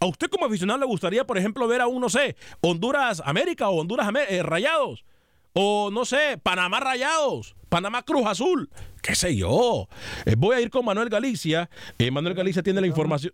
¿A 0.00 0.06
usted 0.06 0.28
como 0.28 0.46
aficionado 0.46 0.80
le 0.80 0.86
gustaría, 0.86 1.26
por 1.26 1.36
ejemplo, 1.36 1.68
ver 1.68 1.82
a 1.82 1.86
un, 1.86 2.00
no 2.00 2.08
sé, 2.08 2.34
Honduras 2.62 3.22
América 3.24 3.68
o 3.68 3.80
Honduras 3.80 4.08
eh, 4.30 4.42
Rayados? 4.42 5.04
O 5.52 5.90
no 5.92 6.06
sé, 6.06 6.38
Panamá 6.42 6.80
Rayados. 6.80 7.54
Panamá 7.70 8.02
Cruz 8.02 8.26
Azul, 8.26 8.68
qué 9.00 9.14
sé 9.14 9.34
yo. 9.36 9.88
Eh, 10.26 10.34
voy 10.36 10.56
a 10.56 10.60
ir 10.60 10.68
con 10.70 10.84
Manuel 10.84 11.08
Galicia. 11.08 11.70
Eh, 11.98 12.10
Manuel 12.10 12.34
Galicia 12.34 12.62
tiene 12.62 12.80
la 12.80 12.86
información. 12.88 13.32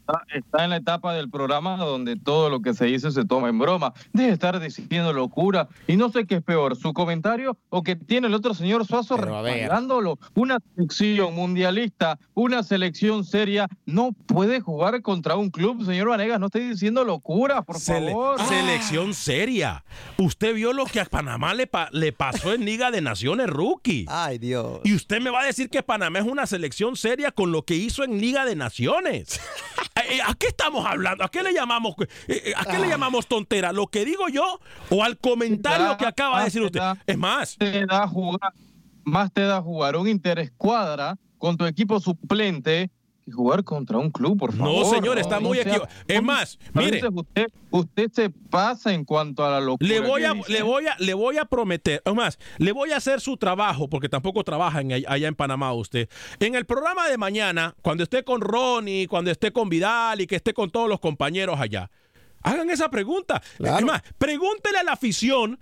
Está, 0.00 0.22
está 0.34 0.64
en 0.64 0.70
la 0.70 0.76
etapa 0.76 1.12
del 1.14 1.28
programa 1.30 1.76
donde 1.76 2.16
todo 2.16 2.48
lo 2.50 2.60
que 2.62 2.72
se 2.74 2.86
dice 2.86 3.10
se 3.12 3.24
toma 3.26 3.50
en 3.50 3.58
broma. 3.58 3.92
Deje 4.14 4.28
de 4.28 4.32
estar 4.32 4.58
diciendo 4.58 5.12
locura. 5.12 5.68
Y 5.86 5.96
no 5.96 6.08
sé 6.08 6.26
qué 6.26 6.36
es 6.36 6.42
peor, 6.42 6.76
su 6.76 6.92
comentario 6.94 7.58
o 7.68 7.82
que 7.82 7.94
tiene 7.94 8.26
el 8.28 8.34
otro 8.34 8.54
señor 8.54 8.86
Suazo 8.86 9.18
respaldándolo. 9.18 10.18
Una 10.34 10.58
selección 10.74 11.34
mundialista, 11.34 12.18
una 12.32 12.62
selección 12.62 13.24
seria, 13.24 13.68
no 13.84 14.12
puede 14.26 14.60
jugar 14.60 15.02
contra 15.02 15.36
un 15.36 15.50
club, 15.50 15.84
señor 15.84 16.08
Vanegas. 16.08 16.40
No 16.40 16.46
estoy 16.46 16.68
diciendo 16.70 17.04
locura, 17.04 17.60
por 17.60 17.76
Sele- 17.76 18.08
favor. 18.12 18.40
Selección 18.46 19.12
seria. 19.12 19.84
Usted 20.16 20.54
vio 20.54 20.72
lo 20.72 20.86
que 20.86 21.00
a 21.00 21.04
Panamá 21.04 21.52
le, 21.52 21.66
pa- 21.66 21.90
le 21.92 22.12
pasó 22.12 22.54
en 22.54 22.64
Liga 22.64 22.90
de 22.90 22.93
Naciones 23.00 23.48
Rookie. 23.48 24.06
Ay, 24.08 24.38
Dios. 24.38 24.80
Y 24.84 24.94
usted 24.94 25.20
me 25.20 25.30
va 25.30 25.42
a 25.42 25.46
decir 25.46 25.70
que 25.70 25.82
Panamá 25.82 26.18
es 26.18 26.26
una 26.26 26.46
selección 26.46 26.96
seria 26.96 27.30
con 27.30 27.52
lo 27.52 27.62
que 27.62 27.74
hizo 27.74 28.04
en 28.04 28.20
Liga 28.20 28.44
de 28.44 28.56
Naciones. 28.56 29.40
Eh, 29.96 30.16
eh, 30.16 30.18
¿A 30.26 30.34
qué 30.34 30.48
estamos 30.48 30.84
hablando? 30.84 31.22
¿A 31.22 31.28
qué 31.28 31.40
le 31.44 31.54
llamamos, 31.54 31.94
eh, 32.26 32.52
¿a 32.56 32.64
qué 32.64 32.80
le 32.80 32.88
llamamos 32.88 33.28
tontera? 33.28 33.72
¿Lo 33.72 33.86
que 33.86 34.04
digo 34.04 34.28
yo 34.28 34.58
o 34.90 35.04
al 35.04 35.18
comentario 35.18 35.96
que 35.96 36.04
acaba 36.04 36.40
de 36.40 36.46
decir 36.46 36.62
usted? 36.62 36.80
Es 37.06 37.16
más. 37.16 37.56
Te 37.56 37.86
da 37.86 38.08
jugar, 38.08 38.52
más 39.04 39.32
te 39.32 39.42
da 39.42 39.62
jugar 39.62 39.96
un 39.96 40.08
interescuadra 40.08 41.16
con 41.38 41.56
tu 41.56 41.64
equipo 41.64 42.00
suplente 42.00 42.90
que 43.24 43.32
jugar 43.32 43.64
contra 43.64 43.98
un 43.98 44.10
club, 44.10 44.38
por 44.38 44.54
No, 44.54 44.64
favor. 44.64 44.94
señor, 44.94 45.18
está 45.18 45.40
muy 45.40 45.58
equivocado. 45.58 45.88
Es 46.06 46.22
más, 46.22 46.58
mire. 46.72 47.00
Usted, 47.08 47.46
usted 47.70 48.10
se 48.12 48.30
pasa 48.30 48.92
en 48.92 49.04
cuanto 49.04 49.44
a 49.44 49.50
la 49.50 49.60
locura. 49.60 49.88
Le 49.88 50.00
voy, 50.00 50.24
a, 50.24 50.34
le, 50.48 50.62
voy 50.62 50.86
a, 50.86 50.96
le 50.98 51.14
voy 51.14 51.38
a 51.38 51.44
prometer, 51.44 52.02
es 52.04 52.14
más, 52.14 52.38
le 52.58 52.72
voy 52.72 52.92
a 52.92 52.96
hacer 52.98 53.20
su 53.20 53.36
trabajo, 53.36 53.88
porque 53.88 54.08
tampoco 54.08 54.44
trabaja 54.44 54.80
en- 54.80 54.92
allá 54.92 55.28
en 55.28 55.34
Panamá 55.34 55.72
usted. 55.72 56.08
En 56.40 56.54
el 56.54 56.66
programa 56.66 57.08
de 57.08 57.16
mañana, 57.18 57.74
cuando 57.82 58.02
esté 58.04 58.24
con 58.24 58.40
Ronnie, 58.40 59.06
cuando 59.08 59.30
esté 59.30 59.52
con 59.52 59.68
Vidal 59.68 60.20
y 60.20 60.26
que 60.26 60.36
esté 60.36 60.52
con 60.54 60.70
todos 60.70 60.88
los 60.88 61.00
compañeros 61.00 61.58
allá, 61.60 61.90
hagan 62.42 62.68
esa 62.68 62.90
pregunta. 62.90 63.40
Es 63.58 63.82
más, 63.84 64.02
pregúntele 64.18 64.78
a 64.78 64.82
la 64.84 64.92
afición 64.92 65.58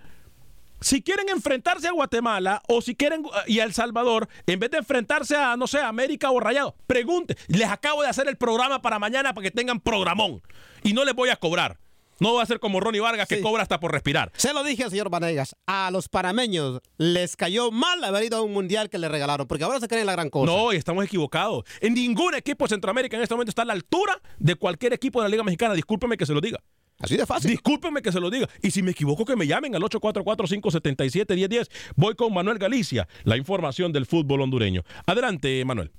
si 0.83 1.01
quieren 1.01 1.29
enfrentarse 1.29 1.87
a 1.87 1.91
Guatemala 1.91 2.61
o 2.67 2.81
si 2.81 2.95
quieren 2.95 3.23
y 3.47 3.59
a 3.59 3.63
El 3.63 3.73
Salvador, 3.73 4.27
en 4.45 4.59
vez 4.59 4.69
de 4.71 4.77
enfrentarse 4.79 5.35
a, 5.35 5.55
no 5.55 5.65
sé, 5.65 5.79
América 5.79 6.29
o 6.29 6.39
Rayado, 6.39 6.75
pregunte. 6.85 7.35
Les 7.47 7.69
acabo 7.69 8.03
de 8.03 8.09
hacer 8.09 8.27
el 8.27 8.37
programa 8.37 8.81
para 8.81 8.99
mañana 8.99 9.33
para 9.33 9.45
que 9.45 9.51
tengan 9.51 9.79
programón 9.79 10.41
y 10.83 10.93
no 10.93 11.05
les 11.05 11.15
voy 11.15 11.29
a 11.29 11.37
cobrar. 11.37 11.79
No 12.19 12.35
va 12.35 12.43
a 12.43 12.45
ser 12.45 12.59
como 12.59 12.79
Ronnie 12.79 13.01
Vargas 13.01 13.27
que 13.27 13.41
cobra 13.41 13.63
hasta 13.63 13.79
por 13.79 13.91
respirar. 13.91 14.31
Se 14.35 14.53
lo 14.53 14.63
dije 14.63 14.83
al 14.83 14.91
señor 14.91 15.09
Vanegas, 15.09 15.55
a 15.65 15.89
los 15.91 16.09
panameños 16.09 16.79
les 16.97 17.35
cayó 17.35 17.71
mal 17.71 18.03
haber 18.03 18.25
ido 18.25 18.37
a 18.37 18.41
un 18.41 18.53
mundial 18.53 18.89
que 18.89 18.97
le 18.97 19.09
regalaron, 19.09 19.47
porque 19.47 19.63
ahora 19.63 19.79
se 19.79 19.87
creen 19.87 20.05
la 20.05 20.13
gran 20.13 20.29
cosa. 20.29 20.51
No, 20.51 20.73
y 20.73 20.75
estamos 20.75 21.03
equivocados. 21.03 21.63
En 21.81 21.95
ningún 21.95 22.35
equipo 22.35 22.65
de 22.65 22.69
Centroamérica 22.69 23.17
en 23.17 23.23
este 23.23 23.33
momento 23.33 23.49
está 23.49 23.63
a 23.63 23.65
la 23.65 23.73
altura 23.73 24.21
de 24.37 24.55
cualquier 24.55 24.93
equipo 24.93 25.21
de 25.21 25.25
la 25.25 25.29
Liga 25.29 25.43
Mexicana. 25.43 25.73
Discúlpeme 25.73 26.15
que 26.15 26.25
se 26.25 26.33
lo 26.33 26.41
diga. 26.41 26.59
Así 27.03 27.17
de 27.17 27.25
fácil. 27.25 27.51
Discúlpenme 27.51 28.01
que 28.01 28.13
se 28.13 28.19
lo 28.21 28.29
diga. 28.29 28.47
Y 28.61 28.71
si 28.71 28.81
me 28.81 28.91
equivoco, 28.91 29.25
que 29.25 29.35
me 29.35 29.45
llamen 29.45 29.75
al 29.75 29.81
844-577-1010. 29.83 31.69
Voy 31.97 32.15
con 32.15 32.33
Manuel 32.33 32.57
Galicia, 32.57 33.09
la 33.25 33.35
información 33.35 33.91
del 33.91 34.05
fútbol 34.05 34.41
hondureño. 34.41 34.83
Adelante, 35.05 35.63
Manuel. 35.65 35.91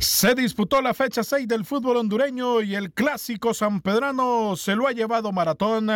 Se 0.00 0.36
disputó 0.36 0.80
la 0.80 0.94
fecha 0.94 1.24
6 1.24 1.48
del 1.48 1.64
fútbol 1.64 1.96
hondureño 1.96 2.62
y 2.62 2.76
el 2.76 2.92
clásico 2.92 3.52
sanpedrano 3.52 4.54
se 4.54 4.76
lo 4.76 4.86
ha 4.86 4.92
llevado 4.92 5.32
maratón. 5.32 5.90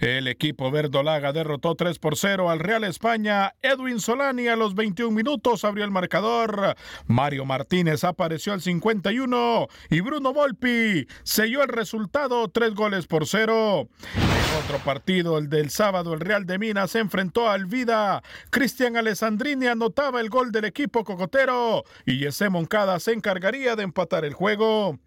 El 0.00 0.28
equipo 0.28 0.70
verdolaga 0.70 1.32
derrotó 1.32 1.74
3 1.74 1.98
por 1.98 2.18
0 2.18 2.50
al 2.50 2.58
Real 2.58 2.84
España. 2.84 3.54
Edwin 3.62 4.00
Solani 4.00 4.48
a 4.48 4.56
los 4.56 4.74
21 4.74 5.12
minutos 5.12 5.64
abrió 5.64 5.86
el 5.86 5.90
marcador. 5.90 6.76
Mario 7.06 7.46
Martínez 7.46 8.04
apareció 8.04 8.52
al 8.52 8.60
51 8.60 9.68
y 9.88 10.00
Bruno 10.00 10.34
Volpi 10.34 11.06
selló 11.22 11.62
el 11.62 11.68
resultado 11.68 12.48
3 12.48 12.74
goles 12.74 13.06
por 13.06 13.26
0. 13.26 13.88
En 14.14 14.64
otro 14.64 14.78
partido, 14.84 15.38
el 15.38 15.48
del 15.48 15.70
sábado, 15.70 16.12
el 16.12 16.20
Real 16.20 16.44
de 16.44 16.58
Minas 16.58 16.90
se 16.90 16.98
enfrentó 16.98 17.48
al 17.48 17.66
Vida. 17.66 18.22
Cristian 18.50 18.96
Alessandrini 18.96 19.68
anotaba 19.68 20.20
el 20.20 20.28
gol 20.28 20.52
del 20.52 20.64
equipo 20.64 21.04
cocotero 21.04 21.84
y 22.04 22.18
Jesse 22.18 22.50
Moncada 22.50 22.98
se 23.00 23.12
encargaría 23.38 23.76
de 23.76 23.84
empatar 23.84 24.24
el 24.24 24.34
juego. 24.34 24.98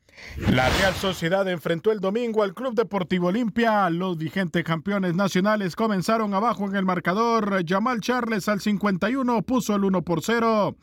La 0.50 0.70
Real 0.70 0.94
Sociedad 0.94 1.48
enfrentó 1.48 1.92
el 1.92 2.00
domingo 2.00 2.44
al 2.44 2.54
Club 2.54 2.74
Deportivo 2.74 3.28
Olimpia. 3.28 3.90
Los 3.90 4.18
vigentes 4.18 4.64
campeones 4.64 5.16
nacionales 5.16 5.76
comenzaron 5.76 6.34
abajo 6.34 6.66
en 6.66 6.76
el 6.76 6.86
marcador. 6.86 7.64
Jamal 7.68 8.02
Charles 8.02 8.48
al 8.48 8.62
51 8.62 9.42
puso 9.42 9.76
el 9.76 9.84
1 9.84 10.02
por 10.04 10.22
0. 10.22 10.76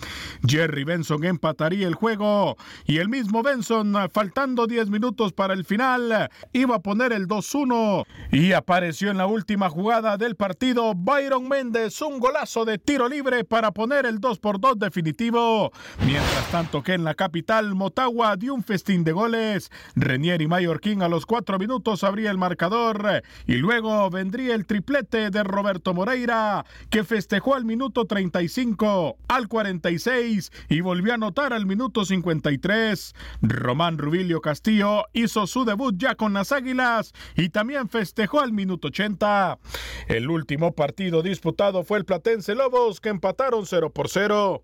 Jerry 0.47 0.85
Benson 0.85 1.25
empataría 1.25 1.87
el 1.87 1.95
juego. 1.95 2.57
Y 2.85 2.99
el 2.99 3.09
mismo 3.09 3.43
Benson, 3.43 3.95
faltando 4.13 4.67
10 4.67 4.91
minutos 4.91 5.33
para 5.33 5.55
el 5.55 5.65
final, 5.65 6.31
iba 6.53 6.77
a 6.77 6.81
poner 6.81 7.13
el 7.13 7.27
2-1. 7.27 8.05
Y 8.33 8.53
apareció 8.53 9.11
en 9.11 9.19
la 9.19 9.27
última 9.27 9.71
jugada 9.71 10.17
del 10.17 10.37
partido 10.37 10.95
Byron 10.95 11.49
Méndez, 11.49 12.01
un 12.03 12.19
golazo 12.19 12.65
de 12.65 12.79
tiro 12.79 13.09
libre 13.09 13.45
para 13.45 13.73
poner 13.73 14.07
el 14.07 14.21
2 14.21 14.39
por 14.39 14.61
2 14.61 14.79
definitivo. 14.79 15.73
Mientras 16.05 16.51
tanto 16.51 16.83
que 16.83 16.95
en 16.95 17.05
la 17.05 17.15
capital, 17.15 17.75
Motagua 17.75 18.37
dio 18.37 18.55
un 18.55 18.63
festín 18.63 19.05
de 19.05 19.13
goles. 19.19 19.71
Renier 19.97 20.41
y 20.43 20.47
Mallorquín 20.47 21.03
a 21.03 21.09
los 21.09 21.27
cuatro 21.27 21.59
minutos 21.59 22.05
abría 22.05 22.31
el 22.31 22.39
marcador 22.39 23.23
y 23.47 23.57
luego 23.57 24.09
vendría 24.11 24.55
el 24.55 24.65
triplete 24.65 25.31
de 25.31 25.43
Roberto 25.43 25.93
Moreira 25.93 26.65
que 26.89 27.03
festejó 27.03 27.57
al 27.57 27.65
minuto 27.65 28.05
35, 28.05 29.17
al 29.27 29.49
46 29.49 30.53
y 30.69 30.81
volvió 30.81 31.13
a 31.13 31.17
anotar 31.17 31.53
al 31.53 31.67
minuto 31.67 32.05
53. 32.05 33.15
Román 33.43 33.99
Rubilio 33.99 34.41
Castillo 34.41 35.07
hizo 35.13 35.47
su 35.47 35.65
debut 35.65 35.97
ya 35.99 36.15
con 36.15 36.33
las 36.33 36.53
Águilas 36.53 37.13
y 37.35 37.49
también 37.49 37.89
festejó 37.89 38.41
al 38.41 38.53
minuto 38.53 38.89
80. 38.89 39.59
El 40.07 40.31
último 40.31 40.73
partido 40.73 41.23
disputado 41.23 41.83
fue 41.83 41.99
el 41.99 42.05
Platense 42.05 42.55
Lobos 42.55 43.01
que 43.01 43.09
empataron 43.09 43.67
0 43.67 43.91
por 43.91 44.09
0. 44.09 44.63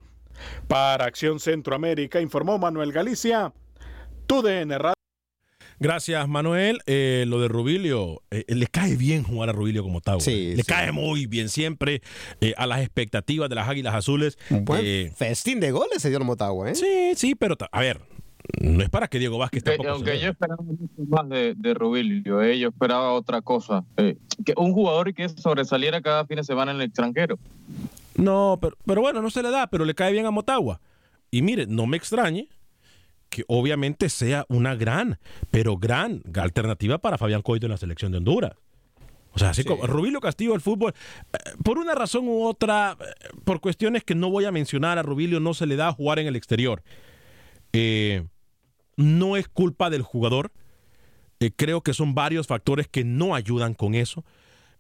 Para 0.69 1.07
Acción 1.07 1.41
Centroamérica 1.41 2.21
informó 2.21 2.59
Manuel 2.59 2.93
Galicia. 2.93 3.53
TUDN 4.27 4.71
Radio. 4.79 4.95
Gracias, 5.81 6.29
Manuel. 6.29 6.81
Eh, 6.87 7.25
lo 7.27 7.41
de 7.41 7.49
Rubilio, 7.49 8.23
eh, 8.31 8.45
le 8.49 8.67
cae 8.69 8.97
bien 8.97 9.23
jugar 9.25 9.49
a 9.49 9.53
Rubilio 9.53 9.83
como 9.83 10.01
Tau. 10.01 10.19
le 10.27 10.63
cae 10.67 10.93
muy 10.93 11.27
bien 11.27 11.49
siempre 11.49 12.01
eh, 12.41 12.55
a 12.57 12.67
las 12.67 12.81
expectativas 12.81 13.49
de 13.49 13.57
las 13.57 13.69
Águilas 13.69 13.95
Azules. 13.95 14.39
Buen 14.51 14.81
Eh, 14.85 15.13
festín 15.17 15.61
de 15.61 15.73
goles 15.73 16.01
se 16.01 16.09
dio 16.11 16.19
el 16.19 16.25
Motagua, 16.25 16.71
¿eh? 16.71 16.75
Sí, 16.75 17.13
sí, 17.17 17.35
pero 17.35 17.57
a 17.71 17.81
ver, 17.81 18.01
no 18.61 18.83
es 18.83 18.89
para 18.89 19.09
que 19.09 19.19
Diego 19.19 19.37
Vázquez 19.37 19.63
Que- 19.65 19.71
tampoco 19.71 19.91
aunque 19.91 20.21
yo 20.21 20.31
esperaba 20.31 20.63
mucho 20.63 20.87
más 21.09 21.29
de, 21.29 21.55
de 21.57 21.75
Rubilio, 21.75 22.41
eh, 22.41 22.59
yo 22.59 22.69
esperaba 22.69 23.13
otra 23.13 23.43
cosa. 23.43 23.85
eh, 23.97 24.17
que 24.47 24.55
un 24.57 24.73
jugador 24.73 25.13
que 25.13 25.29
sobresaliera 25.29 26.01
cada 26.01 26.25
fin 26.25 26.37
de 26.37 26.45
semana 26.45 26.71
en 26.71 26.77
el 26.79 26.85
extranjero. 26.85 27.39
No, 28.15 28.59
pero, 28.61 28.77
pero 28.87 29.01
bueno, 29.01 29.21
no 29.21 29.29
se 29.29 29.43
le 29.43 29.51
da, 29.51 29.67
pero 29.67 29.85
le 29.85 29.95
cae 29.95 30.13
bien 30.13 30.25
a 30.25 30.31
Motagua. 30.31 30.81
Y 31.33 31.43
mire, 31.43 31.67
no 31.67 31.87
me 31.87 31.97
extrañe 31.97 32.49
que 33.29 33.45
obviamente 33.49 34.09
sea 34.09 34.47
una 34.49 34.75
gran, 34.75 35.19
pero 35.51 35.77
gran 35.77 36.23
alternativa 36.35 36.99
para 36.99 37.19
Fabián 37.19 37.43
Coito 37.43 37.67
en 37.67 37.71
la 37.73 37.77
selección 37.79 38.13
de 38.13 38.19
Honduras. 38.19 38.53
O 39.33 39.39
sea, 39.39 39.51
así 39.51 39.65
como 39.65 39.87
Rubilio 39.87 40.21
Castillo 40.21 40.53
del 40.53 40.61
fútbol, 40.61 40.95
eh, 41.33 41.39
por 41.65 41.79
una 41.79 41.95
razón 41.95 42.29
u 42.29 42.45
otra, 42.45 42.97
eh, 43.01 43.05
por 43.45 43.61
cuestiones 43.61 44.05
que 44.05 44.15
no 44.15 44.31
voy 44.31 44.45
a 44.45 44.53
mencionar, 44.53 44.97
a 44.99 45.03
Rubilio 45.03 45.41
no 45.41 45.55
se 45.55 45.67
le 45.67 45.75
da 45.75 45.89
a 45.89 45.93
jugar 45.93 46.21
en 46.21 46.29
el 46.29 46.37
exterior. 46.37 46.83
Eh, 47.73 48.25
no 48.97 49.37
es 49.37 49.49
culpa 49.49 49.91
del 49.91 50.03
jugador. 50.03 50.53
Eh, 51.41 51.51
creo 51.57 51.81
que 51.81 51.95
son 51.95 52.15
varios 52.15 52.47
factores 52.47 52.87
que 52.87 53.03
no 53.03 53.35
ayudan 53.35 53.75
con 53.75 53.97
eso. 53.97 54.25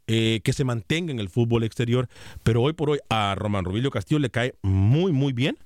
eh, 0.07 0.41
que 0.45 0.53
se 0.53 0.65
mantenga 0.65 1.13
en 1.13 1.19
el 1.19 1.29
fútbol 1.29 1.65
exterior. 1.65 2.09
Pero 2.43 2.63
hoy 2.63 2.73
por 2.73 2.91
hoy 2.91 2.99
a 3.09 3.35
Román 3.37 3.65
Rubilio 3.65 3.91
Castillo 3.91 4.19
le 4.19 4.31
cae 4.31 4.55
muy, 4.63 5.13
muy 5.13 5.33
bien 5.33 5.59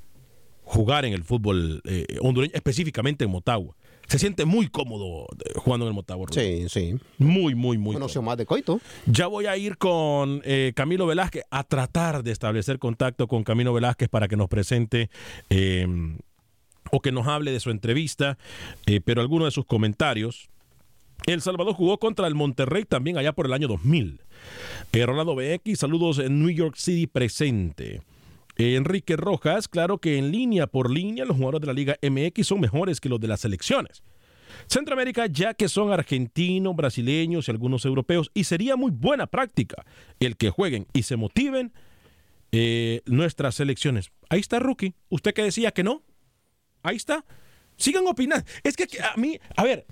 jugar 0.69 1.05
en 1.05 1.15
el 1.15 1.25
fútbol 1.25 1.81
eh, 1.85 2.05
hondureño, 2.21 2.53
específicamente 2.55 3.25
en 3.25 3.31
Motagua. 3.31 3.75
Se 4.07 4.19
siente 4.19 4.45
muy 4.45 4.69
cómodo 4.69 5.27
eh, 5.45 5.53
jugando 5.57 5.87
en 5.87 5.89
el 5.89 5.95
Motagua. 5.95 6.29
Sí, 6.31 6.67
sí. 6.69 6.95
Muy, 7.19 7.55
muy, 7.55 7.79
muy. 7.79 7.97
Opción 7.97 8.25
más 8.25 8.37
de 8.37 8.47
coito. 8.47 8.81
Ya 9.07 9.27
voy 9.27 9.47
a 9.47 9.57
ir 9.57 9.77
con 9.79 10.41
eh, 10.45 10.73
Camilo 10.75 11.07
Velázquez 11.07 11.45
a 11.51 11.65
tratar 11.65 12.23
de 12.23 12.33
establecer 12.33 12.79
contacto 12.79 13.29
con 13.29 13.45
Camilo 13.45 13.73
Velázquez 13.73 14.09
para 14.09 14.29
que 14.29 14.37
nos 14.37 14.49
presente 14.49 15.11
eh, 15.51 15.87
o 16.91 17.01
que 17.01 17.13
nos 17.13 17.27
hable 17.27 17.51
de 17.51 17.61
su 17.61 17.71
entrevista, 17.71 18.39
eh, 18.87 19.01
pero 19.01 19.21
algunos 19.21 19.49
de 19.49 19.53
sus 19.53 19.67
comentarios. 19.67 20.49
El 21.27 21.43
Salvador 21.43 21.75
jugó 21.75 21.99
contra 21.99 22.27
el 22.29 22.35
Monterrey 22.35 22.85
también 22.85 23.19
allá 23.19 23.33
por 23.33 23.47
el 23.47 23.53
año 23.53 23.69
2000. 23.69 24.21
Eh, 24.93 25.07
Ronaldo 25.07 25.35
BX, 25.35 25.79
saludos 25.79 26.19
en 26.19 26.41
New 26.41 26.51
York 26.51 26.77
City 26.77 27.07
presente. 27.07 28.03
Enrique 28.59 29.17
Rojas, 29.17 29.69
claro 29.69 29.99
que 29.99 30.19
en 30.19 30.33
línea 30.33 30.67
por 30.67 30.91
línea 30.91 31.25
los 31.25 31.37
jugadores 31.37 31.61
de 31.61 31.67
la 31.69 31.73
Liga 31.73 31.97
MX 32.03 32.47
son 32.47 32.61
mejores 32.61 33.01
que 33.01 33.09
los 33.09 33.21
de 33.21 33.29
las 33.29 33.41
selecciones. 33.41 34.03
Centroamérica, 34.67 35.27
ya 35.27 35.55
que 35.55 35.69
son 35.69 35.93
argentinos, 35.93 36.75
brasileños 36.75 37.47
y 37.47 37.51
algunos 37.51 37.85
europeos, 37.85 38.31
y 38.35 38.45
sería 38.45 38.77
muy 38.77 38.91
buena 38.91 39.27
práctica 39.29 39.85
el 40.21 40.37
que 40.37 40.51
jueguen 40.51 40.87
y 40.93 41.05
se 41.05 41.17
motiven 41.17 41.73
eh, 42.51 43.03
nuestras 43.07 43.55
selecciones. 43.55 44.11
Ahí 44.29 44.41
está 44.41 44.59
Rookie. 44.59 44.95
Usted 45.09 45.35
que 45.35 45.43
decía 45.43 45.71
que 45.71 45.85
no. 45.85 46.03
Ahí 46.83 46.97
está. 46.97 47.25
Sigan 47.77 48.07
opinando. 48.07 48.45
Es 48.65 48.77
que 48.77 48.89
a 49.03 49.17
mí, 49.17 49.39
a 49.57 49.63
ver, 49.63 49.87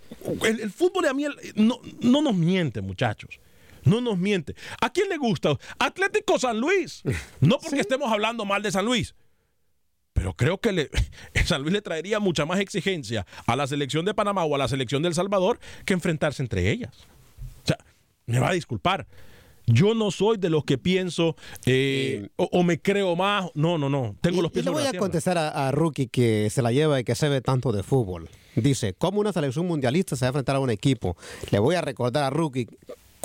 el, 0.45 0.61
el 0.61 0.71
fútbol 0.71 1.07
a 1.07 1.14
mí 1.14 1.25
el- 1.25 1.37
no, 1.55 1.81
no 2.01 2.21
nos 2.23 2.35
miente, 2.35 2.81
muchachos. 2.81 3.39
No 3.87 4.01
nos 4.01 4.18
miente. 4.18 4.55
¿A 4.80 4.91
quién 4.91 5.09
le 5.09 5.16
gusta? 5.16 5.57
Atlético 5.78 6.39
San 6.39 6.61
Luis. 6.61 7.03
No 7.41 7.59
porque 7.59 7.80
estemos 7.80 8.12
hablando 8.12 8.45
mal 8.45 8.62
de 8.62 8.70
San 8.72 8.84
Luis. 8.84 9.14
Pero 10.12 10.34
creo 10.34 10.59
que 10.59 10.72
le, 10.72 10.91
San 11.47 11.62
Luis 11.62 11.72
le 11.72 11.82
traería 11.82 12.18
mucha 12.20 12.45
más 12.47 12.59
exigencia 12.61 13.26
a 13.47 13.55
la 13.55 13.66
selección 13.66 14.05
de 14.05 14.14
Panamá 14.14 14.45
o 14.45 14.55
a 14.55 14.59
la 14.59 14.68
selección 14.68 15.03
de 15.03 15.09
El 15.09 15.14
Salvador 15.14 15.59
que 15.84 15.95
enfrentarse 15.95 16.43
entre 16.43 16.70
ellas. 16.70 16.95
O 17.64 17.66
sea, 17.66 17.78
me 18.26 18.39
va 18.39 18.51
a 18.51 18.53
disculpar. 18.53 19.07
Yo 19.66 19.95
no 19.95 20.12
soy 20.12 20.37
de 20.37 20.49
los 20.49 20.64
que 20.64 20.78
pienso 20.78 21.34
eh, 21.66 22.28
o, 22.37 22.49
o 22.53 22.62
me 22.62 22.80
creo 22.80 23.14
más. 23.16 23.51
No, 23.55 23.78
no, 23.78 23.89
no. 23.91 24.16
Tengo 24.20 24.41
los 24.41 24.51
Y 24.53 24.55
pies 24.55 24.64
le 24.64 24.70
sobre 24.70 24.84
voy 24.84 24.93
la 24.93 24.97
a 24.97 25.01
contestar 25.01 25.39
a, 25.39 25.68
a 25.68 25.72
Rookie 25.72 26.07
que 26.07 26.49
se 26.51 26.62
la 26.62 26.72
lleva 26.72 27.01
y 27.01 27.05
que 27.05 27.14
sabe 27.14 27.41
tanto 27.41 27.72
de 27.72 27.82
fútbol. 27.82 28.28
Dice, 28.55 28.95
¿cómo 28.95 29.20
una 29.20 29.32
selección 29.32 29.66
mundialista 29.66 30.16
se 30.16 30.24
va 30.24 30.28
a 30.28 30.30
enfrentar 30.30 30.57
a 30.57 30.61
un 30.61 30.70
equipo? 30.70 31.16
Le 31.51 31.59
voy 31.59 31.74
a 31.74 31.82
recordar 31.82 32.24
a 32.24 32.30
Rookie, 32.30 32.68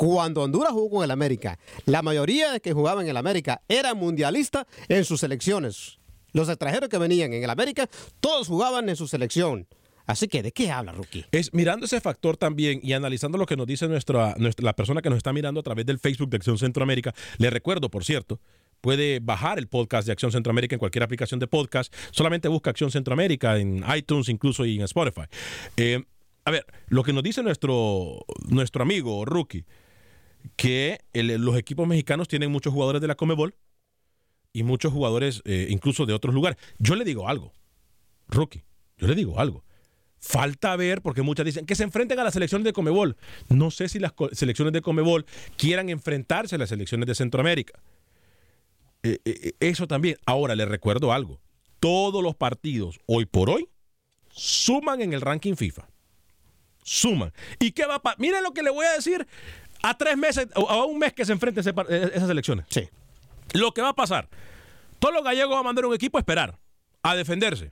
cuando 0.01 0.41
Honduras 0.41 0.71
jugó 0.71 0.97
con 0.97 1.03
el 1.03 1.11
América, 1.11 1.59
la 1.85 2.01
mayoría 2.01 2.51
de 2.51 2.59
que 2.59 2.73
jugaban 2.73 3.03
en 3.03 3.11
el 3.11 3.17
América 3.17 3.61
eran 3.67 3.97
mundialistas 3.97 4.65
en 4.87 5.05
sus 5.05 5.19
selecciones. 5.19 5.99
Los 6.31 6.49
extranjeros 6.49 6.89
que 6.89 6.97
venían 6.97 7.31
en 7.33 7.43
el 7.43 7.49
América, 7.51 7.87
todos 8.19 8.47
jugaban 8.47 8.89
en 8.89 8.95
su 8.95 9.07
selección. 9.07 9.67
Así 10.07 10.27
que, 10.27 10.41
¿de 10.41 10.51
qué 10.53 10.71
habla 10.71 10.91
Rookie? 10.91 11.25
Es 11.31 11.53
mirando 11.53 11.85
ese 11.85 12.01
factor 12.01 12.35
también 12.35 12.79
y 12.81 12.93
analizando 12.93 13.37
lo 13.37 13.45
que 13.45 13.55
nos 13.55 13.67
dice 13.67 13.87
nuestra, 13.87 14.33
la 14.39 14.73
persona 14.73 15.03
que 15.03 15.11
nos 15.11 15.17
está 15.17 15.33
mirando 15.33 15.59
a 15.59 15.63
través 15.63 15.85
del 15.85 15.99
Facebook 15.99 16.31
de 16.31 16.37
Acción 16.37 16.57
Centroamérica. 16.57 17.13
Le 17.37 17.51
recuerdo, 17.51 17.91
por 17.91 18.03
cierto, 18.03 18.39
puede 18.81 19.19
bajar 19.19 19.59
el 19.59 19.67
podcast 19.67 20.07
de 20.07 20.13
Acción 20.13 20.31
Centroamérica 20.31 20.73
en 20.73 20.79
cualquier 20.79 21.03
aplicación 21.03 21.39
de 21.39 21.45
podcast. 21.45 21.93
Solamente 22.09 22.47
busca 22.47 22.71
Acción 22.71 22.89
Centroamérica 22.89 23.59
en 23.59 23.85
iTunes 23.95 24.29
incluso 24.29 24.65
y 24.65 24.77
en 24.77 24.81
Spotify. 24.81 25.25
Eh, 25.77 26.03
a 26.43 26.49
ver, 26.49 26.65
lo 26.87 27.03
que 27.03 27.13
nos 27.13 27.21
dice 27.21 27.43
nuestro, 27.43 28.25
nuestro 28.47 28.81
amigo 28.81 29.25
Rookie, 29.25 29.63
que 30.55 30.99
los 31.13 31.57
equipos 31.57 31.87
mexicanos 31.87 32.27
tienen 32.27 32.51
muchos 32.51 32.73
jugadores 32.73 33.01
de 33.01 33.07
la 33.07 33.15
Comebol 33.15 33.55
y 34.53 34.63
muchos 34.63 34.91
jugadores 34.91 35.41
eh, 35.45 35.67
incluso 35.69 36.05
de 36.05 36.13
otros 36.13 36.33
lugares. 36.33 36.59
Yo 36.77 36.95
le 36.95 37.05
digo 37.05 37.27
algo, 37.27 37.53
Rookie, 38.27 38.63
yo 38.97 39.07
le 39.07 39.15
digo 39.15 39.39
algo. 39.39 39.63
Falta 40.23 40.75
ver, 40.75 41.01
porque 41.01 41.23
muchas 41.23 41.47
dicen 41.47 41.65
que 41.65 41.73
se 41.73 41.83
enfrenten 41.83 42.19
a 42.19 42.23
las 42.23 42.33
selecciones 42.33 42.63
de 42.63 42.73
Comebol. 42.73 43.17
No 43.49 43.71
sé 43.71 43.89
si 43.89 43.97
las 43.97 44.13
selecciones 44.33 44.71
de 44.71 44.81
Comebol 44.81 45.25
quieran 45.57 45.89
enfrentarse 45.89 46.55
a 46.55 46.57
las 46.59 46.69
selecciones 46.69 47.07
de 47.07 47.15
Centroamérica. 47.15 47.81
Eh, 49.01 49.17
eh, 49.25 49.53
eso 49.59 49.87
también. 49.87 50.17
Ahora 50.27 50.55
le 50.55 50.65
recuerdo 50.65 51.11
algo. 51.11 51.41
Todos 51.79 52.21
los 52.21 52.35
partidos, 52.35 52.99
hoy 53.07 53.25
por 53.25 53.49
hoy, 53.49 53.67
suman 54.29 55.01
en 55.01 55.13
el 55.13 55.21
ranking 55.21 55.55
FIFA. 55.55 55.89
Suman. 56.83 57.33
¿Y 57.59 57.71
qué 57.71 57.87
va 57.87 57.95
a? 57.95 58.15
Miren 58.19 58.43
lo 58.43 58.53
que 58.53 58.61
le 58.61 58.69
voy 58.69 58.85
a 58.85 58.93
decir 58.93 59.25
a 59.83 59.97
tres 59.97 60.17
meses, 60.17 60.47
o 60.55 60.69
a 60.69 60.85
un 60.85 60.99
mes 60.99 61.13
que 61.13 61.25
se 61.25 61.31
enfrenten 61.33 61.63
eh, 61.89 62.11
esas 62.13 62.29
elecciones. 62.29 62.65
Sí. 62.69 62.87
Lo 63.53 63.73
que 63.73 63.81
va 63.81 63.89
a 63.89 63.93
pasar. 63.95 64.29
Todos 64.99 65.13
los 65.13 65.23
gallegos 65.23 65.51
van 65.51 65.59
a 65.59 65.63
mandar 65.63 65.85
un 65.85 65.93
equipo 65.93 66.17
a 66.17 66.21
esperar, 66.21 66.57
a 67.01 67.15
defenderse. 67.15 67.71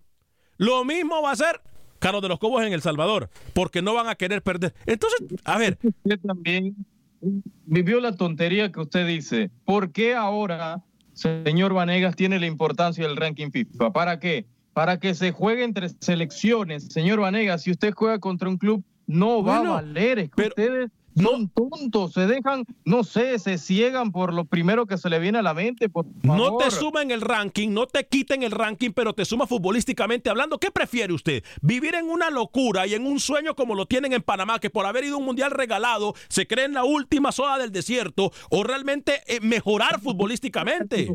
Lo 0.58 0.84
mismo 0.84 1.22
va 1.22 1.32
a 1.32 1.36
ser 1.36 1.62
Carlos 2.00 2.22
de 2.22 2.28
los 2.30 2.40
Cobos 2.40 2.66
en 2.66 2.74
El 2.74 2.82
Salvador, 2.82 3.30
porque 3.54 3.82
no 3.82 3.94
van 3.94 4.08
a 4.08 4.16
querer 4.16 4.42
perder. 4.42 4.74
Entonces, 4.86 5.20
a 5.44 5.58
ver. 5.58 5.78
Usted 5.84 6.20
también 6.26 6.76
vivió 7.22 8.00
la 8.00 8.16
tontería 8.16 8.72
que 8.72 8.80
usted 8.80 9.06
dice. 9.06 9.52
¿Por 9.66 9.92
qué 9.92 10.16
ahora, 10.16 10.82
señor 11.14 11.74
Vanegas, 11.74 12.16
tiene 12.16 12.40
la 12.40 12.48
importancia 12.48 13.06
del 13.08 13.18
ranking 13.18 13.52
FIFA? 13.52 13.92
¿Para 13.92 14.20
qué? 14.20 14.48
Para 14.74 15.00
que 15.00 15.14
se 15.14 15.32
juegue 15.32 15.64
entre 15.64 15.90
selecciones. 16.00 16.88
Señor 16.90 17.20
Vanegas, 17.20 17.64
si 17.64 17.72
usted 17.72 17.94
juega 17.94 18.20
contra 18.20 18.50
un 18.50 18.58
club, 18.58 18.84
no 19.06 19.44
va 19.44 19.58
Bueno, 19.58 19.74
a 19.74 19.82
valer. 19.82 20.20
Es 20.20 20.30
que 20.30 20.48
ustedes 20.48 20.90
son 21.16 21.50
tontos, 21.50 22.14
se 22.14 22.28
dejan, 22.28 22.66
no 22.86 23.04
sé, 23.04 23.40
se 23.40 23.58
ciegan 23.58 24.12
por 24.12 24.34
lo 24.34 24.46
primero 24.46 24.86
que 24.86 24.98
se 24.98 25.10
le 25.10 25.20
viene 25.20 25.40
a 25.40 25.42
la 25.42 25.54
mente. 25.54 25.90
Por 25.90 26.06
No 26.24 26.58
te 26.58 26.72
sumen 26.72 27.12
el 27.12 27.22
ranking, 27.22 27.70
no 27.70 27.88
te 27.88 28.08
quiten 28.08 28.44
el 28.44 28.52
ranking, 28.52 28.92
pero 28.92 29.14
te 29.14 29.26
suma 29.26 29.48
futbolísticamente 29.48 30.30
hablando. 30.30 30.60
¿Qué 30.60 30.72
prefiere 30.72 31.14
usted? 31.14 31.44
¿Vivir 31.62 31.96
en 31.96 32.10
una 32.10 32.30
locura 32.30 32.88
y 32.88 32.94
en 32.94 33.06
un 33.06 33.20
sueño 33.20 33.56
como 33.56 33.76
lo 33.76 33.86
tienen 33.86 34.14
en 34.14 34.22
Panamá, 34.22 34.60
que 34.60 34.70
por 34.70 34.86
haber 34.86 35.04
ido 35.04 35.16
a 35.16 35.20
un 35.20 35.26
mundial 35.26 35.52
regalado 35.52 36.14
se 36.28 36.48
creen 36.48 36.74
la 36.74 36.84
última 36.84 37.32
soda 37.32 37.58
del 37.58 37.72
desierto, 37.72 38.32
o 38.50 38.64
realmente 38.64 39.22
eh, 39.28 39.40
mejorar 39.42 40.00
futbolísticamente? 40.00 41.14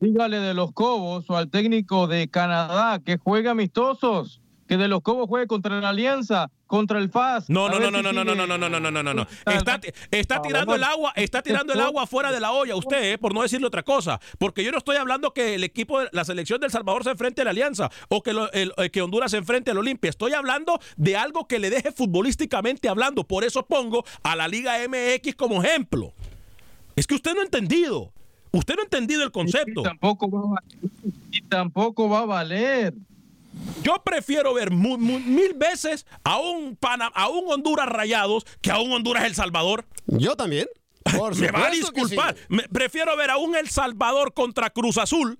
Dígale 0.00 0.38
de 0.38 0.54
los 0.54 0.72
Cobos 0.72 1.28
o 1.28 1.36
al 1.36 1.50
técnico 1.50 2.06
de 2.06 2.28
Canadá 2.28 3.00
que 3.00 3.18
juegue 3.18 3.50
amistosos, 3.50 4.40
que 4.66 4.78
de 4.78 4.88
los 4.88 5.02
Cobos 5.02 5.28
juegue 5.28 5.46
contra 5.46 5.78
la 5.80 5.90
Alianza, 5.90 6.50
contra 6.70 6.98
el 7.00 7.10
FAS. 7.10 7.50
No, 7.50 7.68
no, 7.68 7.80
no, 7.80 7.90
no, 7.90 8.00
no, 8.00 8.12
no, 8.12 8.24
no, 8.24 8.46
no, 8.46 8.46
no, 8.46 8.68
no, 8.70 8.80
no, 8.80 9.02
no, 9.02 9.12
no. 9.14 9.26
Está, 9.44 9.80
está 10.12 10.40
tirando 10.40 10.74
el 10.76 10.84
agua, 10.84 11.12
está 11.16 11.42
tirando 11.42 11.72
el 11.72 11.80
agua 11.80 12.06
fuera 12.06 12.30
de 12.30 12.38
la 12.38 12.52
olla 12.52 12.76
usted, 12.76 13.12
eh, 13.12 13.18
por 13.18 13.34
no 13.34 13.42
decirle 13.42 13.66
otra 13.66 13.82
cosa. 13.82 14.20
Porque 14.38 14.62
yo 14.62 14.70
no 14.70 14.78
estoy 14.78 14.96
hablando 14.96 15.32
que 15.34 15.56
el 15.56 15.64
equipo, 15.64 15.98
de 16.00 16.08
la 16.12 16.24
selección 16.24 16.60
del 16.60 16.70
Salvador 16.70 17.02
se 17.02 17.10
enfrente 17.10 17.42
a 17.42 17.44
la 17.44 17.50
Alianza 17.50 17.90
o 18.08 18.22
que, 18.22 18.32
lo- 18.32 18.50
el- 18.52 18.72
eh, 18.76 18.88
que 18.90 19.02
Honduras 19.02 19.32
se 19.32 19.36
enfrente 19.36 19.72
al 19.72 19.78
Olimpia. 19.78 20.08
Estoy 20.10 20.32
hablando 20.32 20.78
de 20.96 21.16
algo 21.16 21.48
que 21.48 21.58
le 21.58 21.68
deje 21.70 21.90
futbolísticamente 21.90 22.88
hablando. 22.88 23.24
Por 23.24 23.42
eso 23.42 23.66
pongo 23.66 24.04
a 24.22 24.36
la 24.36 24.46
Liga 24.46 24.76
MX 24.88 25.34
como 25.34 25.62
ejemplo. 25.64 26.12
Es 26.94 27.06
que 27.08 27.16
usted 27.16 27.34
no 27.34 27.40
ha 27.40 27.44
entendido. 27.44 28.12
Usted 28.52 28.74
no 28.76 28.82
ha 28.82 28.84
entendido 28.84 29.22
el 29.24 29.32
concepto. 29.32 29.82
tampoco 29.82 30.30
va 30.30 30.40
a 30.40 30.60
valer. 30.60 30.90
Y 31.32 31.42
tampoco 31.42 32.08
va 32.08 32.20
a 32.20 32.24
valer. 32.26 32.94
Yo 33.82 34.02
prefiero 34.04 34.52
ver 34.54 34.70
mu- 34.70 34.98
mu- 34.98 35.18
mil 35.20 35.54
veces 35.54 36.06
a 36.24 36.38
un, 36.38 36.76
Pana- 36.76 37.10
a 37.14 37.28
un 37.28 37.50
Honduras 37.50 37.88
Rayados 37.88 38.44
que 38.60 38.70
a 38.70 38.78
un 38.80 38.92
Honduras 38.92 39.24
El 39.24 39.34
Salvador. 39.34 39.86
Yo 40.06 40.36
también. 40.36 40.66
Por 41.16 41.34
Me 41.40 41.50
va 41.50 41.66
a 41.66 41.70
disculpar. 41.70 42.34
sí. 42.36 42.42
Me- 42.48 42.68
prefiero 42.68 43.16
ver 43.16 43.30
a 43.30 43.36
un 43.38 43.56
El 43.56 43.68
Salvador 43.68 44.34
contra 44.34 44.70
Cruz 44.70 44.98
Azul 44.98 45.38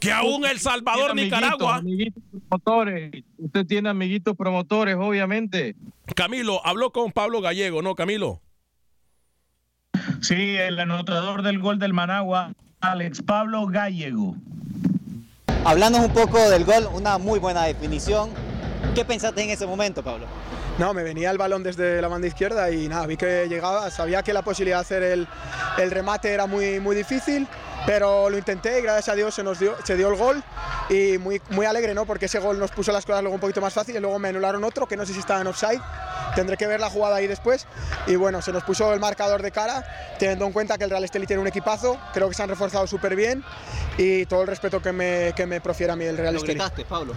que 0.00 0.12
a 0.12 0.22
un 0.22 0.46
El 0.46 0.58
Salvador 0.60 1.10
amiguitos, 1.10 1.40
Nicaragua. 1.40 1.76
amiguitos 1.76 2.22
promotores. 2.48 3.24
Usted 3.38 3.66
tiene 3.66 3.88
amiguitos 3.90 4.34
promotores, 4.36 4.96
obviamente. 4.98 5.76
Camilo, 6.16 6.64
habló 6.66 6.90
con 6.90 7.12
Pablo 7.12 7.40
Gallego, 7.42 7.82
¿no, 7.82 7.94
Camilo? 7.94 8.40
Sí, 10.22 10.56
el 10.56 10.78
anotador 10.78 11.42
del 11.42 11.58
gol 11.58 11.78
del 11.78 11.92
Managua, 11.92 12.52
Alex 12.80 13.22
Pablo 13.22 13.66
Gallego. 13.66 14.36
Hablanos 15.62 16.00
un 16.00 16.12
poco 16.14 16.38
del 16.48 16.64
gol, 16.64 16.88
una 16.94 17.18
muy 17.18 17.38
buena 17.38 17.64
definición. 17.64 18.30
¿Qué 18.94 19.04
pensaste 19.04 19.42
en 19.42 19.50
ese 19.50 19.66
momento, 19.66 20.02
Pablo? 20.02 20.24
No, 20.78 20.94
me 20.94 21.02
venía 21.02 21.30
el 21.30 21.36
balón 21.36 21.62
desde 21.62 22.00
la 22.00 22.08
banda 22.08 22.26
izquierda 22.26 22.70
y 22.70 22.88
nada, 22.88 23.06
vi 23.06 23.18
que 23.18 23.46
llegaba, 23.46 23.90
sabía 23.90 24.22
que 24.22 24.32
la 24.32 24.40
posibilidad 24.40 24.78
de 24.78 24.80
hacer 24.80 25.02
el, 25.02 25.28
el 25.76 25.90
remate 25.90 26.32
era 26.32 26.46
muy, 26.46 26.80
muy 26.80 26.96
difícil, 26.96 27.46
pero 27.86 28.30
lo 28.30 28.38
intenté 28.38 28.78
y 28.78 28.82
gracias 28.82 29.08
a 29.08 29.14
Dios 29.14 29.34
se 29.34 29.42
nos 29.42 29.58
dio, 29.58 29.74
se 29.84 29.96
dio 29.96 30.08
el 30.08 30.16
gol. 30.16 30.42
Y 30.88 31.18
muy, 31.18 31.40
muy 31.50 31.66
alegre, 31.66 31.94
¿no? 31.94 32.04
Porque 32.04 32.26
ese 32.26 32.40
gol 32.40 32.58
nos 32.58 32.72
puso 32.72 32.90
las 32.90 33.06
cosas 33.06 33.22
luego 33.22 33.34
un 33.34 33.40
poquito 33.40 33.60
más 33.60 33.72
fáciles, 33.72 34.02
luego 34.02 34.18
me 34.18 34.28
anularon 34.28 34.64
otro 34.64 34.88
que 34.88 34.96
no 34.96 35.06
sé 35.06 35.12
si 35.12 35.20
estaba 35.20 35.40
en 35.40 35.46
offside, 35.46 35.80
tendré 36.34 36.56
que 36.56 36.66
ver 36.66 36.80
la 36.80 36.90
jugada 36.90 37.16
ahí 37.16 37.28
después. 37.28 37.66
Y 38.08 38.16
bueno, 38.16 38.42
se 38.42 38.52
nos 38.52 38.64
puso 38.64 38.92
el 38.92 38.98
marcador 38.98 39.40
de 39.40 39.52
cara, 39.52 39.84
teniendo 40.18 40.46
en 40.46 40.52
cuenta 40.52 40.78
que 40.78 40.84
el 40.84 40.90
Real 40.90 41.04
Estelí 41.04 41.26
tiene 41.26 41.40
un 41.42 41.46
equipazo, 41.48 41.96
creo 42.12 42.28
que 42.28 42.34
se 42.34 42.42
han 42.42 42.48
reforzado 42.48 42.86
súper 42.88 43.14
bien. 43.14 43.44
Y 43.98 44.26
todo 44.26 44.42
el 44.42 44.48
respeto 44.48 44.80
que 44.82 44.92
me, 44.92 45.32
que 45.36 45.46
me 45.46 45.60
profiera 45.60 45.92
a 45.92 45.96
mí 45.96 46.04
el 46.04 46.16
Real 46.16 46.34
Lo 46.34 46.40
Estelí. 46.40 46.58
gritaste, 46.58 46.84
Pablo. 46.84 47.14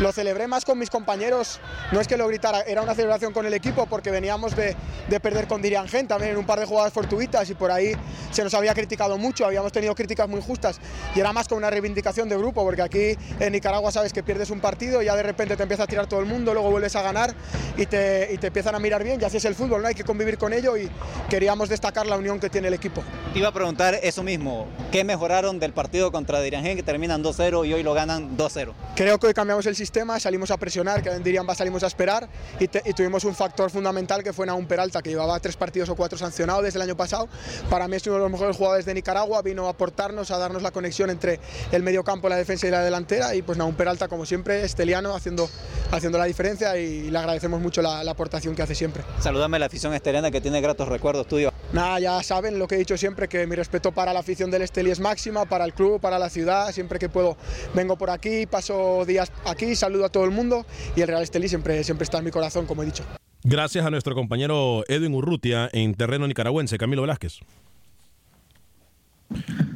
Lo 0.00 0.10
celebré 0.12 0.48
más 0.48 0.64
con 0.64 0.78
mis 0.78 0.90
compañeros, 0.90 1.60
no 1.92 2.00
es 2.00 2.08
que 2.08 2.16
lo 2.16 2.26
gritara, 2.26 2.62
era 2.62 2.82
una 2.82 2.94
celebración 2.94 3.32
con 3.32 3.46
el 3.46 3.54
equipo 3.54 3.86
porque 3.86 4.10
veníamos 4.10 4.56
de, 4.56 4.74
de 5.08 5.20
perder 5.20 5.46
con 5.46 5.62
Dirian 5.62 5.86
Gen 5.86 6.08
también 6.08 6.32
en 6.32 6.38
un 6.38 6.46
par 6.46 6.58
de 6.58 6.66
jugadas 6.66 6.92
fortuitas 6.92 7.48
y 7.50 7.54
por 7.54 7.70
ahí 7.70 7.92
se 8.30 8.42
nos 8.42 8.54
había 8.54 8.74
criticado 8.74 9.16
mucho, 9.18 9.44
habíamos 9.46 9.70
tenido 9.72 9.94
críticas 10.02 10.28
muy 10.28 10.40
justas 10.42 10.80
y 11.14 11.20
era 11.20 11.32
más 11.32 11.46
con 11.46 11.58
una 11.58 11.70
reivindicación 11.70 12.28
de 12.28 12.36
grupo 12.36 12.64
porque 12.64 12.82
aquí 12.82 13.16
en 13.38 13.52
Nicaragua 13.52 13.92
sabes 13.92 14.12
que 14.12 14.22
pierdes 14.24 14.50
un 14.50 14.58
partido 14.60 15.00
y 15.00 15.04
ya 15.06 15.14
de 15.14 15.22
repente 15.22 15.56
te 15.56 15.62
empieza 15.62 15.84
a 15.84 15.86
tirar 15.86 16.06
todo 16.08 16.18
el 16.18 16.26
mundo, 16.26 16.52
luego 16.52 16.70
vuelves 16.70 16.96
a 16.96 17.02
ganar 17.02 17.32
y 17.76 17.86
te, 17.86 18.28
y 18.32 18.38
te 18.38 18.48
empiezan 18.48 18.74
a 18.74 18.78
mirar 18.80 19.04
bien 19.04 19.20
y 19.20 19.24
así 19.24 19.36
es 19.36 19.44
el 19.44 19.54
fútbol, 19.54 19.80
¿no? 19.82 19.88
hay 19.88 19.94
que 19.94 20.02
convivir 20.04 20.38
con 20.38 20.52
ello 20.52 20.76
y 20.76 20.90
queríamos 21.30 21.68
destacar 21.68 22.06
la 22.06 22.16
unión 22.16 22.40
que 22.40 22.50
tiene 22.50 22.68
el 22.68 22.74
equipo. 22.74 23.02
Te 23.32 23.38
iba 23.38 23.48
a 23.48 23.52
preguntar 23.52 23.98
eso 24.02 24.22
mismo, 24.24 24.66
¿qué 24.90 25.04
mejoraron 25.04 25.60
del 25.60 25.72
partido 25.72 26.10
contra 26.10 26.40
Diragen 26.40 26.76
que 26.76 26.82
terminan 26.82 27.22
2-0 27.22 27.66
y 27.68 27.72
hoy 27.74 27.82
lo 27.82 27.94
ganan 27.94 28.36
2-0? 28.36 28.72
Creo 28.96 29.18
que 29.18 29.28
hoy 29.28 29.34
cambiamos 29.34 29.66
el 29.66 29.76
sistema, 29.76 30.18
salimos 30.18 30.50
a 30.50 30.56
presionar, 30.56 31.02
que 31.02 31.10
en 31.10 31.22
Diriamba 31.22 31.54
salimos 31.54 31.82
a 31.82 31.86
esperar 31.86 32.28
y, 32.58 32.68
te- 32.68 32.82
y 32.84 32.92
tuvimos 32.92 33.24
un 33.24 33.34
factor 33.34 33.70
fundamental 33.70 34.22
que 34.22 34.32
fue 34.32 34.46
Naum 34.46 34.66
Peralta, 34.66 35.00
que 35.02 35.10
llevaba 35.10 35.38
tres 35.40 35.56
partidos 35.56 35.88
o 35.88 35.94
cuatro 35.96 36.18
sancionado 36.18 36.62
desde 36.62 36.78
el 36.78 36.82
año 36.82 36.96
pasado. 36.96 37.28
Para 37.70 37.86
mí 37.88 37.96
es 37.96 38.06
uno 38.06 38.16
de 38.16 38.22
los 38.22 38.30
mejores 38.30 38.56
jugadores 38.56 38.84
de 38.84 38.94
Nicaragua, 38.94 39.42
vino 39.42 39.68
a 39.68 39.72
aportarnos, 39.92 40.30
a 40.30 40.38
darnos 40.38 40.62
la 40.62 40.70
conexión 40.70 41.10
entre 41.10 41.38
el 41.70 41.82
mediocampo, 41.82 42.28
la 42.28 42.36
defensa 42.36 42.66
y 42.66 42.70
la 42.70 42.82
delantera 42.82 43.34
y 43.34 43.42
pues 43.42 43.58
Naum 43.58 43.74
Peralta, 43.74 44.08
como 44.08 44.24
siempre, 44.24 44.64
esteliano, 44.64 45.14
haciendo, 45.14 45.48
haciendo 45.90 46.18
la 46.18 46.24
diferencia 46.24 46.76
y 46.78 47.10
le 47.10 47.18
agradecemos 47.18 47.60
mucho 47.60 47.82
la, 47.82 48.02
la 48.02 48.12
aportación 48.12 48.54
que 48.54 48.62
hace 48.62 48.74
siempre. 48.74 49.02
Saludame 49.20 49.56
a 49.56 49.60
la 49.60 49.66
afición 49.66 49.92
esteriana 49.92 50.30
que 50.30 50.40
tiene 50.40 50.60
gratos 50.60 50.88
recuerdos 50.88 51.26
tuyos. 51.26 51.52
Nada, 51.72 52.00
ya 52.00 52.22
saben 52.22 52.58
lo 52.58 52.66
que 52.66 52.76
he 52.76 52.78
dicho 52.78 52.96
siempre, 52.96 53.28
que 53.28 53.46
mi 53.46 53.54
respeto 53.54 53.92
para 53.92 54.12
la 54.12 54.20
afición 54.20 54.50
del 54.50 54.62
Esteli 54.62 54.90
es 54.90 55.00
máxima, 55.00 55.44
para 55.44 55.64
el 55.64 55.74
club, 55.74 56.00
para 56.00 56.18
la 56.18 56.30
ciudad, 56.30 56.72
siempre 56.72 56.98
que 56.98 57.08
puedo 57.08 57.36
vengo 57.74 57.96
por 57.96 58.10
aquí, 58.10 58.46
paso 58.46 59.04
días 59.06 59.30
aquí, 59.44 59.76
saludo 59.76 60.06
a 60.06 60.08
todo 60.08 60.24
el 60.24 60.30
mundo 60.30 60.64
y 60.96 61.02
el 61.02 61.08
Real 61.08 61.22
Esteli 61.22 61.48
siempre, 61.48 61.84
siempre 61.84 62.04
está 62.04 62.18
en 62.18 62.24
mi 62.24 62.30
corazón, 62.30 62.66
como 62.66 62.82
he 62.82 62.86
dicho. 62.86 63.04
Gracias 63.44 63.84
a 63.84 63.90
nuestro 63.90 64.14
compañero 64.14 64.84
Edwin 64.88 65.14
Urrutia 65.14 65.68
en 65.72 65.94
terreno 65.94 66.26
nicaragüense, 66.26 66.78
Camilo 66.78 67.02
Velázquez. 67.02 67.40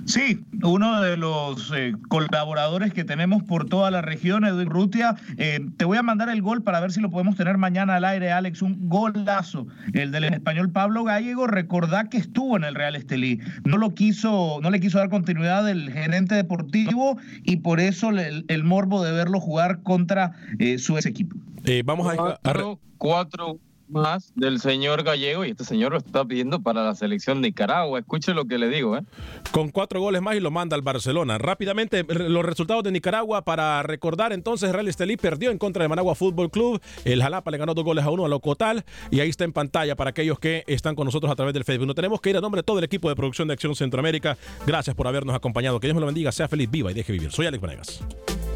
Sí, 0.04 0.44
uno 0.62 1.00
de 1.02 1.16
los 1.16 1.72
eh, 1.74 1.92
colaboradores 2.08 2.92
que 2.92 3.02
tenemos 3.04 3.42
por 3.42 3.66
toda 3.68 3.90
la 3.90 4.02
región, 4.02 4.44
Edwin 4.44 4.70
Rutia. 4.70 5.16
Eh, 5.36 5.58
te 5.76 5.84
voy 5.84 5.98
a 5.98 6.02
mandar 6.04 6.28
el 6.28 6.42
gol 6.42 6.62
para 6.62 6.78
ver 6.78 6.92
si 6.92 7.00
lo 7.00 7.10
podemos 7.10 7.34
tener 7.36 7.58
mañana 7.58 7.96
al 7.96 8.04
aire, 8.04 8.30
Alex. 8.30 8.62
Un 8.62 8.88
golazo. 8.88 9.66
El 9.94 10.12
del 10.12 10.24
español 10.24 10.70
Pablo 10.70 11.02
Gallego. 11.02 11.48
Recordá 11.48 12.04
que 12.08 12.18
estuvo 12.18 12.56
en 12.56 12.62
el 12.62 12.76
Real 12.76 12.94
Estelí. 12.94 13.40
No 13.64 13.78
lo 13.78 13.94
quiso, 13.94 14.60
no 14.62 14.70
le 14.70 14.78
quiso 14.78 14.98
dar 14.98 15.08
continuidad 15.10 15.68
el 15.68 15.90
gerente 15.90 16.36
deportivo 16.36 17.18
y 17.42 17.56
por 17.56 17.80
eso 17.80 18.10
el, 18.10 18.44
el 18.46 18.62
morbo 18.64 19.02
de 19.02 19.10
verlo 19.10 19.40
jugar 19.40 19.82
contra 19.82 20.32
eh, 20.60 20.78
su 20.78 20.96
ex 20.96 21.06
equipo. 21.06 21.36
Eh, 21.64 21.82
vamos 21.84 22.06
a, 22.06 22.12
a- 22.12 22.16
Cuatro, 22.42 22.78
cuatro 22.96 23.58
más 23.88 24.32
del 24.34 24.60
señor 24.60 25.02
Gallego 25.02 25.44
y 25.44 25.50
este 25.50 25.64
señor 25.64 25.92
lo 25.92 25.98
está 25.98 26.24
pidiendo 26.24 26.60
para 26.60 26.84
la 26.84 26.94
selección 26.94 27.40
de 27.40 27.48
Nicaragua. 27.48 27.98
Escuche 27.98 28.34
lo 28.34 28.44
que 28.44 28.58
le 28.58 28.68
digo, 28.68 28.96
¿eh? 28.96 29.02
con 29.52 29.70
cuatro 29.70 30.00
goles 30.00 30.22
más 30.22 30.36
y 30.36 30.40
lo 30.40 30.50
manda 30.50 30.76
al 30.76 30.82
Barcelona. 30.82 31.38
Rápidamente, 31.38 32.04
los 32.04 32.44
resultados 32.44 32.82
de 32.84 32.92
Nicaragua 32.92 33.42
para 33.42 33.82
recordar 33.82 34.32
entonces, 34.32 34.72
Real 34.72 34.88
Estelí 34.88 35.16
perdió 35.16 35.50
en 35.50 35.58
contra 35.58 35.82
de 35.82 35.88
Managua 35.88 36.14
Fútbol 36.14 36.50
Club. 36.50 36.80
El 37.04 37.22
Jalapa 37.22 37.50
le 37.50 37.58
ganó 37.58 37.74
dos 37.74 37.84
goles 37.84 38.04
a 38.04 38.10
uno 38.10 38.24
a 38.24 38.28
Locotal 38.28 38.84
y 39.10 39.20
ahí 39.20 39.28
está 39.28 39.44
en 39.44 39.52
pantalla 39.52 39.96
para 39.96 40.10
aquellos 40.10 40.38
que 40.38 40.64
están 40.66 40.94
con 40.94 41.06
nosotros 41.06 41.30
a 41.30 41.36
través 41.36 41.54
del 41.54 41.64
Facebook. 41.64 41.86
No 41.86 41.94
tenemos 41.94 42.20
que 42.20 42.30
ir 42.30 42.36
a 42.36 42.40
nombre 42.40 42.60
de 42.60 42.64
todo 42.64 42.78
el 42.78 42.84
equipo 42.84 43.08
de 43.08 43.16
producción 43.16 43.48
de 43.48 43.54
Acción 43.54 43.74
Centroamérica. 43.74 44.36
Gracias 44.66 44.94
por 44.94 45.06
habernos 45.06 45.34
acompañado. 45.34 45.80
Que 45.80 45.86
Dios 45.86 45.94
me 45.94 46.00
lo 46.00 46.06
bendiga, 46.06 46.32
sea 46.32 46.48
feliz, 46.48 46.70
viva 46.70 46.90
y 46.90 46.94
deje 46.94 47.12
vivir. 47.12 47.30
Soy 47.30 47.46
Alex 47.46 47.60
Vanegas. 47.60 48.55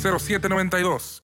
833-699-0792. 0.01 1.19